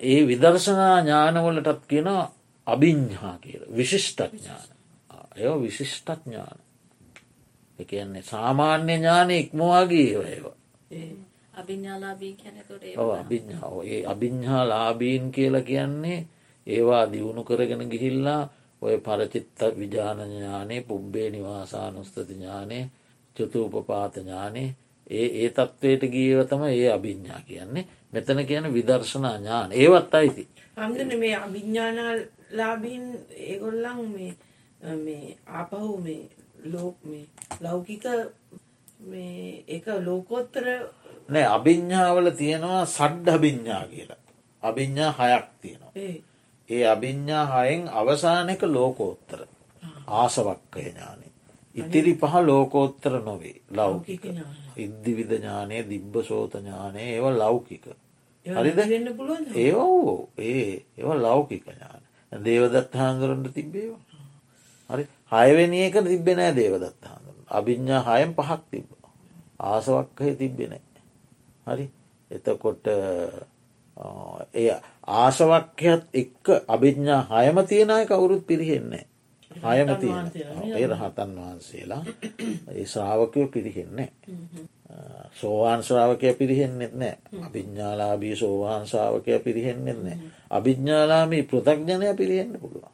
ඒ 0.01 0.19
විදර්ශනා 0.27 1.01
ඥානවලටත් 1.01 1.83
කියෙන 1.85 2.09
අභිඤ්හා 2.67 3.37
කියල. 3.37 3.63
විශිෂ්ටඥාන. 3.71 4.69
ඒ 5.35 5.53
විශිෂ්ටඥාන. 5.57 6.59
එකන්නේ 7.79 8.23
සාමාන්‍ය 8.23 8.93
ඥාන 8.93 9.31
ඉක්මවාගේ 9.33 10.09
ඒවා 10.25 10.57
අභිඥාව 13.17 13.75
ඒ 13.85 14.01
අභිඤ්හා 14.05 14.63
ලාබීන් 14.65 15.31
කියලා 15.31 15.61
කියන්නේ 15.61 16.19
ඒවා 16.67 17.05
දියුණු 17.11 17.43
කරගෙන 17.43 17.83
ගිහිල්ලා 17.89 18.41
ඔය 18.81 18.97
පරචිත්ත 18.99 19.59
විජානඥානය 19.77 20.81
පුබ්බේ 20.83 21.29
නිවාසානුස්තති 21.29 22.27
ඥානය 22.29 22.79
චතුූපපාත 23.35 24.13
ඥානය 24.15 24.63
ඒ 25.09 25.27
ඒ 25.37 25.49
තත්ත්වයට 25.49 26.03
ගීව 26.11 26.39
තම 26.45 26.63
ඒ 26.65 26.91
අභිඤ්ඥා 26.91 27.41
කියන්නේ. 27.41 27.87
මෙතන 28.13 28.45
කියන 28.45 28.73
විදර්ශනා 28.73 29.37
ඥාන. 29.37 29.71
ඒවත් 29.73 30.13
අයිති. 30.13 30.47
අම්දන 30.77 31.19
මේ 31.19 31.35
අභිඤ්ඥානා 31.37 32.13
ලාබීන් 32.51 33.05
ඒගොල්ලං 33.37 33.99
මේ 34.09 34.33
මේ 34.97 35.37
ආපහු 35.49 35.97
මේ 35.97 36.29
ලෝක 36.65 36.97
මේ 37.03 37.25
ලෞකික 37.61 38.05
මේ 39.01 39.63
එක 39.67 39.85
ලෝකෝත්තර 40.05 40.65
නෑ 41.29 41.45
අභිඤ්ඥාවල 41.47 42.29
තියෙනවා 42.31 42.85
සඩ්ඩ 42.87 43.27
අභිඤ්ඥා 43.29 43.83
කියලා. 43.85 44.21
අභිඤ්ඥා 44.63 45.11
හයක් 45.19 45.45
තියෙනවා. 45.61 45.91
ඒ. 45.97 46.83
අභිඤ්ඥා 46.85 47.45
හයෙන් 47.53 47.87
අවසානක 47.91 48.61
ලෝකෝත්තර. 48.69 49.39
ආසවක්කය 50.09 50.81
ඥානය 50.81 51.26
ඉතිරි 51.77 52.13
පහ 52.15 52.33
ලෝකෝත්තර 52.41 53.13
නොවේ. 53.21 53.61
ලෞකික. 53.71 54.23
ඉද්දිවිධ 54.77 55.33
ඥානය 55.33 55.77
දිබ්බ 55.83 56.15
සෝත 56.23 56.53
ඥානය 56.55 57.01
ඒව 57.07 57.25
ලෞකික. 57.33 57.85
හරිද? 58.45 58.79
ඒ 59.55 59.71
ඕ 59.75 60.29
ඒ 60.39 60.85
ඒව 60.93 61.09
ලෞකික 61.17 61.63
ඥාන. 61.65 62.01
දේවදත් 62.31 62.93
හාන්දුරන්ට 62.93 63.53
තිබ්බේවා. 63.53 64.01
හරි. 64.89 65.03
හයවෙනියක 65.31 65.95
තිබෙනෑ 66.03 66.55
දේවදත් 66.55 67.03
හාන්දුර 67.03 67.35
අභිඤ්ඥා 67.49 68.01
හයම් 68.09 68.31
පහක් 68.33 68.61
තිබ 68.71 68.87
ආසවක්කය 69.61 70.35
තිබෙනෑ 70.35 70.81
හරි. 71.67 71.85
එතකොට 72.31 72.85
එය 74.53 74.67
ආසවක්‍යත් 75.17 76.03
එක්ක 76.13 76.45
අභිඥා 76.67 77.21
හයම 77.35 77.57
තියෙනය 77.65 78.05
කවුරුත් 78.05 78.43
පිරිහෙන්නේ 78.43 79.05
හයම 79.59 79.89
තියෙන 79.97 80.27
ඒ 80.73 80.87
රහතන් 80.87 81.31
වහන්සේලා 81.37 82.03
ඒ 82.69 82.85
ශ්‍රාවකය 82.85 83.47
පිරිහෙන්නේ 83.47 84.09
සෝවාන් 85.33 85.83
ශ්‍රාවකය 85.83 86.33
පිරිහෙන්නෙත් 86.33 86.93
නෑ 86.95 87.17
අභිඥාලාබී 87.41 88.35
සෝවාන් 88.35 88.87
ශාවකය 88.87 89.39
පිරිහෙන්නෙත් 89.39 89.99
නෑ 89.99 90.17
අභිඥාලාමී 90.51 91.43
පෘතක්ජනය 91.43 92.15
පිරිහෙන්න 92.15 92.59
පුළුවන්. 92.59 92.93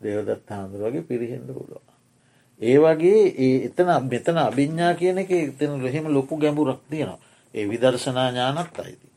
දේවදත් 0.00 0.50
හාමුදුර 0.50 0.86
වගේ 0.86 1.02
පිරිහෙන්ඩ 1.04 1.50
පුළුවන්. 1.50 1.88
ඒ 2.60 2.78
වගේ 2.78 3.22
ඒ 3.38 3.56
එතන 3.66 3.90
මෙතන 4.04 4.38
අභිඤ්ඥා 4.40 4.94
කියන 4.94 5.18
එක 5.18 5.30
එතන 5.32 5.76
රහෙම 5.82 6.06
ලොකු 6.08 6.36
ගැඹුරක් 6.36 6.80
තියෙනවා. 6.90 7.20
ඒ 7.54 7.68
විදර්ශනා 7.68 8.28
ඥානත් 8.30 8.78
අයිති. 8.78 9.08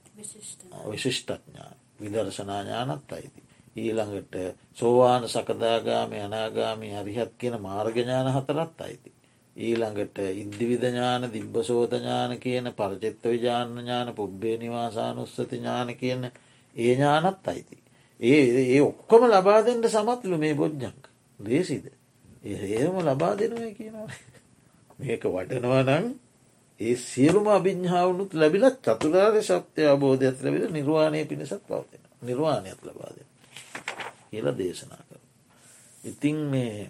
විශිෂ්ටඥාන. 0.86 1.76
විදර්ශනා 2.00 2.62
ඥානත් 2.62 3.12
අයිති 3.12 3.43
ඊළඟට 3.76 4.36
සෝවාන 4.74 5.24
සකදාගාමය 5.28 6.18
අනාගාමි 6.20 6.94
හරිහත් 6.94 7.32
කියන 7.36 7.56
මාර්ගඥාන 7.60 8.30
හතරත් 8.30 8.82
අයිති. 8.82 9.12
ඊළඟට 9.56 10.18
ඉද්දිවිධඥාන 10.34 11.30
දිබ්බසෝතඥාන 11.30 12.40
කියන 12.40 12.74
පරචෙත්ත 12.74 13.24
විජාන 13.26 13.70
ඥාන 13.76 14.14
පුබ්බේ 14.14 14.58
නිවාසානුස්සති 14.58 15.44
ඥාන 15.52 15.96
කියන 15.96 16.24
ඒ 16.26 16.94
ඥානත් 16.94 17.48
අයිති. 17.48 17.78
ඒ 18.20 18.44
ඒ 18.68 18.82
ඔක්කොම 18.82 19.24
ලබාදෙන්ට 19.28 19.86
සමත්ලු 19.88 20.38
මේ 20.38 20.56
බොජ්ජංක 20.56 21.04
ලේසිද? 21.40 21.86
ඒම 22.44 22.96
ලබා 23.02 23.34
දෙනවා 23.36 23.72
කියනවා. 23.72 24.10
මේක 25.00 25.24
වටනවනං 25.26 26.06
ඒ 26.80 26.96
සියලුම 26.98 27.48
අභිඤ්හාවනුත් 27.50 28.32
ලැබිලත් 28.34 28.78
චතුරාර්ය 28.82 29.42
ශක්්‍ය 29.42 29.84
අබෝධයක් 29.88 30.38
ලැබිල 30.42 30.66
නිර්වාණය 30.70 31.26
පිණිසත් 31.26 31.64
පවතින 31.64 32.04
නිර්වාණයක් 32.22 32.80
ලබාද 32.84 33.18
කියල 34.34 34.48
දේශනා 34.54 35.04
කර. 35.04 35.22
ඉතිං 36.04 36.38
මේ 36.48 36.90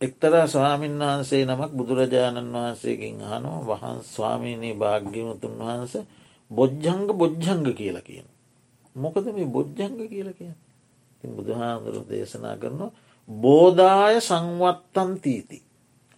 එක්තරා 0.00 0.46
ස්වාමීන් 0.46 0.98
වහන්සේ 0.98 1.44
නමක් 1.44 1.70
බුදුරජාණන් 1.72 2.52
වහන්සේකින් 2.52 3.22
අහනෝ 3.24 3.58
වහන් 3.62 3.98
ස්වාමීනී 4.04 4.74
භාග්‍යවතුන් 4.74 5.54
වහන්ස 5.58 5.94
බොජ්ජංග 6.50 7.06
බොජ්ජංග 7.14 7.64
කියලා 7.72 8.02
කියන. 8.02 8.26
මොකද 8.96 9.26
මේ 9.28 9.46
බොජ්ජංග 9.48 9.96
කියල 10.04 10.30
කිය. 10.32 10.52
බුදුහාදුරු 11.28 12.00
දේශනා 12.04 12.56
කරනවා 12.56 12.92
බෝධාය 13.28 14.20
සංවත්තන් 14.20 15.10
තීති. 15.16 15.58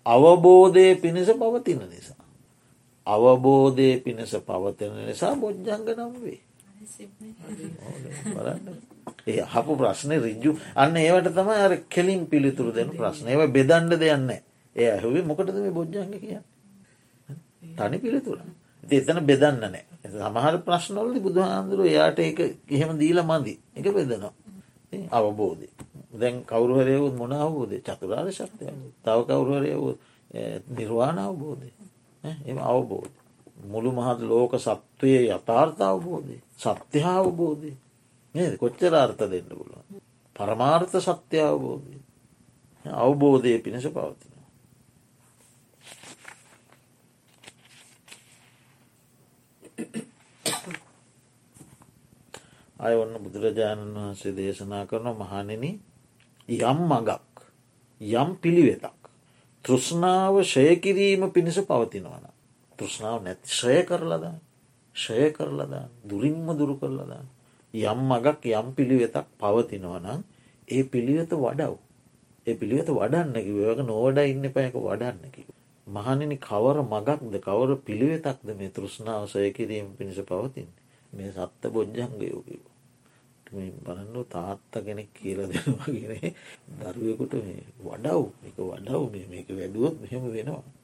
අවබෝධය 0.06 0.94
පිණිස 0.96 1.28
පවතින 1.32 1.82
නිසා. 1.84 2.24
අවබෝධය 3.06 3.88
පිණිස 3.98 4.32
පවතින 4.38 4.92
නිසා 5.00 5.34
බොජ්ජංග 5.36 5.84
නම් 5.88 6.12
වේ. 6.22 6.45
ඒ 9.26 9.42
හපු 9.44 9.72
ප්‍රශ්නය 9.76 10.16
රිජ්ජු 10.18 10.50
අන්න 10.76 10.96
ඒවට 10.96 11.32
තම 11.32 11.48
අර 11.56 11.72
කෙලින් 11.88 12.22
පිළිතුරු 12.26 12.70
දෙන 12.72 12.90
ප්‍රශ්නය 12.92 13.28
ඒව 13.30 13.42
බෙදන්ඩ 13.52 13.98
දෙයන්න 13.98 14.30
ඒ 14.30 14.88
ඇහුවේ 14.88 15.24
මොකටද 15.24 15.56
මේ 15.56 15.72
බොජ්ජංග 15.72 16.14
කිය 16.14 16.38
තනි 17.76 17.98
පිළිතුර. 17.98 18.38
එතන 18.90 19.18
බෙදන්න 19.22 19.60
නෑ 19.64 19.82
සමහර 20.06 20.54
ප්‍රශ්නවලදි 20.60 21.20
බුදු 21.20 21.40
හාන්දුරුව 21.42 21.86
එයාට 21.86 22.18
එක 22.20 22.40
එහෙම 22.70 22.90
දීල 22.96 23.22
මදි. 23.22 23.54
එක 23.74 23.86
බෙදනවා. 23.90 24.32
අවබෝධය. 25.10 25.68
දැන් 26.14 26.34
කවරුහරයවුත් 26.44 27.14
මොන 27.14 27.32
අවබෝධය? 27.34 27.78
චතුරාර්ය 27.80 28.32
ශක්තිය 28.32 28.72
තව 29.04 29.18
කවරුහරයවුත් 29.24 29.98
නිර්වාණ 30.70 31.18
අවබෝධය. 31.20 31.70
එම 32.44 32.58
අවබෝධ 32.60 33.25
මුළු 33.66 33.90
මහත් 33.92 34.20
ලෝක 34.22 34.52
සත්වය 34.58 35.14
යථාර්ථ 35.28 35.82
අවබෝධය 35.82 36.38
සත්‍ය 36.56 37.00
අවබෝධය. 37.10 37.72
නේද? 38.34 38.52
කොච්චර 38.56 38.94
අර්ථ 38.94 39.22
දෙන්න 39.24 39.48
පුළුවන් 39.50 40.00
පරමාර්ථ 40.36 40.96
සත්‍ය 40.98 41.38
අවබෝධය. 41.40 41.98
අවබෝධය 42.84 43.58
පිණිස 43.58 43.86
පවතින 43.88 44.36
අය 52.78 52.94
ඔන්න 52.94 53.14
බුදුරජාණන් 53.16 53.94
වහන්සේ 53.94 54.32
දේශනා 54.32 54.84
කරන 54.86 55.08
මහනෙන 55.14 55.64
යම් 56.48 56.80
මගක් 56.84 57.46
යම් 58.00 58.30
පිළිවෙතක් 58.36 59.10
තෘෂ්ණාව 59.64 60.34
ෂයකිරීම 60.44 61.22
පිණිස 61.32 61.58
පවතිනවන 61.62 62.35
තෘෂ්ණාව 62.78 63.18
නැති 63.22 63.48
ශ්‍රය 63.50 63.78
කරලදා 63.84 64.36
ෂය 64.96 65.30
කරලදා 65.32 65.84
දුරින්ම 66.04 66.46
දුරු 66.56 66.74
කරලදා 66.76 67.24
යම් 67.74 67.98
මගක් 68.10 68.44
යම් 68.52 68.68
පිළිවෙතක් 68.74 69.26
පවතිනවනම් 69.38 70.20
ඒ 70.68 70.82
පිළිවෙත 70.84 71.32
වඩව් 71.36 71.74
ඒ 72.46 72.54
පිළිවෙත 72.54 72.88
වඩන්නකි 72.90 73.52
වක 73.58 73.80
නොවඩ 73.82 74.18
ඉන්න 74.24 74.44
පැයක 74.50 74.74
වඩන්නකි. 74.78 75.42
මහනිනි 75.86 76.36
කවර 76.38 76.78
මගක්ද 76.84 77.34
කවර 77.40 77.70
පිළිවෙතක්ද 77.82 78.48
මේ 78.52 78.70
තෘෂ්ණාව 78.70 79.26
සය 79.26 79.50
කිරීම 79.50 79.88
පිණිස 79.98 80.20
පවතින් 80.22 80.68
මේ 81.12 81.30
සත්ත 81.32 81.62
බොජ්ජංගයෝකිව. 81.68 82.62
බලන්නු 83.80 84.22
තාත්ත 84.26 84.74
කෙනෙක් 84.80 85.10
කියල 85.12 85.40
දෙනවාගෙන 85.44 86.34
දරුවකුට 86.80 87.34
වඩව් 87.80 88.22
එක 88.48 88.56
වඩව් 88.60 89.02
මේක 89.28 89.48
වැදුවොත් 89.50 89.94
මෙහෙම 90.00 90.24
වෙනවා. 90.30 90.75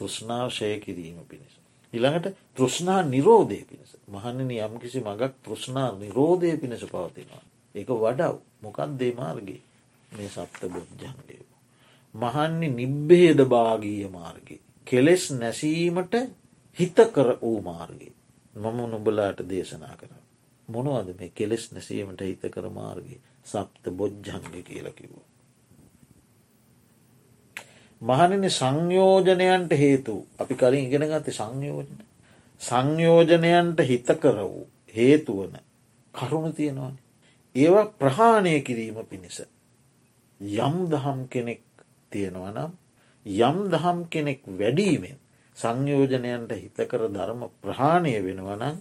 තෘෂ්ණාව 0.00 0.48
ෂය 0.50 0.72
කිරීම 0.80 1.18
පිණිස. 1.26 1.54
ඉළඟට 1.92 2.36
තෘෂ්ණා 2.56 3.00
නිරෝධය 3.04 3.60
පිණිස 3.64 3.96
මහන්නන 4.08 4.50
යම් 4.58 4.74
කිසි 4.78 5.00
මගක් 5.02 5.32
තෘෂ්ණා 5.44 5.88
නිරෝධය 5.94 6.56
පිණිස 6.56 6.84
පවතිනවා. 6.86 7.42
ඒක 7.74 7.88
වඩව් 7.96 8.36
මොකක් 8.62 8.78
දේ 8.98 9.14
මාර්ගේ 9.14 9.60
මේ 10.12 10.28
සත්ත 10.28 10.62
බොජ්ජන්ගය. 10.68 11.38
මහන්නි 12.14 12.68
නිබ්බේද 12.70 13.40
භාගීය 13.46 14.08
මාර්ගය. 14.10 14.56
කෙලෙස් 14.86 15.30
නැසීමට 15.32 16.14
හිත 16.76 16.98
කර 17.08 17.28
වූ 17.38 17.60
මාර්ගය. 17.62 18.08
මම 18.54 18.78
නොබලාට 18.88 19.40
දේශනා 19.44 19.96
කර. 19.96 20.12
මොනවද 20.68 21.08
මේ 21.18 21.30
කෙලෙස් 21.30 21.72
නැසීමට 21.72 22.20
හිත 22.22 22.44
කර 22.48 22.66
මාර්ගය 22.70 23.20
සප්ත 23.44 23.84
බොජ්ජන්ග 23.92 24.46
කියලකිවෝ. 24.62 25.24
මහනිනි 28.02 28.50
සංයෝජනයන්ට 28.50 29.72
හේතු 29.74 30.14
අපි 30.38 30.54
කලින් 30.54 30.86
ඉගෙන 30.86 31.04
ගත 31.04 31.26
සංයෝජන. 31.30 31.90
සංයෝජනයන්ට 32.60 33.80
හිත 33.82 34.08
කර 34.16 34.38
වූ 34.42 34.66
හේතුවන 34.94 35.54
කරුණු 36.14 36.52
තියෙනවා. 36.52 36.92
ඒවා 37.54 37.92
ප්‍රහාණය 37.94 38.60
කිරීම 38.60 38.98
පිණිස. 39.04 39.42
යම් 40.40 40.76
දහම් 40.88 41.18
කෙනෙක් 41.28 41.62
තියෙනවනම් 42.12 42.70
යම් 43.26 43.58
දහම් 43.68 43.98
කෙනෙක් 44.06 44.40
වැඩීමෙන් 44.50 45.18
සංයෝජනයන්ට 45.56 46.52
හිතකර 46.54 47.02
ධර්ම 47.08 47.42
ප්‍රහාණය 47.60 48.14
වෙනවනම් 48.18 48.76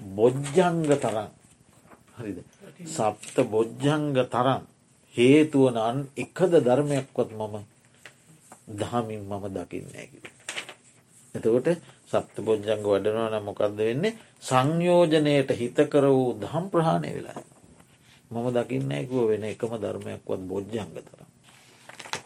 බොජ්ජංග 0.00 0.82
තරම් 0.96 1.30
හරිද 2.16 2.38
සප්ත 2.88 3.36
බොජ්ජංග 3.46 4.14
තරම් 4.26 4.62
හේතුවන 5.14 5.76
අන් 5.78 5.98
එකද 6.16 6.52
ධර්මයක්වත් 6.60 7.30
මම 7.32 7.56
දහමින් 8.68 9.22
මම 9.22 9.44
දකින්නෑකි. 9.56 10.20
එතකොට 11.34 11.68
සප්ත 12.06 12.36
බොජ්ජංග 12.40 12.82
වඩනවා 12.84 13.28
නම් 13.30 13.44
මොකක්ද 13.44 13.76
වෙන්නේ 13.80 14.16
සංයෝජනයට 14.40 15.50
හිතකර 15.52 16.04
වූ 16.08 16.30
දහම් 16.36 16.64
ප්‍රහාණය 16.70 17.10
වෙලා. 17.16 17.42
මම 18.30 18.46
දකින්නෑකුව 18.56 19.28
වෙන 19.30 19.44
එකම 19.44 19.72
ධර්මයක්වත් 19.76 20.42
බොජ්ජංග 20.44 20.90
තර. 20.96 21.20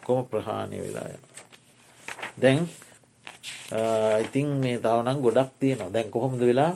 කොම 0.05 0.25
ප්‍රහාණය 0.27 0.79
වෙලා 0.85 1.09
යන. 1.09 1.23
දැන් 2.37 2.69
ඉතින් 4.21 4.49
මේ 4.59 4.79
තවනම් 4.79 5.19
ගොඩක් 5.23 5.51
තියෙනවා 5.61 5.93
දැන් 5.93 6.11
කොහොමද 6.11 6.41
වෙලා 6.41 6.73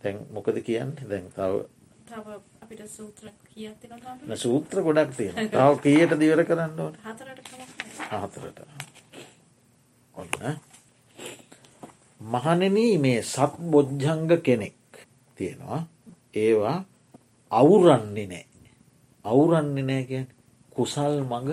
දැන් 0.00 0.16
මොකද 0.32 0.56
කියන්න 0.62 0.94
දැන් 1.02 1.26
තව 1.30 1.52
සූත්‍ර 4.36 4.76
ගොඩක් 4.80 5.10
තියෙන 5.12 5.34
තව 5.46 5.70
කියට 5.78 6.12
දිවර 6.16 6.44
කරන්න 6.44 6.78
ඕන? 6.78 6.94
හතරට 8.12 8.60
ඔන්න. 10.14 10.58
මහනෙන 12.20 12.76
මේ 12.98 13.22
සත් 13.24 13.54
බොජ්ජංග 13.66 14.28
කෙනෙක් 14.40 14.76
තියෙනවා. 15.38 15.86
ඒවා 16.34 16.84
අවුරන්නේ 17.50 18.26
නෑ 18.26 18.46
අවුරන්නේ 19.24 19.84
නෑ 19.84 20.04
කිය 20.04 20.24
කුසල් 20.72 21.14
මඟ 21.22 21.50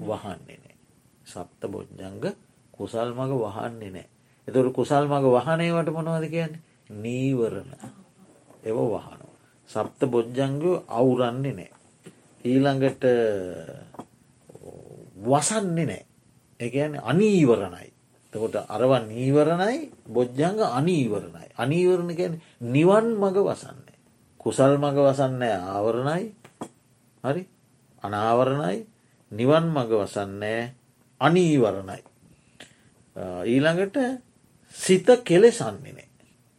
වහන්නේ 0.00 0.58
නෑ 0.58 0.76
සප්ත 1.26 1.62
බොජ්ජංග 1.66 2.24
කුසල් 2.72 3.08
මඟ 3.12 3.34
වහන්නේ 3.40 3.90
නෑ 3.90 4.08
එතුර 4.48 4.72
කුසල් 4.72 5.06
මඟ 5.06 5.26
වහනයවට 5.30 5.88
මොනවද 5.90 6.26
කියන්නේ? 6.28 6.62
නීවරණ. 6.92 7.70
එව 8.62 8.76
වහන 8.76 9.13
සප්ත 9.68 10.06
බොජ්ජංගෝ 10.06 10.84
අවුරන්නේ 10.88 11.52
නෑ. 11.52 11.70
ඊළඟට 12.44 13.04
වසන්නේ 15.20 15.86
නෑ. 15.86 16.04
එකන 16.60 17.00
අනීවරණයි. 17.02 17.88
තකොට 18.32 18.56
අරව 18.68 18.92
නීවරණයි 19.06 19.90
බොජ්ජංග 20.06 20.60
අනීවරණයි. 20.60 21.48
අනීවරණ 21.56 22.12
ගැන 22.12 22.40
නිවන් 22.60 23.06
මඟ 23.14 23.38
වසන්නේ. 23.40 23.96
කුසල් 24.40 24.76
මඟ 24.76 24.98
වසන්නේ 25.00 25.54
ආවරණයි. 25.54 26.24
හරි? 27.24 27.42
අනාවරණයි. 28.02 28.86
නිවන් 29.32 29.64
මඟ 29.66 29.92
වසන්නේ 29.96 30.72
අනීවරණයි. 31.20 32.02
ඊළඟට 33.44 33.96
සිත 34.74 35.06
කෙලෙසන්නේනේ 35.22 36.08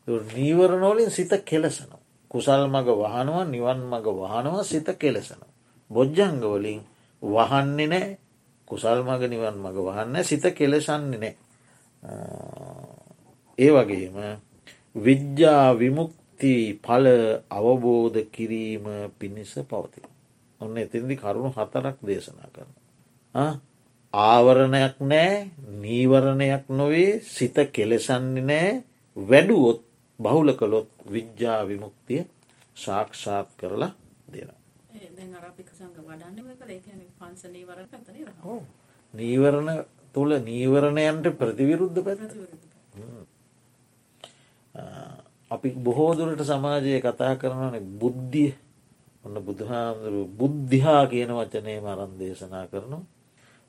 නීවරණෝලින් 0.08 1.12
සිත 1.12 1.32
කෙලසනවා. 1.46 1.95
කුසල් 2.32 2.62
මඟ 2.66 2.90
වහනවා 2.94 3.46
නිවන් 3.46 3.80
මඟ 3.84 4.08
වහනවා 4.14 4.64
සිත 4.64 4.88
කෙලෙසනවා. 4.96 5.54
බොජ්ජංගවලින් 5.90 6.82
වහන්නේ 7.22 7.88
නෑ 7.88 8.18
කුසල් 8.68 9.00
මඟ 9.02 9.24
නිවන් 9.26 9.56
මඟ 9.56 9.80
වහන්න 9.80 10.24
සිත 10.24 10.46
කෙලෙසන්නේ 10.52 11.20
නෑ 11.20 11.34
ඒ 13.58 13.72
වගේම 13.72 14.18
විද්‍යා 14.96 15.74
විමුක්ති 15.74 16.54
පල 16.78 17.06
අවබෝධ 17.50 18.20
කිරීම 18.28 18.86
පිණිස 19.20 19.54
පවති. 19.64 20.02
ඔන්න 20.62 20.78
එතින්දි 20.78 21.16
කරුණු 21.16 21.50
හතරක් 21.52 21.98
දේශනා 22.02 22.50
කරන. 22.50 22.72
ආවරණයක් 24.14 24.96
නෑ 25.02 25.52
නීවරණයක් 25.78 26.64
නොවේ 26.72 27.20
සිත 27.26 27.58
කෙලෙසන්නේ 27.70 28.44
නෑ 28.44 28.70
වැඩුවොත් 29.18 29.82
බහුල 30.20 30.50
කළොත් 30.54 30.90
විද්‍යා 31.08 31.62
විමුක්තිය 31.64 32.22
සාක්ෂාත් 32.76 33.50
කරලා 33.58 33.92
දෙන. 34.28 34.50
නීවරණ 39.14 39.70
තුළ 40.14 40.32
නීවරණයන්ට 40.42 41.26
ප්‍රතිවිරුද්ධ 41.34 42.00
පැත්ත 42.02 42.22
අපි 45.52 45.70
බොහෝදුරට 45.78 46.42
සමාජය 46.44 47.00
කතා 47.02 47.34
කරනන 47.36 47.76
බුද්ධිය 47.96 48.54
ඔන්න 49.24 49.38
බුදුහාමුදුරු 49.40 50.22
බුද්ධහා 50.32 51.04
කියන 51.08 51.32
වචනය 51.32 51.76
මරන් 51.80 52.14
දේශනා 52.20 52.66
කරනු. 52.68 53.00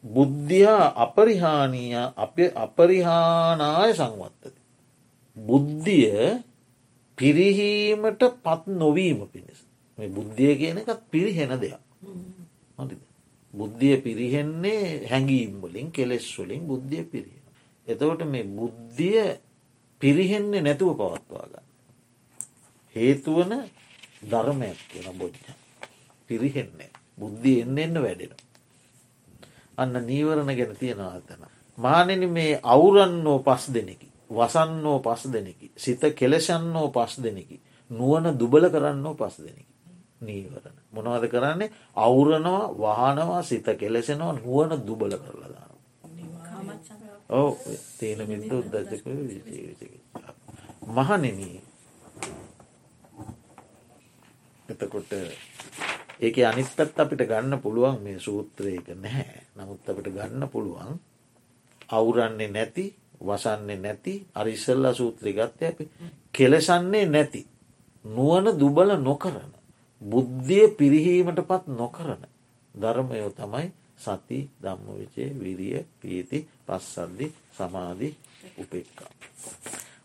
බුද්ධියා 0.05 0.87
අපරිහානීය 0.97 1.97
අප 2.17 2.37
අපරිහානාය 2.57 3.93
සංවත්තති. 3.95 4.56
බුද්ධිය 5.37 6.43
පිරිහීමට 7.19 8.23
පත් 8.45 8.63
නොවීම 8.75 9.21
පිණිස 9.27 9.61
මේ 9.99 10.09
බුද්ධිය 10.11 10.55
කියන 10.57 10.79
එකත් 10.79 11.03
පිරිහෙන 11.11 11.53
දෙයක් 11.57 11.83
හොඳිද 12.79 13.07
බුද්ධිය 13.55 13.97
පිරිහෙන්නේ 13.99 15.09
හැඟීම් 15.09 15.61
වලින් 15.63 15.89
කෙලෙස් 15.91 16.27
වලින් 16.39 16.63
බුද්ධිය 16.63 17.05
පිරිහෙන. 17.05 17.45
එතවට 17.87 18.23
මේ 18.25 18.45
බුද්ධිය 18.51 19.39
පිරිහෙන්නේ 20.01 20.61
නැතුව 20.61 20.91
පවත්වා 20.95 21.47
ගන්න. 21.47 21.67
හේතුවන 22.97 23.53
ධර්මයක් 24.23 24.79
කියන 24.91 25.09
බොජ්ජ. 25.15 25.37
පිරිහෙන්නේ 26.29 26.91
බුද්ධිය 27.19 27.63
එන්න 27.63 27.79
එන්න 27.79 27.97
වැඩෙන. 27.97 28.33
අන්න 29.79 29.95
නීවරණ 30.03 30.51
ගැන 30.51 30.77
තියෙනවා 30.77 31.21
තැන. 31.23 31.43
මානෙන 31.79 32.23
මේ 32.31 32.61
අවුරන්නෝ 32.65 33.39
පස් 33.41 33.65
දෙනෙකි. 33.69 34.06
වසන්නෝ 34.31 34.99
පස් 35.01 35.23
දෙනෙකි. 35.29 35.71
සිත 35.77 36.01
කෙලෙසන්නෝ 36.15 36.89
පස් 36.91 37.19
දෙනෙකි. 37.19 37.61
නුවන 37.91 38.27
දුබල 38.35 38.65
කරන්නෝ 38.69 39.15
පස් 39.15 39.37
දෙනෙකි. 39.39 39.73
නීවරණ. 40.21 40.77
මොනවද 40.93 41.29
කරන්නේ 41.29 41.71
අවුරනවා 41.97 42.65
වහනවා 42.75 43.43
සිත 43.43 43.67
කෙලෙසෙනවා 43.75 44.33
නුවන 44.35 44.71
දුබල 44.83 45.13
කරලදාන. 45.17 45.71
ඕ 47.29 47.59
තේන 47.99 48.21
මින්ද 48.23 48.53
උද්දජක 48.53 49.07
මහනෙනී 50.89 51.59
එතකොට 54.69 55.11
ඒක 56.19 56.37
අනිත් 56.41 56.71
පැත් 56.71 56.95
අපිට 56.97 57.23
ගන්න 57.23 57.59
පුළුවන් 57.59 57.99
මේ 58.01 58.19
සූත්‍රයක 58.19 58.87
නැහැ 58.97 59.43
නමුත් 59.57 59.83
අපිට 59.85 60.09
ගන්න 60.09 60.47
පුළුවන් 60.49 61.01
අවුරන්නේ 61.91 62.49
නැති 62.49 62.85
වසන්නේ 63.21 63.79
නැති 63.79 64.15
අරිසල්ල 64.35 64.85
සූත්‍රය 64.93 65.33
ගත්ත 65.33 65.61
අපි 65.65 65.85
කෙලෙසන්නේ 66.33 67.07
නැති 67.07 67.47
නුවන 68.05 68.47
දුබල 68.55 68.91
නොකරන 68.99 69.53
බුද්ධිය 70.03 70.69
පිරිහීමට 70.71 71.41
පත් 71.43 71.65
නොකරන 71.73 72.23
ධර්මයෝ 72.75 73.31
තමයි 73.33 73.69
සති 73.97 74.39
ධම්ම 74.57 74.89
විචේ 74.95 75.31
විරිය 75.35 75.85
පීති 75.95 76.39
පස්සද්දි 76.67 77.27
සමාධි 77.53 78.09
උපෙක්කා. 78.59 79.11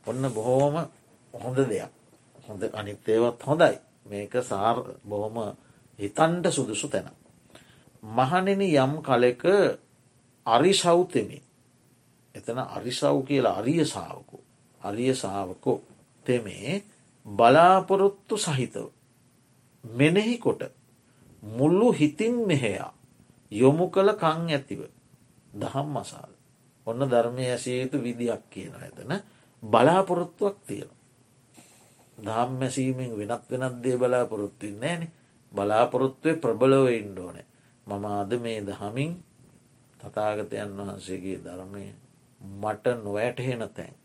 ඔන්න 0.07 0.23
බොහෝම 0.29 0.75
හොඳ 1.33 1.57
දෙයක් 1.63 1.91
හොඳ 2.45 2.61
අනිත්තේවත් 2.71 3.39
හොඳයි 3.41 3.75
මේක 4.05 4.33
සාර් 4.41 4.77
බොහොම 5.03 5.37
හිතන්ට 5.99 6.45
සුදුසු 6.49 6.87
තැන. 6.87 7.07
මහනෙන 8.03 8.61
යම් 8.63 8.93
කලෙක 9.01 9.43
අරිසෞතෙමි 10.45 11.37
එතන 12.35 12.59
අරිසව් 12.59 13.17
කියලා 13.25 13.57
අරිය 13.57 13.85
සාාවකු 13.85 14.37
අරිය 14.81 15.13
සාාවකෝ 15.15 15.77
තෙමේ 16.25 16.83
බලාපොරොත්තු 17.25 18.37
සහිතව 18.37 18.87
මෙනෙහි 19.83 20.37
කොට 20.37 20.61
මුල්ලු 21.43 21.91
හිතින් 21.91 22.35
මෙහෙයා 22.43 22.93
යොමු 23.51 23.89
කළ 23.89 24.09
කං 24.13 24.49
ඇතිව 24.49 24.81
දහම් 25.51 25.87
මසාල්. 25.89 26.31
ඔන්න 26.87 27.01
ධර්මය 27.03 27.43
ඇසිය 27.45 27.81
යුතු 27.81 27.97
විදියක් 27.99 28.43
කියන 28.49 28.73
ඇතන 28.75 29.11
බලාපොරොත්තුවක් 29.63 30.57
තියෙන. 30.61 30.91
දහම් 32.17 32.51
මැසීමෙන් 32.53 33.11
වෙනත් 33.11 33.43
වෙනත් 33.51 33.75
දේ 33.83 33.97
බලාපොරොත්තුවෙන් 33.97 34.79
නෑන 34.79 35.03
බලාපොරොත්තුවය 35.51 36.35
ප්‍රබලව 36.35 36.87
ඉන්ඩෝනෑ 36.91 37.45
මම 37.87 38.05
අද 38.13 38.31
මේ 38.37 38.59
දහමින් 38.61 39.11
තතාගතයන් 39.99 40.71
වහන්සේගේ 40.77 41.39
ධර්මය 41.39 41.83
මට 42.41 42.85
නොවැටහෙන 42.97 43.69
තැන් 43.69 43.95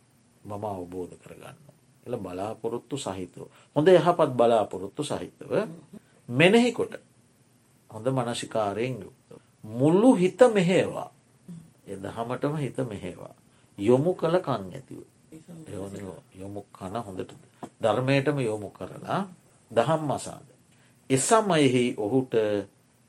මම 0.44 0.64
අවබෝධ 0.66 1.14
කරගන්න. 1.16 1.58
එල 2.06 2.16
බලාපොරොත්තු 2.16 2.96
සහිතව. 2.98 3.42
හොඳ 3.76 3.88
යහපත් 3.88 4.30
බලාපොරොත්තු 4.32 5.02
සහිතව 5.04 5.52
මෙනෙහිකොට 6.28 6.94
හොඳ 7.90 8.06
මනසිකාරයෙන් 8.08 9.00
යුක්ත. 9.00 9.28
මුල්ලු 9.64 10.14
හිත 10.14 10.40
මෙහේවා 10.50 11.10
එදහමටම 11.86 12.56
හිත 12.56 12.78
මෙහේවා. 12.84 13.34
යොමු 13.78 14.14
කළ 14.14 14.38
කං 14.38 14.62
ඇතිව. 14.70 15.00
යොමු 16.34 16.60
කන 16.70 16.96
හොඳට 16.98 17.32
ධර්මයටම 17.80 18.38
යොමු 18.40 18.70
කරලා 18.70 19.22
දහම් 19.70 20.02
මසාද. 20.06 20.46
එසමයෙහි 21.10 21.84
ඔහුට 21.96 22.34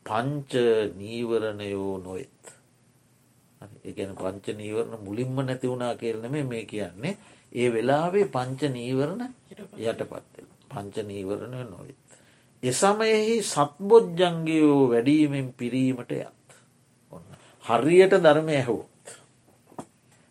පංච 0.05 0.51
නීවරණයෝ 0.95 1.97
නොෙත්. 1.99 2.56
ඒගැන 3.61 4.13
පංච 4.15 4.45
නීවරණ 4.53 5.03
මුලින්ම 5.03 5.37
නැති 5.39 5.67
වුණා 5.67 5.95
කියලනම 5.95 6.35
මේ 6.45 6.65
කියන්නේ 6.65 7.17
ඒ 7.51 7.67
වෙලාවේ 7.69 8.25
පංච 8.27 8.61
නීවරණ 8.69 9.23
යටපත්ත 9.81 10.35
පංච 10.67 10.95
නීවරණය 11.03 11.63
නොවෙත්. 11.65 11.97
එසමයෙහි 12.63 13.35
සත්බොජ්ජන්ගයෝ 13.43 14.89
වැඩීමෙන් 14.89 15.47
පිරීමට 15.53 16.11
යත්. 16.13 16.47
ඔන්න 17.13 17.25
හරියට 17.65 18.13
ධර්මය 18.17 18.53
ඇහුවොත්. 18.55 19.03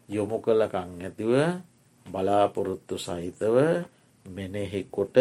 යොමු 0.08 0.38
කළකං 0.38 0.90
ඇතිව 1.00 1.32
බලාපොරොත්තු 2.06 2.94
සහිතව 2.98 3.56
මෙනෙහෙකොට 4.26 5.16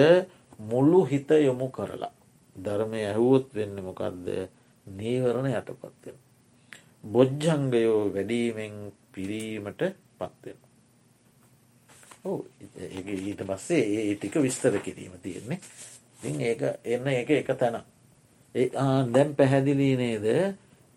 මුල්ලු 0.61 0.99
හිත 1.05 1.29
යොමු 1.39 1.67
කරලා. 1.69 2.13
ධර්මය 2.55 2.99
ඇහුවොත් 3.03 3.47
වෙන්න 3.51 3.75
මොකක්ද 3.79 4.27
නීවරණ 4.87 5.49
යටපත්වෙන. 5.51 6.24
බොජ්ජංගයෝ 7.05 8.13
වැඩීමෙන් 8.13 8.93
පිරීමට 9.11 9.81
පත්වෙන. 10.17 10.57
ඊට 13.07 13.41
පස්සේ 13.43 13.83
ඒ 14.01 14.15
ටික 14.15 14.35
විස්තර 14.37 14.79
කිරීම 14.79 15.11
තියෙන්නේ. 15.19 15.59
ඉතින් 16.17 16.41
ඒක 16.41 16.61
එන්න 16.85 17.07
එක 17.09 17.29
එක 17.31 17.51
තැන. 17.55 17.81
දැම් 19.09 19.35
පැහැදිලී 19.35 19.95
නේද? 19.97 20.25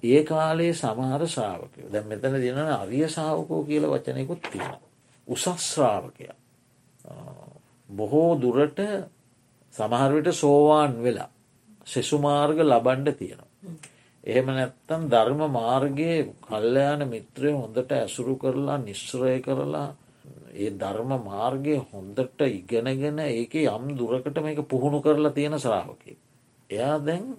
ඒ 0.03 0.25
කාලේ 0.25 0.73
සමහර 0.75 1.27
ශ්‍රාවකය. 1.27 1.81
දැම් 1.89 2.07
මෙතන 2.07 2.35
දින 2.37 2.59
අරිය 2.59 3.09
ශාවකෝ 3.09 3.65
කියල 3.65 3.85
වචනයකුත් 3.87 4.43
තියෙන 4.45 4.77
උසස්ශ්‍රාවකය 5.27 6.29
බොහෝ 7.89 8.31
දුරට 8.37 8.81
සමහරවිට 9.75 10.33
සෝවාන් 10.35 11.03
වෙලා 11.03 11.31
සෙසුමාර්ග 11.87 12.59
ලබන්ඩ 12.63 13.15
තියෙනවා. 13.15 13.47
එහෙම 14.25 14.47
නැත්තම් 14.49 15.03
ධර්ම 15.09 15.41
මාර්ගයේ 15.53 16.19
කල්්‍යයාන 16.43 17.03
මිත්‍රය 17.07 17.53
හොඳට 17.53 17.93
ඇසුරු 17.93 18.35
කරලා 18.37 18.79
නිශ්්‍රය 18.81 19.37
කරලා 19.41 19.89
ඒ 20.55 20.71
ධර්ම 20.73 21.11
මාර්ගය 21.25 21.75
හොඳට 21.85 22.41
ඉගෙනගෙන 22.51 23.19
ඒක 23.21 23.55
යම් 23.57 23.85
දුරකට 23.97 24.39
මේක 24.39 24.61
පුහුණු 24.65 24.99
කරලා 25.01 25.33
තියෙන 25.33 25.57
ශ්‍රාවකය. 25.57 26.17
එයා 26.71 26.97
දැන් 27.01 27.37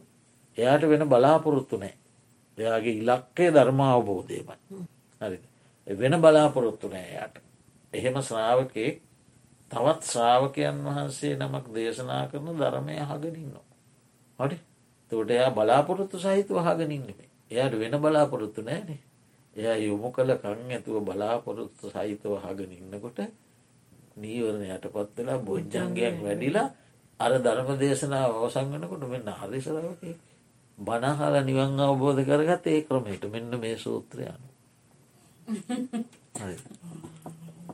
එයාට 0.58 0.84
වෙන 0.84 1.04
බලාපොරොත්තු 1.06 1.78
නෑ. 1.78 1.94
එයාගේ 2.58 2.96
ඉලක්කේ 2.96 3.50
ධර්ම 3.52 3.80
අවබෝධයමයි. 3.82 4.56
හරි 5.22 5.38
වෙන 5.88 6.16
බලාපොරොත්තු 6.18 6.88
නෑ 6.88 7.06
එයාට. 7.06 7.36
එහෙම 7.94 8.16
ශ්‍රාවකයෙක් 8.22 9.02
තවත් 9.72 10.02
ශ්‍රාවකයන් 10.04 10.78
වහන්සේ 10.86 11.36
නමක් 11.36 11.66
දේශනා 11.74 12.24
කරන 12.28 12.50
ධර්මය 12.56 12.96
හගනින්නවා. 13.02 13.68
හරි 14.40 14.58
තොට 15.12 15.30
එයා 15.32 15.52
බලාපොරොත්තු 15.52 16.18
සහිත 16.20 16.50
වහගනින්නෙමේ 16.50 17.30
එයාට 17.52 17.76
වෙන 17.76 17.96
බලාපොරොත්තු 18.00 18.62
නෑනේ 18.64 19.02
එයා 19.56 19.78
යොමු 19.78 20.12
කළ 20.12 20.32
කං 20.38 20.70
ඇතුව 20.70 20.98
බලාපොරොත්තු 21.04 21.86
සහිතව 21.90 22.34
හගෙන 22.40 22.72
ඉන්නකොට 22.72 23.20
නීවරණ 24.18 24.66
යටපත් 24.68 25.18
වෙලා 25.18 25.40
බොජ්ජංගයක් 25.40 26.16
වැඩිලා 26.20 26.68
අර 27.20 27.32
ධර්ම 27.38 27.70
දේශනාව 27.76 28.32
අවසංගනකොට 28.38 29.04
මෙන්න 29.06 29.30
හරිසරවක 29.34 30.04
බනහල 30.78 31.36
නිවන් 31.44 31.80
අවබෝධ 31.82 32.22
කරගත් 32.24 32.66
ඒ 32.68 32.82
ක්‍රමයට. 32.84 33.24
මෙන්න 33.28 33.52
මේ 33.58 33.76
සූත්‍රයන 33.78 34.42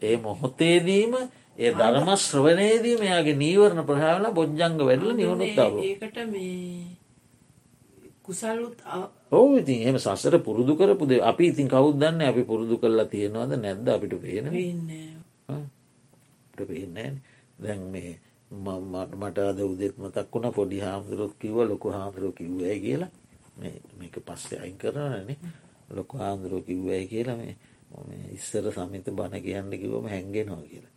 ඒ 0.02 0.16
මොහොතේදීම 0.18 1.14
ඒ 1.58 1.72
ධර්ම 1.74 2.10
ශ්‍රවනයේදී 2.18 2.96
මෙයාගේ 2.98 3.38
නීවරණ 3.38 3.82
ප්‍රහාවල 3.84 4.26
බොජ්ජංග 4.34 4.78
වැඩල 4.82 5.12
නිවුණුත්තාව 5.14 5.74
ඒකට 5.82 6.18
මේ 6.28 7.05
කුසල්ලුත් 8.26 8.80
ඕ 9.30 9.48
ඉතින් 9.56 9.80
එම 9.86 9.98
සසර 9.98 10.36
පුරුදු 10.40 10.74
කරපුද 10.74 11.12
අපි 11.22 11.44
ඉතින් 11.48 11.68
කවුදන්න 11.68 12.22
අපි 12.22 12.42
පුරුදු 12.44 12.76
කරලා 12.78 13.06
තියෙනවාද 13.06 13.52
නැද්ද? 13.56 13.88
අපිට 13.88 14.14
පේන 14.18 14.46
පේනෑ 16.60 17.10
දැන් 17.58 17.82
මේ 17.88 18.12
මට 18.52 19.38
අද 19.42 19.60
උදෙත් 19.62 19.96
මතක් 19.96 20.32
වුණ 20.32 20.52
පොඩි 20.52 20.80
හාමුදුරුත් 20.80 21.34
කිව 21.36 21.56
ලොකු 21.64 21.88
හාමුදුරුව 21.90 22.34
කිව්වයි 22.34 22.80
කියලා? 22.80 23.12
මේක 24.00 24.16
පස්සේ 24.22 24.60
අයින් 24.60 24.78
කරනනේ 24.78 25.38
ලොකු 25.90 26.18
හාමුදුරුව 26.18 26.64
කිව්වයි 26.64 27.06
කියලා? 27.08 27.38
මේ 27.38 27.56
ඉස්සර 28.32 28.66
සමිත 28.70 29.06
බණ 29.08 29.42
කියන්න 29.42 29.72
කිවම 29.74 30.06
හැන්ගෙනවා 30.06 30.64
කියලා. 30.64 30.94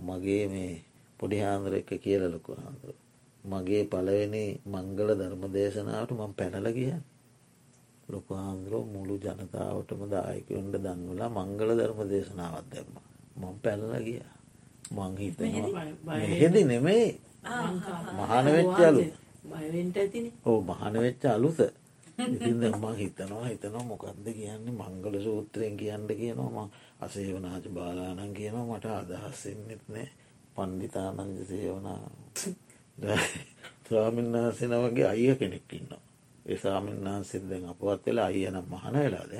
මගේ 0.00 0.44
මේ 0.48 0.74
පොඩි 1.20 1.36
හාන්දුර 1.38 1.74
එක 1.74 1.90
කියල 1.96 2.22
ලොකු 2.26 2.50
හාන්දුරුව 2.54 3.07
මගේ 3.44 3.84
පළවෙනි 3.84 4.44
මංගල 4.64 5.08
ධර්ම 5.14 5.42
දේශනාවට 5.48 6.12
මං 6.12 6.32
පැනල 6.34 6.66
ගිය. 6.70 6.92
ලොකු 8.08 8.34
හාමුදුරුව 8.34 8.84
මුළු 8.86 9.14
ජනතාවටම 9.18 10.02
දායකවන්ට 10.06 10.76
දන්වලා 10.76 11.30
මංගල 11.30 11.70
ධර්ම 11.72 12.00
දේශනාවත් 12.06 12.66
දැම්ම. 12.66 12.94
මං 13.36 13.54
පැල්ල 13.58 13.94
ගිය. 14.00 14.22
මං 14.90 15.12
හිත 15.16 15.38
හෙදි 16.32 16.62
නෙමේ 16.64 17.06
මහන 18.18 18.46
වෙච්ච 18.48 18.80
අලු 18.80 19.02
ඕ 20.44 20.60
මහන 20.62 20.94
වෙච්ච 20.96 21.24
අලුත. 21.26 21.60
ඉතින් 22.18 22.60
දැම්මා 22.60 22.94
හිතනවා 22.94 23.46
හිතනවා 23.46 23.84
මොකක්ද 23.84 24.26
කියන්නේ? 24.28 24.74
මංගල 24.74 25.14
සූත්‍රයෙන් 25.20 25.76
කියන්න 25.76 26.06
කියනවා 26.10 26.66
අසේවනාච 27.00 27.64
බාලානන් 27.70 28.34
කියනවා 28.34 28.66
මට 28.68 28.86
අදහස්සෙන්න්නෙත් 28.92 29.84
නෑ. 29.88 30.08
පණ්ඩිතානන්ජ 30.54 31.38
සේවනා 31.44 32.02
ස්වාමීන් 33.84 34.32
වහන්සෙන 34.34 34.72
වගේ 34.82 35.06
අයිය 35.06 35.34
කෙනෙක් 35.36 35.72
ඉන්නවා. 35.72 36.02
ඒ 36.46 36.56
සාමීන් 36.56 37.00
වහන්සෙත් 37.00 37.44
දැන් 37.44 37.64
අපවත් 37.66 38.06
වෙලා 38.06 38.26
අයිය 38.26 38.50
නම් 38.50 38.66
මහන 38.66 38.94
වෙලාද 38.96 39.32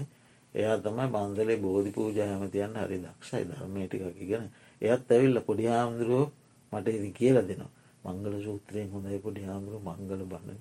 එයා 0.55 0.77
තමයි 0.79 1.07
බන්දලේ 1.09 1.59
බෝධි 1.59 1.91
පූජ 1.91 2.19
හැමතියන්න 2.21 2.77
හරි 2.77 2.99
දක්ෂයි 2.99 3.45
ධර්මයටික 3.45 4.03
ඉගෙන. 4.17 4.45
එයත් 4.83 5.11
ඇවිල්ල 5.11 5.41
පොඩි 5.41 5.67
හාමුදුරුවෝ 5.67 6.33
මට 6.73 6.89
ඉදි 6.89 7.11
කියලා 7.13 7.45
දෙනවා. 7.45 7.73
මංගල 8.05 8.35
සූත්‍රයෙන් 8.43 8.91
හොඳයි 8.91 9.19
පොඩි 9.19 9.43
හාමුදුරුව 9.43 9.83
මංගල 9.85 10.23
බන්නන 10.25 10.61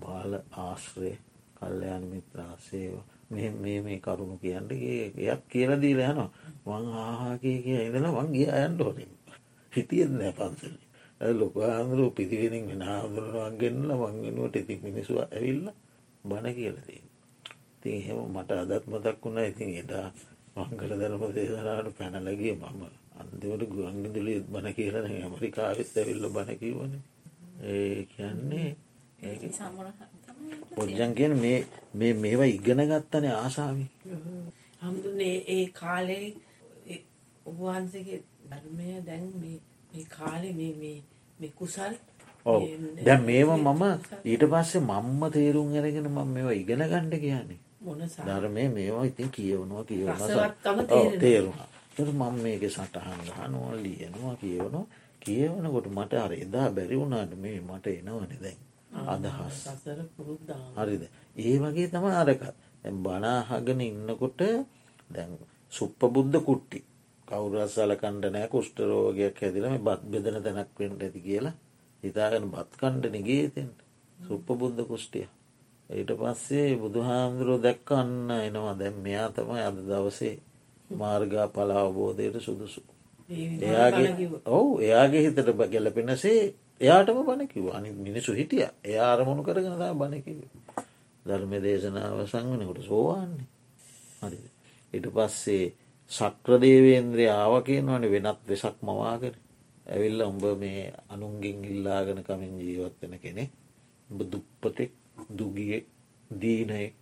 බාල 0.00 0.32
ආශ්‍රය 0.58 1.12
කල්ලයන 1.56 2.02
මිත්‍රාසේව 2.06 2.96
මේ 3.30 3.80
මේ 3.82 3.98
කරුණු 3.98 4.36
කියන්නට 4.38 4.72
එයක් 5.22 5.40
කියලදීල 5.48 6.00
යනවා. 6.02 6.30
වං 6.66 6.86
ආහාකය 6.98 7.52
කිය 7.64 7.80
ඉදල 7.82 8.06
වං 8.08 8.28
ගිය 8.32 8.50
අයන්ට 8.50 8.80
හොරින් 8.80 9.12
හිතියෙන් 9.72 10.12
නෑ 10.14 10.32
පන්සලි 10.34 10.87
ලොකාන්දුරු 11.20 12.10
පිතිවෙනින් 12.10 12.64
වෙන 12.68 12.82
හාමුදුරුවන්ගෙන්ල 12.82 13.90
වංගෙනුවට 13.92 14.56
ඉති 14.56 14.74
මිනිසුව 14.78 15.18
ඇවිල්ල 15.20 15.66
බණ 16.24 16.54
කියලදී 16.54 17.02
ඉතින් 17.74 17.94
එහෙම 17.94 18.18
මට 18.28 18.50
අදත් 18.52 18.84
මතක් 18.86 19.16
වුණා 19.18 19.46
ඉතින් 19.46 19.70
එදා 19.74 20.06
මංගල 20.56 20.92
ධර්ම 20.92 21.22
දේශනාට 21.32 21.88
පැනලගේ 21.92 22.54
මම. 22.54 22.82
අන්තිමට 23.14 23.62
ගුවන්ගිදුලි 23.66 24.34
බණ 24.44 24.74
කියලන 24.74 25.06
ඇමරිකාවෙත් 25.06 25.90
ඇවිල්ල 25.94 26.26
බණකිවන 26.28 26.92
ඒ 27.64 28.06
කියන්නේ 28.06 28.68
පොජ්ජන් 30.70 31.14
කියන 31.14 31.34
මේ 31.36 31.58
මේ 31.94 32.12
මේවා 32.14 32.48
ඉගෙන 32.48 32.80
ගත්තන 32.84 33.26
ආසාාවි. 33.32 33.86
හමුදුනේ 34.80 35.36
ඒ 35.48 35.66
කාලේ 35.72 36.26
ඔබවහන්සගේ 37.46 38.20
ධර්මය 38.44 38.86
දැන් 39.06 39.26
මේ 39.36 39.58
කාලෙ 40.08 40.52
මේ 40.52 41.50
කුසල් 41.52 41.94
ඔව. 42.46 42.62
දැන් 43.04 43.22
මේව 43.22 43.50
මම 43.56 43.82
ඊට 44.24 44.44
පස්සේ 44.44 44.80
මම්ම 44.82 45.22
තේරුම් 45.30 45.74
අරගෙන 45.74 46.06
මම 46.06 46.28
මේවා 46.28 46.54
ඉගෙන 46.54 46.82
ගණ්ඩ 46.82 47.14
කියන්නේ. 47.16 47.58
ධර්මය 48.20 48.68
මේවා 48.68 49.04
ඉතින් 49.04 49.30
කියවනවා 49.30 49.84
කියවන 49.84 50.16
තේරුණා. 51.18 51.68
තර 51.94 52.08
මම 52.10 52.34
මේක 52.38 52.62
සටහන් 52.66 53.20
ගහනවා 53.26 53.74
ලියනවා 53.76 54.34
කියවනවා. 54.36 54.86
කියවනකොට 55.20 55.86
මට 55.88 56.12
අර 56.16 56.32
එදා 56.34 56.68
බැරි 56.70 56.96
වුණාට 56.96 57.32
මේ 57.36 57.60
මට 57.62 57.86
එනවන 57.88 58.32
දැන්. 58.36 58.58
අදහස්. 59.06 59.56
හරිද 60.76 61.02
ඒ 61.36 61.56
වගේ 61.58 61.88
තම 61.88 62.06
අරකත්. 62.14 62.56
බනාහගෙන 62.96 63.80
ඉන්නකොට 63.82 64.40
දැන් 65.10 65.30
සුප්ප 65.72 66.00
බුද්ධ 66.06 66.38
කුට්ටි 66.40 66.78
කවුරත් 67.28 67.70
සලකණ්ඩ 67.70 68.30
නෑ 68.30 68.48
කුෂ්ටරෝගයක් 68.48 69.36
හැදිලම 69.38 69.74
බත් 69.80 70.02
බෙදන 70.12 70.38
තැනක් 70.42 70.70
වෙන්ට 70.78 71.02
ඇති 71.02 71.20
කියලා 71.22 71.56
හිතාගෙන 72.02 72.46
බත් 72.50 72.70
කණ්ඩ 72.76 73.12
නිගේතෙන් 73.12 73.74
සුප්ප 74.18 74.46
බුද්ධ 74.54 74.86
කුෂ්ටිය 74.86 75.26
ඊට 75.90 76.10
පස්සේ 76.12 76.76
බුදුහාමුදුරුව 76.76 77.62
දැක්කන්න 77.62 78.30
එනවා. 78.38 78.74
දැම් 78.74 78.96
මෙයා 78.98 79.28
තමයි 79.30 79.62
අද 79.62 79.78
දවසේ 79.82 80.34
මාර්ගා 80.92 81.48
පලාවබෝධයට 81.48 82.36
සුදුසු. 82.38 82.82
එයාගේ 83.62 84.28
ඔවු 84.46 84.80
එයාගේ 84.80 85.22
හිතට 85.22 85.48
ගැලපෙනසේ 85.66 86.54
එයාටම 86.80 87.20
බණකිව 87.22 87.66
අනි 87.70 87.92
මිනිසු 87.98 88.32
හිටිය. 88.32 88.66
එයා 88.84 89.12
අරමුණු 89.12 89.42
කරගෙන 89.42 89.76
බණකිව 89.94 90.38
ධර්ම 91.24 91.52
දේශනාව 91.58 92.20
සංවනකොට 92.26 92.80
සෝවාන්නේ. 92.82 93.48
හරි 94.20 94.38
ඉට 94.92 95.06
පස්සේ 95.08 95.64
සක්‍රදේවේන්ද්‍රය 96.10 97.24
ආවකයෙන්වන 97.30 98.04
වෙනත් 98.06 98.40
වෙසක් 98.48 98.76
මවාගෙන. 98.80 99.34
ඇවිල්ල 99.86 100.20
උඹ 100.22 100.44
මේ 100.56 100.82
අනුන්ගෙන් 101.08 101.58
ඉල්ලාගෙන 101.64 102.20
කමින් 102.22 102.54
ජීවත්වෙන 102.58 103.14
කෙනෙ 103.18 103.44
උඹ 104.10 104.20
දුප්පතෙක් 104.32 104.92
දුගිය 105.30 105.84
දීනයෙක්. 106.30 106.94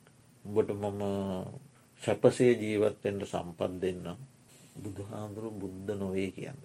උඹට 0.45 0.71
මම 0.73 1.03
සැපසේ 2.03 2.53
ජීවත්තෙන්ට 2.55 3.23
සම්පත් 3.25 3.73
දෙන්නම්. 3.83 4.19
බුදුහාන්දුරු 4.77 5.49
බුද්ධ 5.53 5.91
නොවේ 5.95 6.31
කියන්න. 6.31 6.59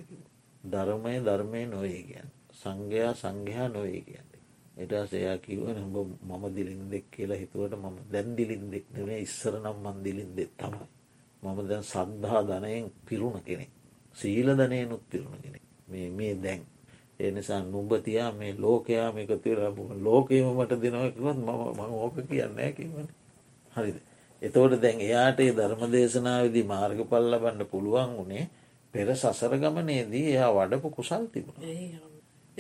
ධර්මය 0.64 1.14
ධර්මය 1.20 1.62
නොවේ 1.66 2.02
කියන්න. 2.04 2.30
සංඝයා 2.54 3.14
සංඝයා 3.14 3.68
නොවේ 3.68 4.02
කියන්න. 4.02 4.30
එටස් 4.78 5.14
එයා 5.14 5.38
කිවන 5.38 5.78
මම 6.22 6.44
දිලින් 6.56 6.84
දෙක් 6.92 7.06
කියලා 7.12 7.38
හිතුවට 7.38 7.74
මම 7.76 7.98
දැන් 8.12 8.30
දිලින් 8.38 8.66
දෙක් 8.72 8.86
නෙවේ 8.90 9.20
ඉස්සර 9.20 9.54
නම් 9.56 9.78
මන් 9.78 9.98
දිලින් 10.04 10.32
දෙ 10.36 10.46
තමයි. 10.58 11.01
මම 11.44 11.60
දැන් 11.66 11.84
සද්ධහා 11.84 12.44
ධනයෙන් 12.44 12.92
පිරුණ 13.06 13.42
කෙනෙ 13.42 13.66
සීල 14.16 14.48
ධනයනුත් 14.56 15.04
පිරුණ 15.10 15.42
කෙනෙ 15.42 15.60
මේ 15.88 16.10
මේ 16.12 16.36
දැන්. 16.38 16.62
එනිසා 17.20 17.62
නුඹතියා 17.64 18.32
මේ 18.32 18.54
ලෝකයා 18.58 19.12
මේකතුර 19.12 19.60
ලෝකයම 20.00 20.48
මට 20.50 20.82
දෙනවකිවත් 20.82 21.38
මම 21.38 21.62
මං 21.78 21.92
ඕක 21.96 22.16
කියන්න 22.30 22.60
කිවන 22.74 23.08
හරිද? 23.76 23.98
එතෝට 24.42 24.82
දැන් 24.82 25.00
එයාට 25.00 25.40
ඒ 25.40 25.52
ධර්ම 25.52 25.84
දේශනාවදී 25.92 26.66
මාර්ග 26.66 27.00
පල්ල 27.06 27.34
බන්න 27.38 27.66
පුළුවන් 27.66 28.12
වුණේ 28.18 28.46
පෙර 28.94 29.08
සසර 29.14 29.54
ගමනේදී 29.58 30.26
එයා 30.28 30.52
වඩපු 30.52 30.90
කුසල් 30.92 31.26
තිබුණ. 31.28 31.58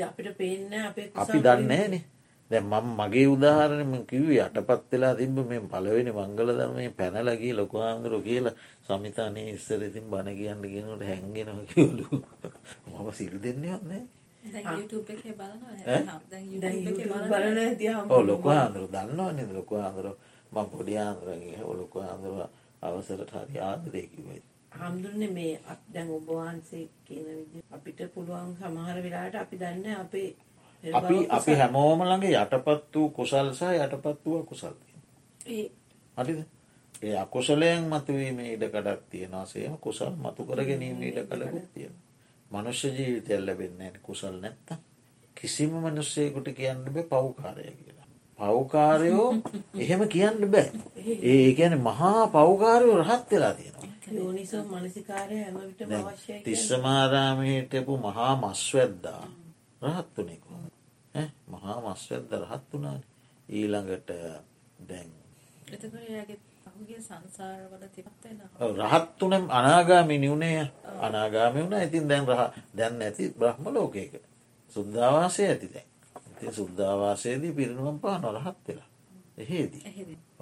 අපිට 0.01 0.37
පේන්න 0.37 0.73
අපි 1.15 1.39
දන්නේනේ 1.39 2.03
දැ 2.51 2.61
මම 2.61 2.87
මගේ 2.99 3.27
උදාහරණම 3.27 3.93
කිව් 4.05 4.25
යටපත් 4.29 4.91
වෙලා 4.91 5.15
තිබ 5.15 5.37
මේ 5.41 5.61
පලවෙනි 5.63 6.11
මංගල 6.11 6.49
ධර්මය 6.51 6.89
පැනලගේ 6.91 7.53
ලොකහාන්දුරු 7.53 8.19
කියලා 8.21 8.55
සමිතානය 8.85 9.41
ඉස්සර 9.49 9.81
ඉතින් 9.81 10.05
බණ 10.05 10.35
කියන්න 10.35 10.63
ගෙනට 10.65 11.03
හැන්ගෙනව 11.03 11.61
කිවලු 11.69 12.05
මම 12.87 13.07
සිල් 13.13 13.35
දෙන්නේ 13.39 13.77
වන්නේ 13.77 14.03
ලොක 18.23 18.45
ආන්දුරු 18.47 18.87
දන්නවන්නේ 18.89 19.47
ලොක 19.51 19.71
ආන්දුරු 19.77 20.11
ම 20.51 20.57
පොඩි 20.67 20.93
ආන්දුරගේ 20.97 21.63
ඔලොක 21.63 21.93
ආන්දුරුව 22.01 22.41
අවසරට 22.81 23.31
හරි 23.37 23.57
ආදරයකිවයි 23.61 24.41
හාමුදුරන 24.73 25.23
මේ 25.31 25.59
අත් 25.65 25.81
දැන් 25.87 26.09
ඔබවහන්සේ 26.11 26.85
කියන 27.05 27.27
විදි 27.29 27.59
අපිට 27.71 27.99
පුළුවන් 28.13 28.55
සමහර 28.57 28.97
වෙලාට 29.01 29.35
අපි 29.37 29.55
දන්න 29.57 29.87
අපේ 29.97 30.29
අපි 30.83 31.17
අපි 31.29 31.51
හැමෝම 31.55 31.99
ළඟ 32.01 32.25
යටපත් 32.25 32.95
වූ 32.95 33.09
කුසල් 33.11 33.47
සහ 33.51 33.63
යටපත් 33.77 34.25
වූ 34.25 34.43
කුසල්තිය 34.43 35.69
හරිද? 36.17 36.39
ඒ 37.01 37.17
අකුසලයෙන් 37.17 37.83
මතුවීම 37.85 38.39
ඉඩකඩක් 38.41 39.01
තියෙනවා. 39.09 39.45
සේම 39.47 39.77
කුසල් 39.77 40.13
මතු 40.17 40.41
කර 40.43 40.59
ගැනීම 40.61 41.03
ඉඩ 41.03 41.19
කළකුත් 41.25 41.67
තියෙන 41.73 41.93
මනුෂ්‍ය 42.51 42.89
ජීවිතය 42.89 43.39
ලැබෙන්නේ 43.39 43.91
කුසල් 44.01 44.35
නැත්ත 44.37 44.73
කිසිම 45.37 45.71
මනුස්සයකුට 45.75 46.47
කියන්න 46.51 46.83
බෑ 46.87 47.05
පව්කාරය 47.05 47.63
කියලා. 47.73 48.07
පව්කාරයෝ 48.39 49.29
එහෙම 49.83 50.01
කියන්න 50.07 50.41
බෑ. 50.47 50.67
ඒ 51.23 51.53
ගැන 51.53 51.77
මහා 51.79 52.27
පව්කාරයෝ 52.29 52.97
රහත් 52.99 53.31
වෙලා 53.31 53.53
තියෙනවා. 53.53 53.81
තිස්සමාරාමයටපු 56.43 57.97
මහා 57.99 58.33
මස්වැද්දා 58.37 59.23
රහත්තුනෙකු 59.81 60.53
මහා 61.47 61.77
මස්වැද්ද 61.83 62.31
රහත් 62.41 62.69
වනාන 62.73 63.01
ඊළඟට 63.49 64.09
දැන් 64.83 65.09
රහත්තුනම් 68.73 69.45
අනාගාමි 69.51 70.17
නිවුණේ 70.17 70.71
අනාගාමි 70.99 71.59
වුණ. 71.61 71.77
ඉතින් 71.79 72.05
දැන් 72.05 72.27
රහ 72.27 72.41
දැන් 72.73 73.01
ඇති 73.01 73.23
බ්‍රහ්ම 73.31 73.65
ලෝකයක. 73.69 74.13
සුද්ධවාසය 74.71 75.41
ඇති 75.45 75.67
දැන්. 75.69 75.87
ඉති 76.31 76.53
සුද්ධවාසයේදී 76.53 77.53
පිරිනුවම් 77.53 77.97
පා 77.99 78.17
නොරහත් 78.19 78.57
වෙලා. 78.67 78.89
එහෙදී. 79.37 79.83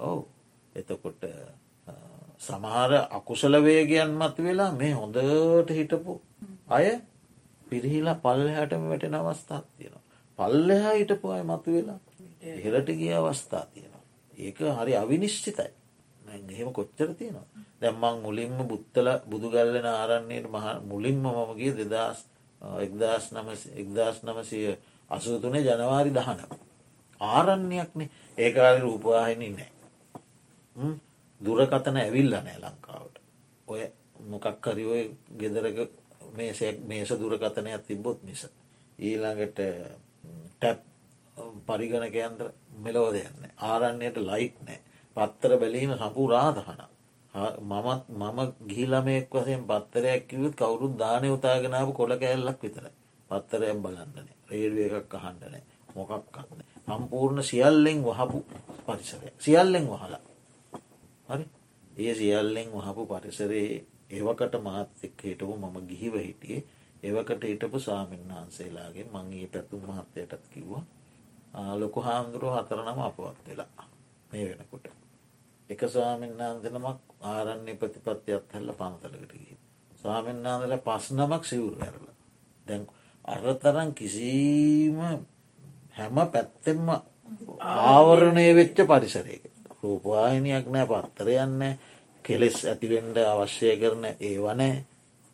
ඔවු. 0.00 0.22
එතකොට 0.74 1.22
සමහර 2.40 2.92
අකුසල 3.10 3.54
වේගයන් 3.60 4.12
මත 4.12 4.36
වෙලා 4.40 4.72
මේ 4.72 4.92
හොඳට 4.92 5.70
හිටපු 5.70 6.12
අය 6.68 6.86
පිරිහිලා 7.66 8.16
පල්ලහටම 8.16 8.82
වැටෙන 8.88 9.14
අවස්ථාත් 9.14 9.66
තියෙනවා 9.72 9.99
පල්ලෙහා 10.40 10.94
හිටපු 10.94 11.26
අය 11.30 11.42
මතු 11.44 11.70
වෙලා 11.72 12.00
එහෙලට 12.42 12.88
ගිය 12.92 13.12
අවස්ථා 13.14 13.64
තියෙනවා. 13.66 14.04
ඒක 14.38 14.58
හරි 14.76 14.96
අවිනිශ්චිතයි. 14.96 15.70
එහෙම 16.50 16.72
කොච්චර 16.72 17.10
තියෙනවා 17.14 17.46
දැම්මං 17.80 18.16
මුලින්ම 18.20 18.58
බුත්තල 18.64 19.08
බුදුගල්ලන 19.24 19.86
ආරන්නේයට 19.88 20.48
මහ 20.48 20.66
මුලින්ම 20.84 21.22
මමගේ 21.26 21.72
දෙදස් 21.74 22.18
එක්දස් 22.78 23.24
එක්දස් 23.74 24.16
නමසය 24.22 24.58
අසුතුනේ 25.10 25.62
ජනවාරි 25.62 26.10
දහන. 26.10 26.40
ආරණ්‍යයක්නේ 27.20 28.10
ඒකාලි 28.38 28.80
රූපවාහිනි 28.80 29.48
නෑ. 29.50 29.70
දුරකතන 31.40 31.96
ඇවිල්ල 31.96 32.32
නෑ 32.36 32.58
ලංකාවට. 32.58 33.16
ඔය 33.68 33.82
මොකක් 34.22 34.66
හරිඔය 34.66 35.02
ගෙදරක 35.34 35.78
මේසයක් 36.32 36.76
මේස 36.82 37.10
දුරකතනයක් 37.12 37.82
තිබොත් 37.82 38.18
මිස. 38.22 38.42
ඊළඟට 38.98 39.58
ටැප් 40.62 40.80
පරිගණකයන්ත්‍ර 41.66 42.48
මෙලෝ 42.78 43.08
දෙයන්න 43.10 43.50
ආරන්නයට 43.64 44.16
ලයිට් 44.22 44.56
නෑ. 44.60 44.78
පත්තර 45.16 45.52
බැලීම 45.56 45.92
සපුරාදහන 45.96 46.82
මමත් 47.34 48.02
මම 48.10 48.38
ගිහිලමෙක් 48.66 49.30
වසයෙන් 49.32 49.62
පත්තරයක් 49.64 50.22
කිවත් 50.26 50.54
කවුරුත් 50.56 50.94
දානය 50.96 51.28
උතාගෙනාව 51.30 51.88
කොළ 51.92 52.14
කැල්ලක් 52.18 52.58
විතර 52.60 52.86
පත්තරයක් 53.30 53.78
බලන්නනේ 53.78 54.36
රේඩුව 54.50 54.98
එකක් 54.98 55.14
අහන්ඩනෑ 55.16 55.62
මොකක් 55.94 56.12
කන්න 56.32 56.60
සම්පූර්ණ 56.88 57.42
සියල්ලෙන් 57.42 57.98
වහපු 58.02 58.38
පරිසරය. 58.86 59.28
සියල්ලෙන් 59.38 59.86
වහලා. 59.86 60.20
හරි? 61.28 61.44
ඒ 61.96 62.14
සියල්ලෙන් 62.14 62.68
වහපු 62.74 63.02
පරිසරයේ 63.08 63.84
ඒවකට 64.10 64.54
මාත් 64.60 64.90
එක් 65.00 65.22
හිටපු 65.22 65.54
මම 65.54 65.76
ගිහිව 65.88 66.14
හිටියේ 66.18 66.64
ඒවකට 67.02 67.44
හිටපු 67.44 67.78
සාමීන් 67.80 68.24
වහන්සේලාගේ 68.30 69.06
මංගේ 69.06 69.46
පැතුම් 69.48 69.82
මහත්තයටත් 69.82 70.44
කිව්වා 70.48 70.84
ලොකු 71.74 72.00
හාමුදුරුව 72.00 72.54
හතරනම 72.56 73.00
අපවත් 73.00 73.38
වෙලා 73.46 73.84
මේ 74.30 74.44
වෙනකොට. 74.48 74.86
එක 75.70 75.80
ස්වාමීන් 75.86 76.34
වහන්සනමක් 76.34 76.98
ආරන්නේ 77.22 77.76
ප්‍රතිපත්තියත් 77.76 78.52
හැල්ල 78.52 78.72
පන්තලකට 78.72 79.32
ගිය 79.34 79.56
ස්වාමීන් 79.92 80.42
වහන්සල 80.44 80.76
පස් 80.78 81.06
නමක් 81.12 81.44
සිවුරු 81.44 81.78
ඇරල. 81.78 82.06
දැන් 82.66 82.82
අරතරන් 83.24 83.90
කිසිීම 83.92 84.98
හැම 85.90 86.16
පැත්තෙම 86.26 86.86
ආවරණය 87.60 88.46
වෙච්ච 88.52 88.78
පරිසරයක. 88.84 89.44
රූපවාහිනයක් 89.78 90.66
නෑ 90.66 90.86
පත්තරයන්න 90.86 91.62
කෙලෙස් 92.24 92.58
ඇතිවෙන්ඩ 92.64 93.16
අවශ්‍යය 93.24 93.74
කරන 93.76 94.04
ඒවනෑ 94.20 94.74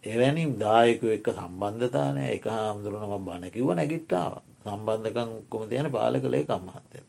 එවැනි 0.06 0.44
දායකු 0.56 1.06
එක්ක 1.08 1.28
සම්බන්ධතානය 1.32 2.22
එක 2.28 2.44
හාමුදුරනම 2.48 3.12
බණකිව 3.20 3.68
නැගිට්ටාව 3.72 4.32
සම්බන්ධකන් 4.64 5.30
කොම 5.50 5.62
තියෙන 5.64 5.88
පාල 5.90 6.14
කළේ 6.16 6.44
කම්මහත්තය 6.44 7.00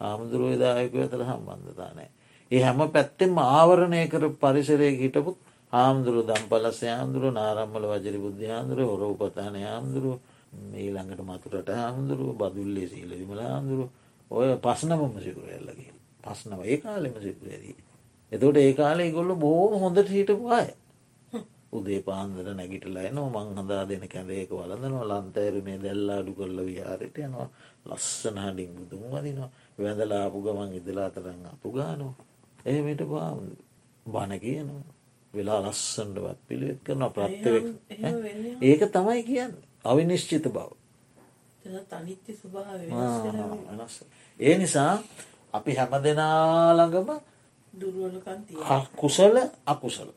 ආමුදුරුව 0.00 0.54
දායකව 0.58 0.96
ඇතර 0.98 1.22
සම්බන්ධතානෑ 1.24 2.08
ඒ 2.50 2.62
හැම 2.62 2.80
පැත්තෙම 2.90 3.34
ආවරණය 3.48 4.00
කර 4.08 4.24
පරිසරය 4.36 4.90
හිටපුත් 4.94 5.36
ආමුදුරු 5.72 6.20
දම්පලස 6.24 6.80
යාමුදුරු 6.82 7.28
නාරම්මල 7.32 7.84
වජරි 7.92 8.18
බුද්ධාන්දුර 8.18 8.80
හොර 8.84 9.02
උපතාන 9.06 9.54
යාමුදුරු 9.58 10.12
ඊළඟට 10.76 11.20
මතුරට 11.24 11.70
හාමුදුරුව 11.74 12.32
බදුල්ලේ 12.36 12.86
සීල 12.86 13.10
විමල 13.12 13.40
හාමුදුරු 13.42 13.84
ඔය 14.30 14.48
පස්නමම 14.58 15.14
සිකුර 15.18 15.48
එල්ලගේ 15.50 15.92
පස්නව. 16.24 16.60
ඒ 16.62 16.78
කාලෙම 16.78 17.14
සිකුරදී. 17.16 17.76
එතකොට 18.32 18.56
ඒ 18.56 18.72
කාලේ 18.74 19.10
ගොල්ල 19.10 19.32
බෝම 19.36 19.72
හොඳට 19.76 20.08
හිටපු 20.08 20.50
අය. 20.50 20.68
උදේ 21.78 22.00
පාන්දර 22.02 22.48
නැගිටලා 22.52 23.08
නවා 23.10 23.44
මං 23.44 23.58
හදා 23.58 23.84
දෙන 23.84 24.04
කැඳේක 24.08 24.50
වලඳනවා 24.52 25.06
ලන්තෑරුණේ 25.12 25.78
දැල්ලා 25.78 26.18
අඩු 26.18 26.32
කරල 26.32 26.58
විහාරයට 26.62 27.16
යනවා 27.20 27.48
ලස්සන 27.88 28.36
හඩින් 28.38 28.70
බුදුන් 28.76 29.06
වදිනවා 29.12 29.50
වැඳලාපු 29.78 30.38
ගමන් 30.42 30.72
ඉදලා 30.72 31.08
තරන්න 31.10 31.46
අපපු 31.46 31.68
ගානවා. 31.72 32.14
එහමට 32.66 33.02
පාම 33.10 33.38
බණ 34.06 34.40
කියනවා. 34.40 34.96
වෙලා 35.34 35.60
ලස්සන්ටවත් 35.62 36.38
පිළිවෙත් 36.48 36.80
කරන 36.84 37.02
ප්‍රත්්‍යව 37.10 37.64
ඒක 38.62 38.82
තමයි 38.90 39.22
කියන්න. 39.24 39.54
අවිනිශ්චිත 39.84 40.46
බව. 40.48 40.70
ඒ 44.40 44.54
නිසා 44.58 44.92
අපි 45.52 45.72
හැම 45.74 45.92
දෙනා 46.04 46.74
ළඟම 46.74 47.10
කුසල 48.96 49.36
අකුසල 49.66 50.10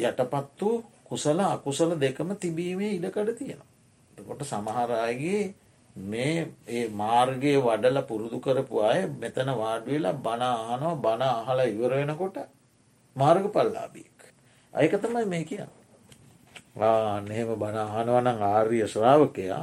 යටපත් 0.00 0.60
වූ 0.60 0.84
කුසල 1.04 1.38
අකුසල 1.46 1.90
දෙකම 1.96 2.30
තිබීමේ 2.36 2.92
ඉඩකඩ 2.92 3.30
තියෙනවා. 3.34 3.70
කොට 4.18 4.42
සමහරයගේ 4.44 5.54
මේ 5.96 6.48
ඒ 6.68 6.88
මාර්ගයේ 6.90 7.56
වඩල 7.58 7.98
පුරුදු 8.02 8.38
කරපු 8.38 8.82
අය 8.82 9.00
මෙතන 9.14 9.50
වාඩවෙලා 9.54 10.12
බණ 10.16 10.42
ආනෝ 10.42 10.94
බණ 10.96 11.22
අහල 11.22 11.58
ඉවර 11.66 11.92
වෙනකොට 11.92 12.36
මාර්ග 13.16 13.44
පල්ලාබියෙක්. 13.48 14.18
අයක 14.74 14.92
තමයි 14.94 15.24
මේ 15.26 15.44
කියන්න. 15.44 15.72
නහෙම 17.24 17.48
බණ 17.54 17.78
අහනවනං 17.78 18.42
ආර්ය 18.44 18.78
ශ්‍රාවකයා 18.86 19.62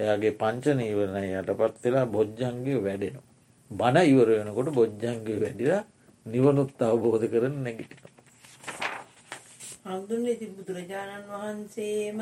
එයාගේ 0.00 0.32
පංච 0.32 0.64
නීවරණ 0.74 1.24
යටපත් 1.32 1.84
වෙලා 1.84 2.06
බොජ්ජන්ගේ 2.06 2.78
වැඩෙනවා. 2.78 3.26
බණ 3.70 4.06
ඉවර 4.06 4.28
වෙනකොට 4.30 4.68
බොජ්ජන්ගේ 4.70 5.40
වැඩිලා 5.40 5.82
නිවනුත් 6.26 6.80
අවබෝධ 6.82 7.26
කරන 7.26 7.54
නැගිටින. 7.62 8.05
හඳුන් 9.86 10.26
ඉති 10.26 10.46
බුදුරජාණන් 10.48 11.26
වහන්සේම 11.28 12.18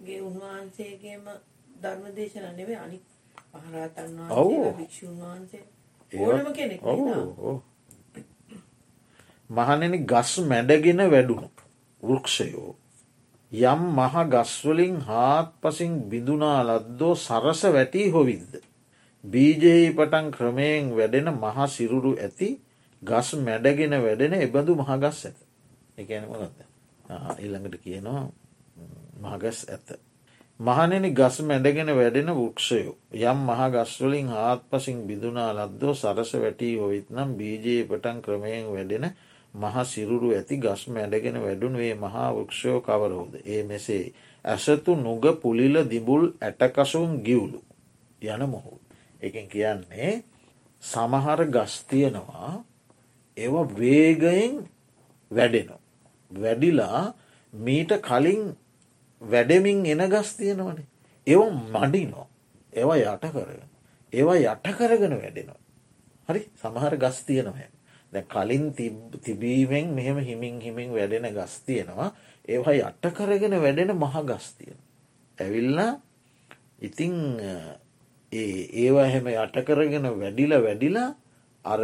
ගේ 0.00 0.20
උන්වහන්සේගේම 0.20 1.24
ධර්ම 1.76 2.04
දේශන 2.14 2.44
නෙවේ 2.52 2.78
අනි 2.78 2.98
පහරාතන් 3.54 4.12
වහන්සේ 4.18 4.72
භික්ෂූන් 4.72 5.16
වහන්සේ. 5.20 5.64
ඕනම 6.12 6.48
කෙනෙක් 6.52 6.80
මහනෙන 9.50 9.94
ගස් 10.04 10.32
මැඩගෙන 10.44 11.02
වැඩුණු 11.06 11.48
වෘක්ෂයෝ 12.02 12.70
යම් 13.52 13.82
මහ 13.92 14.14
ගස්වලින් 14.28 14.96
හාත් 15.02 15.50
පසින් 15.60 15.92
බිඳුනා 16.04 16.60
ලද්දෝ 16.64 17.14
සරස 17.16 17.62
වැටී 17.70 18.06
හොවිද්ද. 18.10 18.52
බීජයේ 19.24 19.90
පටන් 19.92 20.30
ක්‍රමයෙන් 20.30 20.84
වැඩෙන 20.92 21.28
මහ 21.34 21.56
සිරුරු 21.68 22.12
ඇති 22.18 22.48
ගස් 23.02 23.28
මැඩගෙන 23.40 23.94
වැඩෙන 24.00 24.32
එබඳු 24.38 24.72
මහගස් 24.76 25.18
ඇත. 25.24 25.38
එකනමගත්ද 25.98 26.65
ඊළඟට 27.08 27.76
කියනවා 27.78 28.22
මහගස් 29.18 29.58
ඇත. 29.68 29.88
මහනෙන 30.60 31.06
ගස් 31.12 31.36
මැඩගෙන 31.42 31.90
වැඩෙන 31.90 32.30
වෘක්ෂයෝ 32.32 32.94
යම් 33.12 33.38
මහ 33.42 33.60
ගස්වලින් 33.70 34.28
හාත් 34.28 34.62
පසින් 34.66 34.98
බිදුනා 35.04 35.50
ලද්දෝ 35.54 35.94
සරස 35.94 36.30
වැටී 36.34 36.74
හොවිත්නම් 36.76 37.30
බීජයේ 37.34 37.84
පටන් 37.84 38.22
ක්‍රමයෙන් 38.22 38.66
වැඩෙන 38.68 39.06
මහ 39.54 39.76
සිරුරු 39.84 40.28
ඇති 40.30 40.56
ගස් 40.58 40.82
මැඩගෙන 40.88 41.36
වැඩුණුවේ 41.38 41.94
මහා 41.96 42.30
වෘක්ෂයෝ 42.32 42.80
කවරෝද 42.80 43.32
ඒ 43.44 43.62
මෙසේ 43.62 44.04
ඇසතු 44.44 44.96
නුග 44.96 45.24
පුලිල 45.42 45.76
දිබුල් 45.84 46.24
ඇටකසුන් 46.40 47.10
ගිවුලු 47.22 47.60
යන 48.22 48.42
මොහු 48.46 48.74
එකින් 49.20 49.48
කියන්නේ 49.48 50.12
සමහර 50.82 51.40
ගස්තියනවා 51.46 52.52
ඒව 53.36 53.54
වේගයෙන් 53.72 54.54
වැඩෙනවා. 55.30 55.85
වැඩිලා 56.30 57.14
මීට 57.52 57.92
කලින් 58.02 58.56
වැඩෙමින් 59.22 59.86
එන 59.86 60.02
ගස් 60.10 60.36
තියෙනවනේ. 60.36 60.86
ඒව 61.26 61.40
මඩිනෝ 61.74 62.26
ඒවා 62.72 62.96
යට 62.96 63.24
කරගෙන. 63.32 63.68
ඒවා 64.12 64.36
යට 64.36 64.66
කරගෙන 64.78 65.14
වැඩෙනවා. 65.22 65.60
හරි? 66.28 66.40
සමහර 66.62 66.96
ගස් 66.96 67.18
තියෙනවා 67.26 67.70
දැ 68.12 68.24
කලින් 68.24 68.72
තිබීමෙන් 69.24 69.94
මෙහෙම 69.94 70.18
හිමින් 70.18 70.60
හිමින් 70.60 70.90
වැඩෙන 70.92 71.26
ගස් 71.34 71.60
තියෙනවා. 71.66 72.10
ඒවා 72.48 72.74
යට 72.74 73.04
කරගෙන 73.14 73.54
වැඩෙන 73.60 73.94
මහ 73.94 74.14
ගස් 74.24 74.46
තියෙන 74.58 74.78
ඇවිල්ලා 75.38 75.92
ඉතිං 76.80 77.14
ඒවා 78.32 79.06
එහෙම 79.06 79.26
යට 79.28 79.56
කරගෙන 79.66 80.06
වැඩිල 80.20 80.52
වැඩිලා 80.62 81.10
අර 81.64 81.80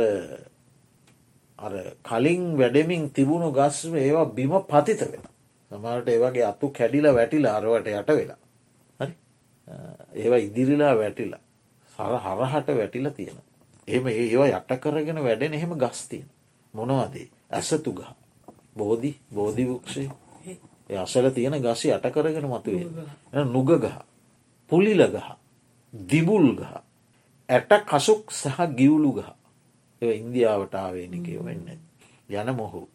අර 1.63 1.73
කලින් 2.03 2.43
වැඩමින් 2.55 3.11
තිබුණු 3.11 3.49
ගස්ම 3.53 3.95
ඒවා 3.97 4.27
බිම 4.31 4.53
පතිත 4.65 5.01
වෙන 5.03 5.25
සමට 5.71 6.09
ඒවගේ 6.09 6.45
අතු 6.45 6.71
කැඩිල 6.71 7.07
වැටිල 7.09 7.47
අරවට 7.49 7.87
යට 7.89 8.11
වෙලා. 8.11 8.41
හරි? 9.01 9.13
ඒවා 10.15 10.41
ඉදිරිලා 10.41 10.95
වැටිලා. 10.97 11.41
සර 11.99 12.15
හරහට 12.19 12.69
වැටිල 12.71 13.11
තියෙන 13.11 13.39
එම 13.89 14.07
ඒවා 14.09 14.49
යට 14.49 14.73
කරගෙන 14.79 15.19
වැඩෙන 15.19 15.55
එහෙම 15.55 15.75
ගස්තියන 15.77 16.27
මොනවදේ 16.75 17.29
ඇසතු 17.51 17.93
ගහ. 17.93 18.11
බෝධි 18.75 19.13
බෝධිවක්ෂය 19.31 20.09
අසල 20.97 21.31
තියෙන 21.31 21.57
ගසි 21.59 21.89
යට 21.89 22.07
කරගෙන 22.11 22.47
මතුවේ. 22.47 22.87
නුග 23.47 23.71
ගහ. 23.77 23.99
පුලිල 24.71 25.03
ගහ. 25.09 25.29
දිබුල් 25.93 26.49
ගහ. 26.55 26.75
ඇට 27.49 27.73
කසුක් 27.85 28.31
සහ 28.33 28.59
ගිවුලු 28.75 29.13
ගහ 29.13 29.42
ඉන්දියාවට 30.03 30.75
ආවේනිකය 30.75 31.39
වෙන්න 31.45 31.67
යන 32.31 32.55
මොහු. 32.55 32.89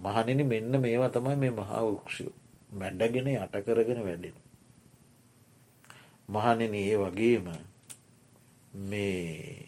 මහනිනි 0.00 0.44
මෙන්න 0.44 0.80
මේවා 0.80 1.08
තමයි 1.08 1.36
මේ 1.36 1.50
මහා 1.52 1.82
වක්ෂයෝ. 1.86 2.34
මැඩ්ඩගෙන 2.72 3.28
යට 3.28 3.54
කරගෙන 3.64 4.04
වැඩෙන. 4.04 4.36
මහනෙන 6.28 6.74
ඒ 6.74 6.96
වගේම 6.98 7.46
මේ 8.82 9.66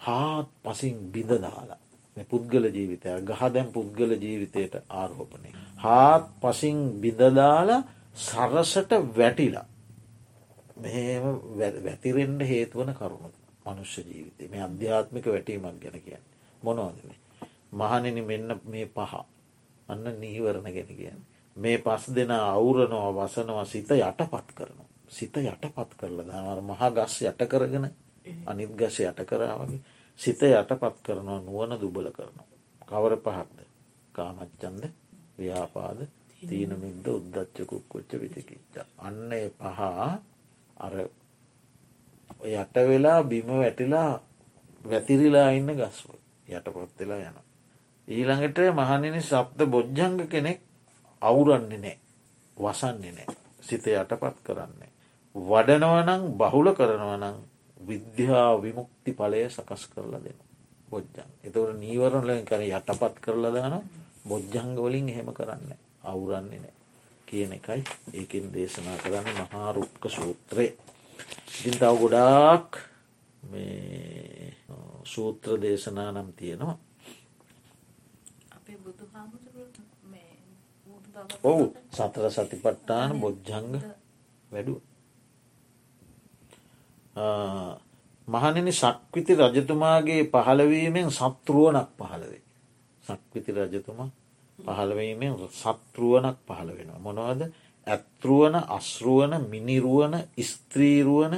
හාත් 0.00 0.48
පසින් 0.62 0.96
බිඳ 1.10 1.32
දාලා 1.38 1.82
පුද්ගල 2.22 2.64
ජීවිතය 2.68 3.08
ගහදැම් 3.22 3.68
පුද්ගල 3.68 4.12
ජීවිතයට 4.14 4.74
ආරෝපනය. 4.90 5.50
හාත් 5.76 6.24
පසින් 6.40 6.78
බිඳදාලා 7.00 7.82
සරසට 8.16 8.92
වැටිලා. 9.16 9.66
මෙම 10.76 11.24
වැතිරෙන්ට 11.58 12.42
හේතුවන 12.42 12.90
කරුණු 12.94 13.28
මනුෂ්‍ය 13.66 14.02
ජීවිතය 14.02 14.48
මේ 14.48 14.62
අධ්‍යාත්මික 14.62 15.26
වැටීමක් 15.26 15.80
ගැන 15.80 16.00
කියන්න 16.00 16.24
මොනවදේ. 16.62 17.16
මහනෙන 17.72 18.24
මෙන්න 18.24 18.60
මේ 18.64 18.86
පහ 18.88 19.14
අන්න 19.88 20.04
නීවරණ 20.20 20.68
ගැන 20.68 20.90
කියන්න. 20.92 21.20
මේ 21.56 21.78
පස් 21.78 22.04
දෙන 22.08 22.30
අවුරනවා 22.30 23.12
වසනවා 23.18 23.64
සිත 23.66 23.90
යටපත් 23.90 24.48
කරනවා. 24.54 24.88
සිත 25.08 25.36
යටපත් 25.38 25.90
කරලා 25.96 26.26
දනවර 26.26 26.60
මහා 26.62 26.90
ගස් 26.90 27.22
යට 27.22 27.42
කරගෙන 27.46 27.86
අනිත් 28.46 28.72
ගස 28.72 29.00
යට 29.00 29.20
කරාවගේ 29.24 29.80
සිත 30.20 30.42
යටපත් 30.42 30.96
කරනවා 31.02 31.40
නුවන 31.40 31.72
දුබල 31.80 32.08
කරනවා. 32.10 32.46
කවර 32.82 33.16
පහක්ද 33.18 33.58
කාමච්චන්ද 34.12 34.84
ව්‍යාපාද 35.38 36.00
තීනමින්ද 36.42 37.06
උද්දච්චකුක් 37.08 37.84
කොච්ච 37.88 38.12
විචකිච්ච. 38.14 38.76
අන්න 38.98 39.30
පහ 39.52 39.80
අර 40.76 40.94
යට 42.42 42.74
වෙලා 42.84 43.22
බිම 43.24 43.46
වැටිලා 43.48 44.20
වැතිරිලා 44.84 45.50
ඉන්න 45.50 45.70
ගස්ව 45.72 46.10
යටපොත් 46.48 46.90
වෙලා 46.98 47.18
යන. 47.20 47.38
ඊළඟට 48.08 48.58
මහනිනි 48.72 49.22
සප්ත 49.22 49.58
බොජ්ජංග 49.66 50.28
කෙනෙක් 50.28 50.60
අවුරන්නේ 51.22 51.78
නෑ 51.78 51.96
වසන්නේ 52.56 53.12
නෑ 53.12 53.36
සිත 53.60 53.86
යටපත් 53.88 54.36
කරන්නේ. 54.42 54.90
වඩනවනං 55.34 56.22
බහුල 56.34 56.68
කරනවනං 56.72 57.36
විද්‍යා 57.80 58.50
විමුක්ති 58.58 59.12
පලය 59.12 59.48
සකස් 59.48 59.86
කරලා 59.88 60.20
දෙන 60.20 60.38
බොජ්ජන් 60.88 61.30
එතවට 61.42 61.78
නීවරණලෙන් 61.78 62.44
කර 62.44 62.62
යටපත් 62.62 63.20
කරලා 63.20 63.52
දාන 63.52 63.80
බොජ්ජංගවලින් 64.24 65.08
එහෙම 65.08 65.32
කරන්න 65.32 65.74
අවුරන්නේ 66.04 66.60
නෑ 66.60 66.74
කියන 67.28 67.52
එකයි 67.52 67.82
ඒකින් 68.14 68.50
දේශනා 68.50 68.98
කරන්න 68.98 69.38
මහාරුක්ක 69.42 70.02
සූත්‍රය. 70.08 70.66
ඉතින් 71.52 71.74
තව 71.74 71.92
ගොඩාක් 71.96 72.68
සූත්‍ර 75.04 75.60
දේශනා 75.60 76.10
නම් 76.12 76.28
තියෙනවා. 76.32 76.76
ඔවු 81.42 81.64
සතර 81.90 82.26
සතිපට්ටාන 82.30 83.10
බොජ්ජංග 83.16 83.72
වැඩුව. 84.50 84.78
මහනෙන 88.28 88.68
සක්විති 88.72 89.32
රජතුමාගේ 89.36 90.22
පහළවීමෙන් 90.26 91.10
සත්රුවනක් 91.10 91.90
පහළවේ. 91.98 92.42
සක්විති 93.04 93.50
රජතුමා 93.52 94.10
පහළවීමෙන් 94.58 95.32
සත්රුවනක් 95.52 96.38
පහළ 96.48 96.70
වෙන 96.70 96.90
මොනවද 96.98 97.42
ඇත්රුවන 97.86 98.54
අස්රුවන 98.70 99.32
මිනිරුවන 99.46 100.14
ස්ත්‍රීරුවන 100.42 101.34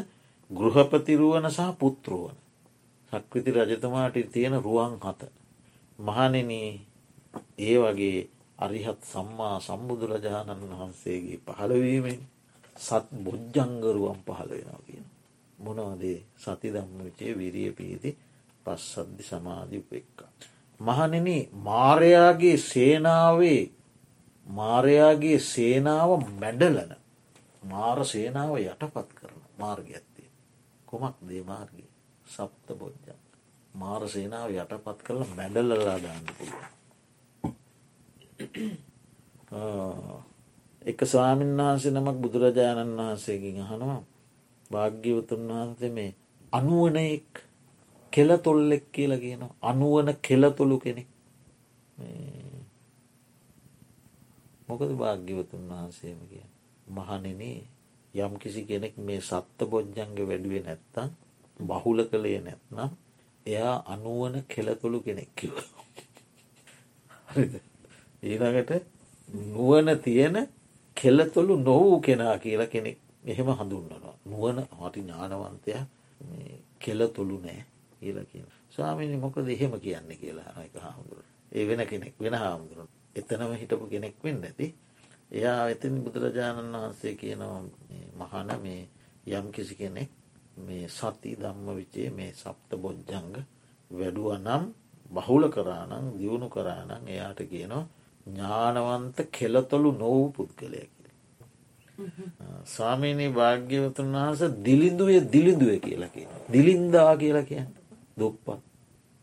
ගෘහපතිරුවන 0.50 1.46
සහ 1.48 1.70
පුත්රුවන 1.76 2.36
සක්විති 3.12 3.50
රජතුමාට 3.52 4.16
තියෙන 4.28 4.56
රුවන් 4.60 4.94
හත 5.00 5.20
මහනෙන 5.98 6.50
ඒ 7.58 7.76
වගේ 7.78 8.28
අරිහත් 8.58 9.00
සම්මා 9.04 9.56
සම්බුදුරජාණන් 9.60 10.62
වහන්සේගේ 10.70 11.38
පහළවීමෙන් 11.46 12.20
සත් 12.76 13.06
බොජ්ජංගරුවන් 13.16 14.20
පහළ 14.20 14.50
වෙනවා 14.50 14.82
කියන. 14.86 15.06
මොනවදේ 15.58 16.18
සති 16.36 16.68
දම්ම 16.68 16.98
විචේ 17.00 17.32
විරිය 17.34 17.72
පීති 17.72 18.10
පස්සද්ධි 18.66 19.24
සමාධි 19.24 19.78
උපෙක්කා. 19.78 20.30
මහනෙන 20.80 21.28
මාරයාගේ 21.60 22.56
සේනාවේ 22.58 23.70
මාරයාගේ 24.46 25.38
සේනාව 25.42 26.10
මැඩලන 26.34 26.92
මාර 27.62 27.98
සේනාව 28.04 28.54
යටපත් 28.58 29.10
කරන 29.14 29.42
මාර්ගයක්ත්තේ. 29.58 30.30
කොමක් 30.88 31.16
දේ 31.22 31.42
මාර්ගය 31.44 31.84
සප්ත 32.26 32.68
බොජ්ජන්. 32.74 33.18
මාර 33.74 34.02
සේනාව 34.08 34.50
යටපත් 34.52 34.98
කරලා 35.02 35.36
මැඩලලා 35.36 35.98
දාන්න 35.98 36.26
පුළුවන්. 36.28 36.72
එක 40.82 41.00
ස්වාමීන් 41.04 41.56
වහන්සේ 41.58 41.92
නමක් 41.92 42.16
බුදුරජාණන් 42.16 42.98
වහන්සේකින් 42.98 43.58
අහනවා 43.62 44.02
භාග්‍යවතුන් 44.70 45.48
වහන්සේ 45.50 45.90
මේ 45.90 46.10
අනුවනයෙක් 46.52 47.30
කෙලතොල්ලෙක් 48.12 48.84
කියලා 48.92 49.18
කියන 49.18 49.42
අනුවන 49.62 50.08
කෙලතුළු 50.22 50.76
කෙනෙක් 50.78 51.08
මොකද 54.69 54.91
භාග්‍යවතුන් 54.95 55.62
වහන්සේම 55.69 56.19
කිය 56.24 56.47
මහනෙන 56.89 57.43
යම් 58.15 58.32
කිසි 58.36 58.62
කෙනෙක් 58.62 58.95
මේ 58.99 59.20
සත්ත 59.20 59.59
බොජ්ජන්ග 59.66 60.15
වැඩුවේ 60.20 60.62
නැත්තම් 60.62 61.09
බහුල 61.61 61.99
කළේ 62.05 62.41
නැත්නම් 62.41 62.91
එයා 63.47 63.77
අනුවන 63.86 64.35
කෙලතුළු 64.47 64.99
කෙනෙක් 65.01 65.31
කිව 65.35 65.55
ඊළඟට 68.23 68.70
නුවන 69.28 69.89
තියෙන 69.99 70.36
කෙලතුළු 70.97 71.55
නොවූ 71.59 72.01
කෙනා 72.01 72.39
කියලා 72.39 72.66
කෙනෙක් 72.69 72.99
එහෙම 73.24 73.49
හඳුන්නනවා 73.51 74.16
නුවන 74.24 74.59
හටි 74.73 75.01
ඥානවන්තය 75.01 75.70
කෙලතුළු 76.78 77.36
නෑ 77.39 77.62
කියලා 78.01 78.24
කියන 78.24 78.47
ස්වාමිනි 78.70 79.16
මොකද 79.19 79.49
එහෙම 79.49 79.73
කියන්නේ 79.78 80.16
කියලා 80.16 80.62
එක 80.62 80.77
හාමුදුර 80.78 81.23
ඒ 81.53 81.65
වෙන 81.66 81.86
කෙනෙක් 81.86 82.15
වෙන 82.19 82.35
හාමුදුරුවන් 82.36 83.03
එතනම 83.16 83.53
හිටපු 83.55 83.86
කෙනෙක් 83.86 84.15
වෙන්න 84.20 84.43
ඇති 84.43 84.66
එයා 85.32 85.62
එතින් 85.69 85.95
බුදුරජාණන් 86.01 86.74
වහන්සේ 86.74 87.15
කියනවා 87.15 87.62
මහන 88.20 88.51
මේ 88.61 88.82
යම් 89.31 89.47
කිසි 89.51 89.74
කෙනෙක් 89.74 90.11
මේ 90.59 90.86
සති 90.91 91.31
දම්ම 91.36 91.69
විචේ 91.73 92.09
මේ 92.11 92.31
සප්ත 92.35 92.70
බොජ්ජංග 92.77 93.35
වැඩුව 93.91 94.31
නම් 94.39 94.65
බහුල 95.11 95.45
කරානං 95.51 96.07
දියුණු 96.15 96.49
කරානං 96.49 96.91
එයාට 97.07 97.41
කියනවා 97.47 97.85
ඥානවන්ත 98.27 99.19
කෙලතොළු 99.31 99.91
නොවූ 99.93 100.28
පුද්ගලය 100.31 100.81
කියල. 100.85 101.09
ස්වාමීනී 102.66 103.31
භාග්‍යවතුන් 103.31 104.15
වහස 104.15 104.43
දිලිඳුවේ 104.61 105.20
දිලිඳුව 105.32 105.73
කියලා 105.78 106.09
කිය. 106.09 106.28
දිලින්දා 106.53 107.12
කියලා 107.16 107.45
කියන්න 107.45 107.70
දුප්පත්. 108.19 108.61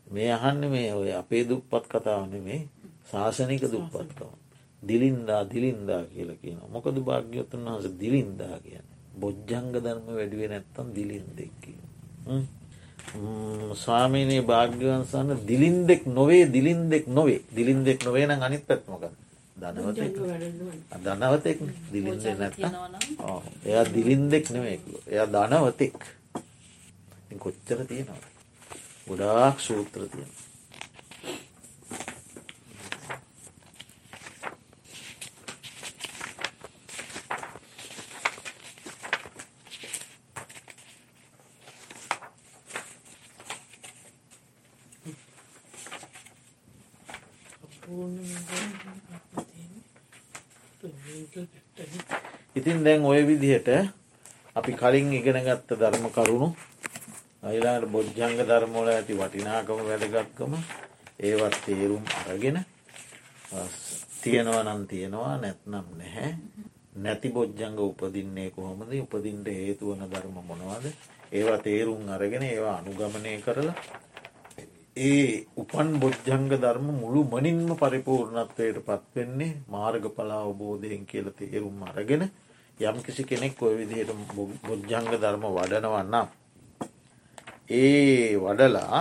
මේ 0.06 0.30
අහන්න 0.32 0.62
මේ 0.68 0.88
ඔය 0.92 1.10
අපේ 1.12 1.42
දුප්පත් 1.44 1.84
කතාවන 1.88 2.34
මේ 2.40 2.60
ශාසනික 3.12 3.62
දුප්පත්කව. 3.64 4.30
දිලින්දා 4.82 5.42
දිලින්දා 5.44 6.02
කියලා 6.06 6.36
කියන 6.36 6.58
මොකද 6.68 6.96
භාග්‍යවතුන් 7.00 7.62
වහස 7.66 7.86
දිලින්දා 7.96 8.56
කියන. 8.58 8.84
බොජ්ජංග 9.14 9.68
ධර්ම 9.74 10.06
වැඩුවේ 10.10 10.48
නැත්තම් 10.48 10.86
දිලින් 10.90 11.26
දෙක්කි. 11.32 11.72
ස්වාමීනය 13.76 14.38
භාග්‍යවන්සන්න 14.44 15.30
දිලින්දෙක් 15.42 16.02
නොවේ 16.08 16.44
දිලින්දෙක් 16.48 17.04
නොවේ. 17.08 17.40
දිලින්දෙක් 17.50 17.98
නොවේ 18.02 18.26
නම් 18.26 18.42
අනිත් 18.42 18.64
පැත්මක 18.64 19.04
දනවතෙක් 19.56 20.14
දනවතෙක් 20.98 21.58
දිලින්ද 21.92 22.24
නැත්ත 22.34 22.58
එයා 23.62 23.84
දිලින්දෙක් 23.86 24.46
නෙවෙකු 24.50 24.94
එයා 25.06 25.26
දනවතෙක් 25.28 25.98
කොච්චර 27.38 27.78
තියෙනවා 27.86 28.30
ගොඩාක් 29.06 29.56
සූත්‍ර 29.60 30.02
තියෙන 30.08 30.30
ඉතින් 52.56 52.84
දැන් 52.84 53.04
ඔය 53.04 53.22
විදිහට 53.24 53.68
අපි 54.54 54.72
කලින් 54.74 55.12
ඉගෙනගත්ත 55.12 55.70
ධර්ම 55.72 56.04
කරුණු 56.10 56.48
අයිලාට 57.42 57.86
බොජ්ජංග 57.86 58.36
ධර්මෝල 58.40 58.88
ඇති 58.88 59.14
වටිනාකම 59.14 59.80
වැදගත්කම 59.82 60.52
ඒවත් 61.20 61.56
තේරුම් 61.64 62.04
අරගෙන 62.20 62.58
තියෙනවා 64.22 64.62
නම් 64.64 64.82
තියෙනවා 64.86 65.34
නැත්නම් 65.36 65.86
නැහැ. 65.94 66.30
නැති 66.96 67.28
බොජ්ජංග 67.30 67.78
උපදින්නේ 67.80 68.50
කොහොමද? 68.50 68.92
උපදින්ට 68.94 69.48
හේතුවන 69.50 70.02
ධර්ම 70.06 70.36
මොනවාද? 70.42 70.84
ඒවා 71.32 71.58
තේරුම් 71.58 72.08
අරගෙන 72.08 72.44
ඒවා 72.44 72.76
අනුගමනය 72.78 73.40
කරලා 73.40 73.76
ඒ 74.96 75.46
උපන් 75.72 75.88
බොජ්ජංග 75.96 76.48
ධර්ම 76.52 76.86
මුළු 76.92 77.20
මනින්ම 77.26 77.72
පරිපූර්ණත්වයට 77.74 78.78
පත්වෙන්නේ 78.82 79.56
මාර්ග 79.66 80.04
පලා 80.10 80.40
අවබෝධයෙන් 80.42 81.06
කියල 81.06 81.32
තේරුම් 81.32 81.82
අරගෙන 81.82 82.24
යම් 82.80 82.96
කිසි 83.00 83.24
කෙනෙක් 83.24 83.56
ඔය 83.58 83.74
විදිහට 83.78 84.12
බොජ්ජංග 84.62 85.06
ධර්ම 85.12 85.44
වඩනවන්නම්. 85.48 86.28
ඒ 87.70 88.36
වඩලා 88.36 88.98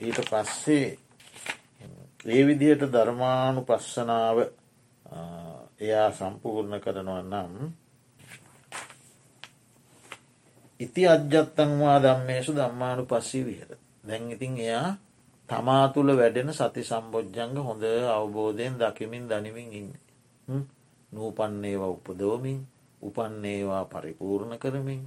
ඊට 0.00 0.18
පස්සේ 0.26 0.98
ඒ 2.26 2.42
විදිහට 2.42 2.82
ධර්මානු 2.88 3.60
පස්සනාව 3.62 4.38
එයා 5.80 6.08
සම්පූර්ණ 6.12 6.80
කරනවන්නම් 6.80 7.54
ඉති 10.80 11.06
අජ්ජත්තන්වා 11.06 11.98
දම්මේසු 12.00 12.52
දම්මානු 12.52 13.06
පස්සී 13.06 13.44
විහර. 13.44 13.70
දැන් 14.10 14.26
ඉතින් 14.28 14.58
එයා 14.58 14.88
තමා 15.48 15.84
තුළ 15.88 16.10
වැඩෙන 16.12 16.50
සති 16.52 16.82
සම්බෝජ්ජංග 16.82 17.54
හොඳ 17.60 17.84
අවබෝධයෙන් 18.10 18.74
දකිමින් 18.76 19.24
දනිමින් 19.26 19.70
ඉන්න. 19.72 19.88
නූපන්නේවා 21.12 21.90
උපදෝමින් 21.90 22.58
උපන්නේවා 23.02 23.84
පරිපූර්ණ 23.86 24.58
කරමින් 24.58 25.02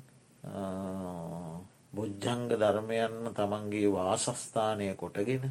බොජ්ජංග 1.94 2.42
ධර්මයන්ම 2.52 3.26
තමන්ගේ 3.32 3.90
වාසස්ථානය 3.90 4.86
කොටගෙන 4.96 5.46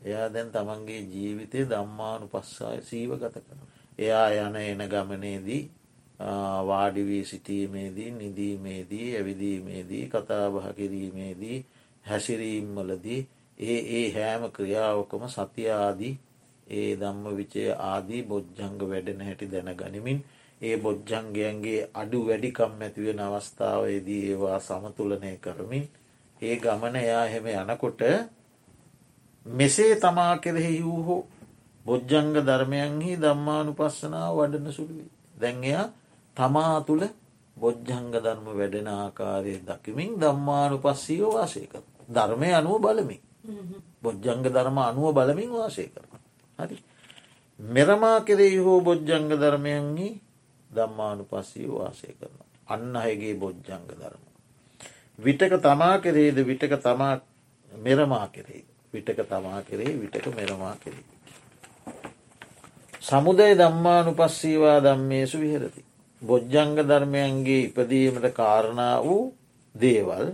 එයා 0.00 0.28
දැන් 0.28 0.50
තමන්ගේ 0.50 1.02
ජීවිතය 1.06 1.60
දම්මානු 1.66 2.26
පස්සාය 2.28 2.78
සීව 2.82 3.10
ගත 3.14 3.36
කන. 3.38 3.60
එයා 3.98 4.28
යන 4.38 4.56
එන 4.58 4.82
ගමනේදී 4.86 5.62
වාඩිවී 6.62 7.24
සිටීමේදී 7.24 8.10
නිදීමේදී 8.12 9.08
ඇවිදීමේදී 9.16 10.04
කතාබහ 10.08 10.58
කිරීමේදී 10.72 11.58
හැසිරීම්වලදී 12.04 13.20
ඒ 13.58 13.80
ඒ 13.92 14.06
හෑම 14.12 14.44
ක්‍රියාවකම 14.50 15.24
සතියාදී 15.28 16.14
ඒ 16.66 16.90
දම්ම 16.96 17.24
විචය 17.36 17.64
ආදී 17.82 18.22
බොජ්ජංග 18.24 18.78
වැඩෙන 18.82 19.20
හැටි 19.20 19.46
දැන 19.48 19.70
ගනිමින් 19.74 20.18
ඒ 20.60 20.76
බොජ්ජංගයන්ගේ 20.78 21.80
අඩු 21.94 22.18
වැඩිකම් 22.26 22.80
ඇතිවෙන 22.80 23.20
අවස්ථාවේදී 23.20 24.22
ඒවා 24.28 24.58
සමතුලනය 24.60 25.36
කරමින් 25.38 25.84
ඒ 26.42 26.56
ගමන 26.58 26.96
එයා 26.96 27.26
හෙම 27.26 27.46
යනකොට 27.48 28.00
මෙසේ 29.46 29.92
තමා 29.96 30.34
කෙරෙහි 30.38 30.82
වූහෝ 30.82 31.22
බොජ්ජංග 31.86 32.32
ධර්මයන්හි 32.40 33.16
දම්මානු 33.16 33.72
පස්සනාව 33.74 34.36
වඩන 34.36 34.72
සුළුවී. 34.72 35.10
දැන්යා 35.36 35.84
තමා 36.36 36.76
තුළ 36.80 37.04
බොජ්ජංග 37.56 38.08
ධර්ම 38.14 38.46
වැඩෙන 38.52 38.88
ආකාරය 38.90 39.54
දකිමින් 39.62 40.12
දම්මානු 40.16 40.76
පස්සීව 40.78 41.26
වාසය 41.30 41.66
කර. 41.66 41.93
ධර්මය 42.08 42.50
අනුව 42.52 42.80
බලමින්. 42.80 43.22
බොජ්ජංග 44.02 44.42
ධර්ම 44.44 44.78
අනුව 44.80 45.12
බලමින් 45.12 45.50
වාසය 45.50 45.88
කර. 45.88 46.04
හරි. 46.58 46.76
මෙරමා 47.60 48.20
කෙරෙහි 48.20 48.58
හෝ 48.58 48.80
බොජ්ජංග 48.80 49.28
ධර්මයන්හි 49.32 50.08
දම්මානු 50.70 51.24
පස්සී 51.24 51.68
වාසය 51.68 52.12
කරන. 52.12 52.36
අන්න 52.66 52.96
අයගේ 52.96 53.34
බොජ්ජංග 53.34 53.84
ධර්ම. 53.90 54.22
විටක 55.18 55.52
තමා 55.58 55.98
කෙරේද 55.98 56.36
විටක 56.42 56.74
තමා 56.78 57.20
මෙරමා 57.72 58.28
කෙරේ 58.28 58.64
විටක 58.94 59.20
තමා 59.24 59.62
කරේ 59.62 59.92
විටක 59.94 60.26
මෙරමා 60.30 60.76
කෙරේ. 60.76 61.04
සමුදය 63.00 63.50
දම්මානු 63.54 64.10
පස්සීවා 64.12 64.78
දම්මේසු 64.80 65.38
විහෙරති. 65.38 65.82
බොජ්ජංග 66.22 66.76
ධර්මයන්ගේ 66.80 67.60
ඉපදීමට 67.62 68.26
කාරණා 68.32 68.96
වූ 69.02 69.34
දේවල් 69.74 70.26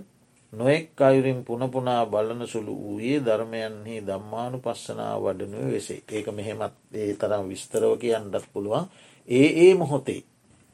නොෙක් 0.53 1.01
අයුරින් 1.01 1.45
පුනපුනා 1.45 2.07
බලන 2.07 2.43
සුළු 2.45 2.75
වූයේ 2.75 3.21
ධර්මයන්හි 3.21 4.03
දම්මානු 4.03 4.59
පස්සනා 4.59 5.15
වඩනුව 5.17 5.67
වෙසේ. 5.69 6.03
ඒක 6.09 6.27
මෙහෙමත් 6.31 6.75
ඒ 6.93 7.15
තරම් 7.15 7.45
විස්තරව 7.49 7.93
කියන්නත් 7.99 8.35
පුළුවන්. 8.53 8.85
ඒ 9.29 9.49
ඒ 9.59 9.75
මොහොතේ. 9.75 10.23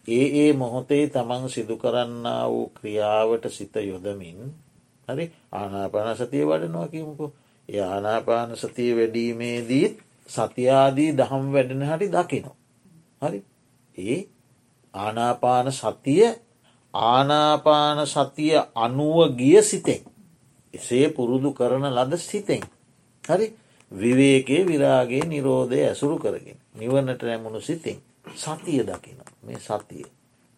ඒ 0.09 0.27
ඒ 0.39 0.53
මොහොතේ 0.55 1.05
තමන් 1.09 1.45
සිදු 1.49 1.77
කරන්න 1.77 2.25
වූ 2.47 2.67
ක්‍රියාවට 2.71 3.45
සිත 3.49 3.77
යොදමින් 3.83 4.39
හරි 5.09 5.25
ආනාපනසතිය 5.53 6.45
වඩනවා 6.45 6.89
කියමුකු. 6.89 7.27
ඒ 7.69 7.81
ආනාපාන 7.83 8.57
සතිය 8.57 8.91
වැඩීමේදීත් 8.97 9.95
සතියාදී 10.29 11.11
දහම් 11.13 11.45
වැඩෙන 11.53 11.83
හටි 11.83 12.09
දකිනවා. 12.09 12.57
හරි 13.23 13.39
ඒ 13.99 14.19
ආනාපාන 14.95 15.73
සතිය 15.73 16.25
ආනාපාන 17.03 18.07
සතිය 18.07 18.57
අනුව 18.77 19.17
ගිය 19.35 19.63
සිතෙන්. 19.63 20.03
එසේ 20.75 21.09
පුරුදු 21.11 21.51
කරන 21.53 21.85
ලද 21.89 22.13
සිතෙන්. 22.21 22.63
හරි 23.25 23.47
විවේකේ 23.93 24.63
විරාගේ 24.65 25.25
නිරෝධය 25.25 25.83
ඇසුරු 25.83 26.19
කරගෙන. 26.19 26.59
නිවනට 26.75 27.23
නැමුණු 27.23 27.61
සිතින් 27.63 28.01
සතිය 28.35 28.83
දකින 28.83 29.21
මේ 29.43 29.59
සතිය 29.59 30.05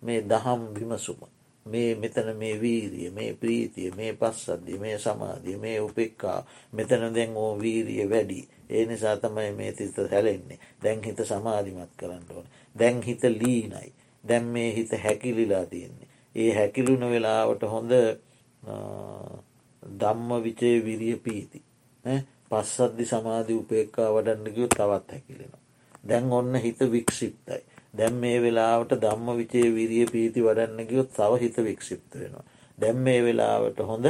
මේ 0.03 0.21
දහම් 0.23 0.63
විමසුම 0.75 1.21
මේ 1.67 1.95
මෙතන 1.95 2.29
මේ 2.35 2.55
වීරිය 2.57 3.11
මේ 3.11 3.33
ප්‍රීතිය 3.35 3.91
මේ 3.93 4.13
පස්සද්ධිය 4.15 4.79
මේ 4.79 4.99
සමාධිය 4.99 5.57
මේ 5.57 5.81
උපෙක්කා 5.81 6.41
මෙතන 6.73 7.15
දැන් 7.15 7.37
ඕ 7.37 7.53
වීරිය 7.57 8.11
වැඩි 8.11 8.49
ඒ 8.71 8.85
නිසා 8.87 9.17
තමයි 9.17 9.53
මේ 9.53 9.73
තිත 9.73 9.97
හැලෙන්නේ 10.11 10.59
දැන් 10.83 11.03
හිත 11.03 11.21
සමාධිමත් 11.25 11.93
කරන්න 11.97 12.25
ඕන 12.31 12.47
දැන් 12.77 13.03
හිත 13.03 13.23
ලීනයි 13.33 13.93
දැන් 14.25 14.45
මේ 14.47 14.75
හිත 14.75 14.93
හැකිලිලා 15.05 15.67
තියෙන්නේ 15.67 16.08
ඒ 16.35 16.51
හැකිලුන 16.55 17.03
වෙලාවට 17.07 17.63
හොඳ 17.67 17.93
දම්ම 19.83 20.31
විචේ 20.43 20.77
විරිය 20.85 21.17
පීති 21.19 21.65
පස්සද්ධි 22.51 23.05
සමාධි 23.07 23.55
උපේක්කා 23.55 24.13
වඩන්නගියු 24.13 24.69
තවත් 24.69 25.11
හැකිලෙනවා 25.11 25.65
දැන් 26.05 26.33
ඔන්න 26.33 26.55
හිත 26.57 26.81
වික්ෂිප්තයි 26.93 27.63
දැම් 27.95 28.15
මේ 28.15 28.39
වෙලාවට 28.39 28.93
ධම්ම 28.97 29.29
විචේ 29.37 29.69
විරිය 29.71 30.07
පීති 30.07 30.43
වඩන්න 30.43 30.89
ගියොත් 30.89 31.11
තව 31.11 31.41
හිත 31.41 31.57
වික්ෂිප්ත 31.59 32.11
වෙනවා. 32.15 32.45
දැම් 32.79 32.97
මේ 32.99 33.23
වෙලාවට 33.23 33.81
හොඳ 33.83 34.07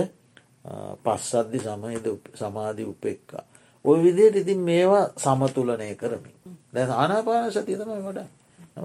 පස්සද්ධි 1.04 1.58
සමහිද 1.58 2.06
සමාධි 2.34 2.84
උපෙක්කා. 2.84 3.44
ඔය 3.84 4.02
විදියට 4.02 4.36
ඉතින් 4.36 4.60
මේවා 4.60 5.04
සමතුලනය 5.16 5.94
කරමින්. 5.94 6.36
දැ 6.74 6.86
ආනාපාන 6.94 7.52
සතිය 7.52 7.76
තමයි 7.76 8.02
වඩ 8.02 8.18
නමුත් 8.18 8.37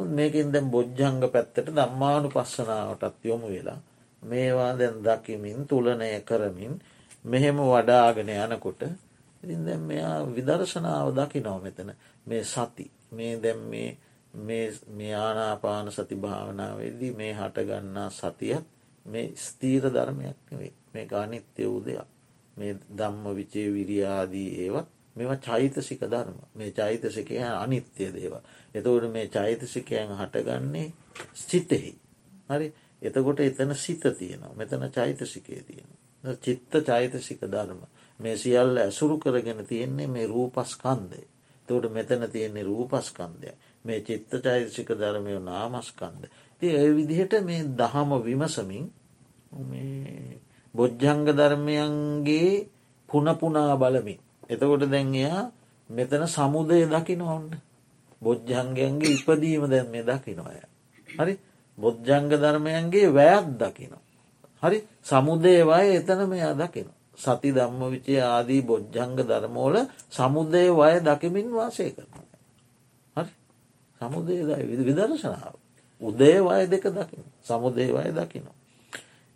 මේකින් 0.09 0.51
දැම් 0.51 0.67
බොජ්ජංග 0.67 1.21
පැත්තට 1.27 1.67
දම්මානු 1.69 2.27
පස්සනාවටත් 2.29 3.25
යොමු 3.25 3.47
වෙලා 3.47 3.79
මේවා 4.21 4.71
දැන් 4.73 4.95
දකිමින් 5.01 5.67
තුලනය 5.67 6.11
කරමින් 6.21 6.73
මෙහෙම 7.25 7.57
වඩාගෙන 7.63 8.29
යනකොට 8.35 8.81
ඉතින් 9.43 9.65
දැ 9.65 9.77
මෙයා 9.79 10.23
විදර්ශනාව 10.25 11.09
දකි 11.13 11.39
නොව 11.41 11.63
මෙතන. 11.63 11.91
මේ 12.25 12.43
සති. 12.45 12.91
මේ 13.11 13.33
දැම් 13.37 13.59
මේ 13.67 14.71
මේ 14.89 15.13
ආනාපාන 15.15 15.91
සති 15.91 16.15
භාවනාවේදී 16.17 17.11
මේ 17.11 17.33
හටගන්නා 17.33 18.09
සතියත් 18.11 18.65
මේ 19.05 19.25
ස්තීර 19.37 19.83
ධර්මයක් 19.85 20.37
නෙවේ 20.51 20.73
මේ 20.93 21.07
අනිත්‍ය 21.13 21.63
වූ 21.63 21.81
දෙයක්. 21.81 22.07
මේ 22.57 22.73
දම්ම 22.97 23.25
විචේ 23.35 23.67
විරියාදී 23.69 24.49
ඒවත් 24.59 24.87
මෙම 25.15 25.39
චෛතසික 25.39 26.01
ධර්ම. 26.03 26.37
මේ 26.55 26.71
චෛතසිකය 26.71 27.35
අනිත්‍ය 27.55 28.13
දේව. 28.13 28.33
එතවට 28.75 29.09
මේ 29.09 29.27
චෛතසිකයන් 29.29 30.13
හටගන්නේ 30.13 30.87
සිතෙහි. 31.35 31.93
හරි 32.49 32.73
එතකොට 33.01 33.39
එතන 33.41 33.75
සිත 33.75 34.03
තියෙනවා 34.13 34.53
මෙතන 34.55 34.89
චෛතසිකය 34.91 35.61
තියෙන. 35.63 35.89
චිත්ත 36.37 36.73
චෛතසික 36.83 37.41
ධර්ම 37.43 37.81
මේ 38.19 38.37
සියල්ල 38.37 38.77
ඇසුරු 38.77 39.19
කරගෙන 39.19 39.65
තියෙන්නේ 39.65 40.07
මේ 40.07 40.27
රූපස්කන්දය. 40.27 41.21
තෝට 41.67 41.91
මෙතන 41.91 42.29
තියෙන්නේ 42.29 42.63
රූපස්කන්දය. 42.63 43.51
මේ 43.85 44.01
චිත්ත 44.01 44.31
චෛතසික 44.39 44.89
ධර්මය 44.91 45.39
නාමස්කන්ද. 45.41 46.23
ති 46.61 46.67
ඒ 46.69 46.89
විදිහට 46.91 47.33
මේ 47.41 47.63
දහම 47.73 48.11
විමසමින් 48.21 48.85
බොජ්ජංග 50.73 51.25
ධර්මයන්ගේ 51.29 52.67
පුනපුනා 53.09 53.77
බලමින්. 53.77 54.19
එතකොට 54.49 54.83
දැන්යා 54.87 55.51
මෙතන 55.89 56.23
සමුදය 56.27 56.85
දකි 56.85 57.15
නොන්න. 57.15 57.51
බොජ්ජංගයන්ගේ 58.23 59.11
ඉපදීම 59.11 59.63
දැන් 59.67 59.87
මේ 59.87 60.03
දකිනොය. 60.03 60.57
හරි 61.09 61.33
බොජ්ජංග 61.77 62.25
ධර්මයන්ගේ 62.33 63.07
වැයක් 63.09 63.45
දකිනවා. 63.55 64.03
හරි 64.63 64.77
සමුදේවය 65.01 65.87
එතන 65.93 66.21
මෙයා 66.25 66.53
දකින. 66.55 66.87
සති 67.15 67.49
දම්ම 67.51 67.81
විචේ 67.91 68.21
ආදී 68.23 68.61
බොජ්ජංග 68.63 69.13
ධර්මෝල 69.21 69.75
සමුදේ 70.09 70.69
වය 70.71 70.95
දකිමින් 71.01 71.47
වාසය 71.51 71.91
කරන. 71.91 72.23
සමුදේදයි 74.01 74.63
විදර්ශනාව. 74.79 75.55
උදේවය 76.01 76.67
දෙක 76.67 76.85
දකින 76.89 77.23
සමුදේවය 77.41 78.11
දකිනවා. 78.11 78.57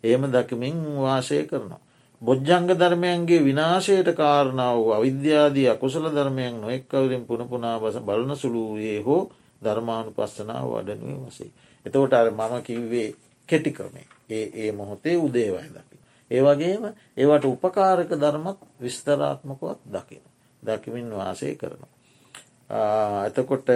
ඒම 0.04 0.22
දකිමින් 0.28 0.76
වාසය 0.96 1.44
කරනවා. 1.44 1.80
බොජ්ජංග 2.22 2.68
ධර්මයන්ගේ 2.70 3.40
විනාශයට 3.40 4.08
කාරණාව 4.12 4.90
අවිද්‍යාදී 4.92 5.68
අකුසල 5.68 6.04
ධර්මයන් 6.08 6.54
නොෙක්කවරින් 6.56 7.24
පුනපුනා 7.24 7.76
බස 7.78 7.96
බලන 8.00 8.36
සුළුයේ 8.36 8.98
හෝ 9.00 9.22
ධර්මාණු 9.62 10.10
පස්සනාව 10.12 10.66
වඩනුවේ 10.68 11.20
වසේ. 11.26 11.50
එතවට 11.86 12.12
අර 12.14 12.30
මම 12.30 12.54
කිව්වේ 12.62 13.08
කෙටිකමේ 13.48 14.06
ඒ 14.28 14.46
ඒ 14.54 14.72
මොහොතේ 14.72 15.16
උදේවය 15.18 15.68
දකි. 15.68 15.96
ඒවගේම 16.30 16.84
ඒවට 17.16 17.44
උපකාරක 17.46 18.10
ධර්මත් 18.12 18.58
විස්තරාත්මකොත් 18.80 19.80
දකින. 19.86 20.24
දකිමින් 20.62 21.10
වාසය 21.10 21.54
කරනවා. 21.54 23.26
එතකොට 23.26 23.68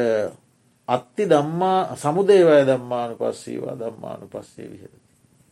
අත්ති 0.88 1.24
දම්මා 1.26 1.96
සමුදේවය 1.96 2.58
දම්මානු 2.64 3.14
පස්සීවා 3.16 3.76
දම්මානු 3.76 4.26
පස්සේ 4.28 4.66
විහෙර. 4.66 4.92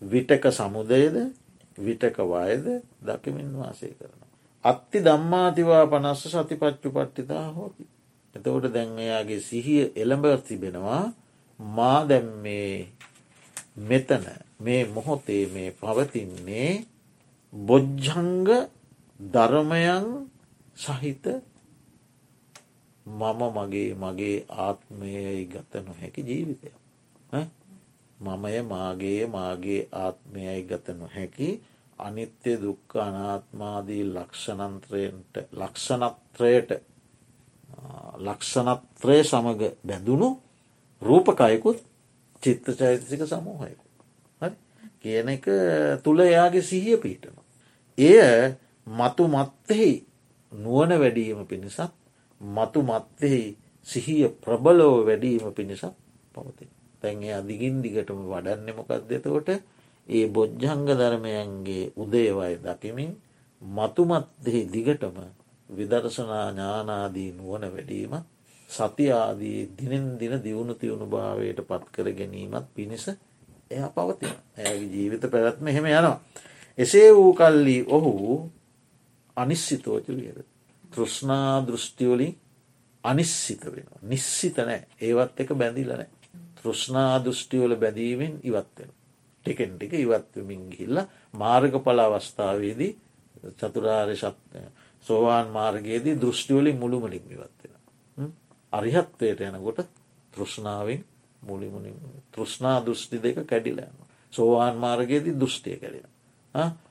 විටක 0.02 0.44
සමුදයද 0.50 1.16
විටක 1.80 2.18
වයද 2.24 2.66
දකිමින් 3.00 3.50
වාසය 3.54 3.88
කරන. 3.90 4.20
අත්ති 4.64 4.98
දම්මාතිවා 5.00 5.84
පනස්ස 5.86 6.22
සතිපච්චු 6.28 6.88
පට්ටිතා 6.90 7.46
හෝති. 7.50 7.84
එතවට 8.34 8.72
දැන් 8.74 8.98
එයාගේ 8.98 9.40
සිහිය 9.40 9.84
එළඹ 9.96 10.26
තිබෙනවා 10.42 11.04
මා 11.60 12.00
දැම් 12.04 12.28
මේ 12.38 12.88
මෙතන 13.78 14.24
මේ 14.60 14.82
මොහොතේ 14.86 15.44
මේ 15.46 15.70
පවතින්නේ 15.72 16.70
බොජ්ජංග 17.52 18.48
ධර්මයන් 19.20 20.06
සහිත 20.76 21.24
මම 23.06 23.40
මගේ 23.56 23.90
මගේ 23.94 24.36
ආත්මයයි 24.58 25.44
ගත 25.46 25.72
නොහැකි 25.78 26.22
ජීවිතය. 26.22 26.68
මමය 28.18 28.62
මාගේ 28.64 29.26
මාගේ 29.26 29.88
ආත්මයයි 29.94 30.62
ගත 30.62 30.86
නොහැකි 30.92 31.48
අනිත්‍ය 32.00 32.52
දුක්ක 32.58 32.96
අනාත්මාදී 32.98 34.04
ලක්ෂණන්ත්‍රයට 34.08 35.34
ලක්ෂණත්‍රයට 35.54 36.70
ලක්ෂණත්‍රය 38.20 39.18
සමඟ 39.22 39.62
බැඳුණු 39.82 40.28
රූපකයකුත් 41.02 41.78
චිත්ත 42.42 42.66
චෛතසික 42.72 43.22
සමූහයකු 43.24 43.84
හරි 44.40 44.56
කියන 45.00 45.28
එක 45.28 45.46
තුළ 46.04 46.20
එයාගේ 46.20 46.64
සිහිය 46.64 46.98
පීටන. 46.98 47.36
එය 47.98 48.54
මතු 48.86 49.24
මත්තෙහි 49.28 49.92
නුවන 50.52 50.92
වැඩීම 50.94 51.46
පිණිසත් 51.46 51.80
මතු 52.40 52.80
මත්තෙහි 52.82 53.56
සිහිය 53.86 54.28
ප්‍රබලෝ 54.36 54.96
වැඩීම 55.02 55.52
පිණිසත් 55.52 55.84
පවති. 56.32 56.64
තැන්ගේ 57.00 57.34
අදිගින් 57.34 57.82
දිගටම 57.82 58.20
වඩන්න 58.24 58.68
මොකක් 58.70 58.90
දෙතකොට 59.04 59.48
ඒ 60.10 60.26
බොජ්ජංග 60.28 60.86
ධර්මයන්ගේ 60.90 61.92
උදේවයි 61.96 62.56
දකිමින් 62.58 63.10
මතුමත්දෙහි 63.62 64.60
දිගටම 64.66 65.16
විදර්ශනා 65.70 66.46
ඥානාදී 66.48 67.30
නුවන 67.32 67.64
වැඩීම 67.66 68.14
සතියාදී 68.70 69.60
දිනෙන් 69.76 70.06
දින 70.18 70.34
දියුණු 70.38 70.74
තියුණු 70.74 71.06
භාවයට 71.06 71.60
පත් 71.62 71.84
කර 71.94 72.08
ගැනීමත් 72.12 72.66
පිණිස 72.74 73.06
එය 73.70 73.82
පවතින 73.88 74.34
ඇගේ 74.58 74.88
ජීවිත 74.88 75.24
පැවැත්ම 75.24 75.66
එහෙම 75.66 75.86
යනවා. 75.86 76.18
එසේ 76.78 77.08
වූ 77.12 77.32
කල්ලි 77.34 77.76
ඔහු 77.88 78.12
අනිශ්සිතෝච 79.36 80.06
වියද. 80.10 80.38
තෘෂ්නා 80.84 81.66
දෘෂ්ටියෝලින් 81.66 82.34
අනිශ්සිත 83.04 83.62
වෙනවා. 83.66 84.00
නිශ්සිත 84.04 84.56
නෑ 84.58 84.80
ඒවත් 85.00 85.40
එක 85.40 85.50
බැඳිලනෑ. 85.54 86.08
තෘෂ්නා 86.56 87.12
දෘෂ්ටියෝල 87.24 87.76
බැඳීමෙන් 87.76 88.34
ඉවත්වෙන. 88.42 88.90
ටිකෙන් 89.46 89.72
ටික 89.76 89.92
ඉවත්වමින් 89.94 90.64
ගිල්ල 90.70 90.96
මාර්ග 91.34 91.72
පල 91.80 91.98
අවස්ථාවේදී 92.00 92.92
චතුරාර්ය 93.58 94.16
ශක්තය 94.16 94.58
සෝවාන් 95.06 95.48
මාර්ගයේදී 95.48 96.20
දෘෂ්ටිවලින් 96.20 96.78
මුළුමලින් 96.78 97.24
ඉවත්වෙන. 97.26 97.74
අරිහත්වයට 98.72 99.40
යනකොට 99.40 99.88
තෘෂ්නාවෙන් 100.32 101.04
මුලිමුණින් 101.42 101.96
තෘෂ්නා 102.32 102.78
දෘෂ්ටි 102.86 103.22
දෙක 103.22 103.46
කැඩිලෑම. 103.46 103.96
සෝවාන් 104.32 104.76
මාර්ගයේදී 104.76 105.40
දෘෂ්ටිය 105.40 105.76
කැඩෙන. 105.76 106.10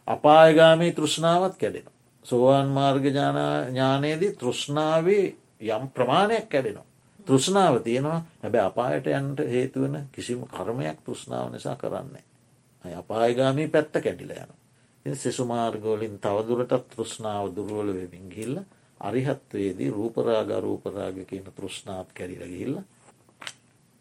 අපායගාමී 0.07 0.91
තෘෂ්ණාවත් 0.91 1.57
කැඩෙන. 1.57 1.87
සෝවාන් 2.25 2.67
මාර්ග 2.69 3.03
ඥානයේදී 3.05 4.35
තෘෂ්ණාවේ 4.35 5.35
යම් 5.61 5.83
ප්‍රමාණයක් 5.89 6.49
කැඩෙනවා. 6.49 6.87
තෘෂ්ණාව 7.27 7.75
තියෙනවා 7.83 8.25
හැබැ 8.43 8.61
අපායට 8.61 9.07
යන්ට 9.09 9.39
හේතුවන 9.45 9.95
කිසිම 10.11 10.41
කර්මයක් 10.47 10.97
තෘෂ්ණාව 11.05 11.51
නිසා 11.51 11.75
කරන්නේ. 11.75 12.23
අපායගාමී 12.95 13.67
පැත්ත 13.67 13.93
කැඩිල 13.99 14.31
යන. 14.33 14.51
සෙසුමාර්ගෝලින් 15.05 16.19
තවදුරටත් 16.19 16.89
තෘෂ්ණාව 16.89 17.55
දුරුවල 17.55 17.93
වෙමින් 17.93 18.29
ගිල්ල 18.29 18.55
අරිහත්වේදී 19.01 19.91
රූපරාග 19.91 20.49
රූපරාග 20.59 21.17
කියන 21.25 21.47
තෘෂ්ණාත් 21.51 22.09
කැරිල 22.13 22.43
ගිල්ල 22.49 22.75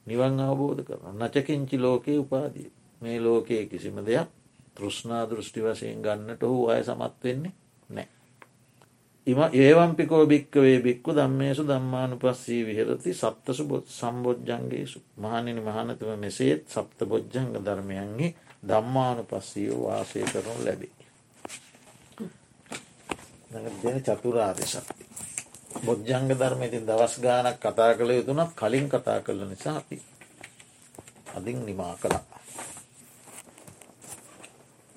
නිවන් 0.07 0.41
අවබෝධ 0.41 0.83
කරන 0.85 1.19
නචකින්චි 1.21 1.79
ලෝකයේ 1.79 2.19
උපාදී 2.19 2.71
මේ 3.03 3.19
ලෝකයේ 3.21 3.67
කිසිම 3.67 3.97
දෙයක් 4.03 4.29
තෘෂ්ණා 4.75 5.25
දෘෂ්ටි 5.27 5.61
වශයෙන් 5.63 6.03
ගන්නට 6.03 6.43
හෝ 6.43 6.69
අය 6.69 6.83
සමත් 6.85 7.25
වෙන්නේ 7.25 7.53
නෑ. 7.89 8.09
ඉම 9.27 9.41
ඒවම්පිකෝ 9.55 10.27
භික්කවේ 10.27 10.77
බික්කු 10.81 11.11
දම්මේසු 11.13 11.63
දම්මානු 11.65 12.17
පස්සී 12.17 12.63
විහරති 12.65 13.15
සප්තසු 13.15 13.65
බොත් 13.65 13.87
සම්බෝජ්ජන්ගේසු 13.91 14.99
මහනිනි 15.19 15.61
මහනතුව 15.63 16.11
මෙසේත් 16.17 16.63
සප්ත 16.69 16.99
බොජ්ජංග 17.05 17.51
ධර්මයන්ගේ 17.61 18.35
දම්මානු 18.63 19.23
පස්සීෝ 19.25 19.83
වාසය 19.85 20.25
කරනු 20.25 20.55
ලැබේ. 20.65 20.95
දෙන 23.83 24.03
චතුරාර්ය 24.03 24.67
ශක්ති. 24.67 25.05
බොජ්ජංග 25.81 26.29
ධර්ම 26.31 26.63
ඉතින් 26.63 26.87
දවස් 26.87 27.15
ගානක් 27.19 27.59
කතා 27.59 27.95
කළ 27.95 28.11
යුතුනත් 28.11 28.53
කලින් 28.55 28.87
කතා 28.89 29.21
කරල 29.21 29.43
නිසා 29.45 29.77
අපි 29.77 29.97
අදින් 31.37 31.59
නිමා 31.67 31.95
කළා. 31.97 32.38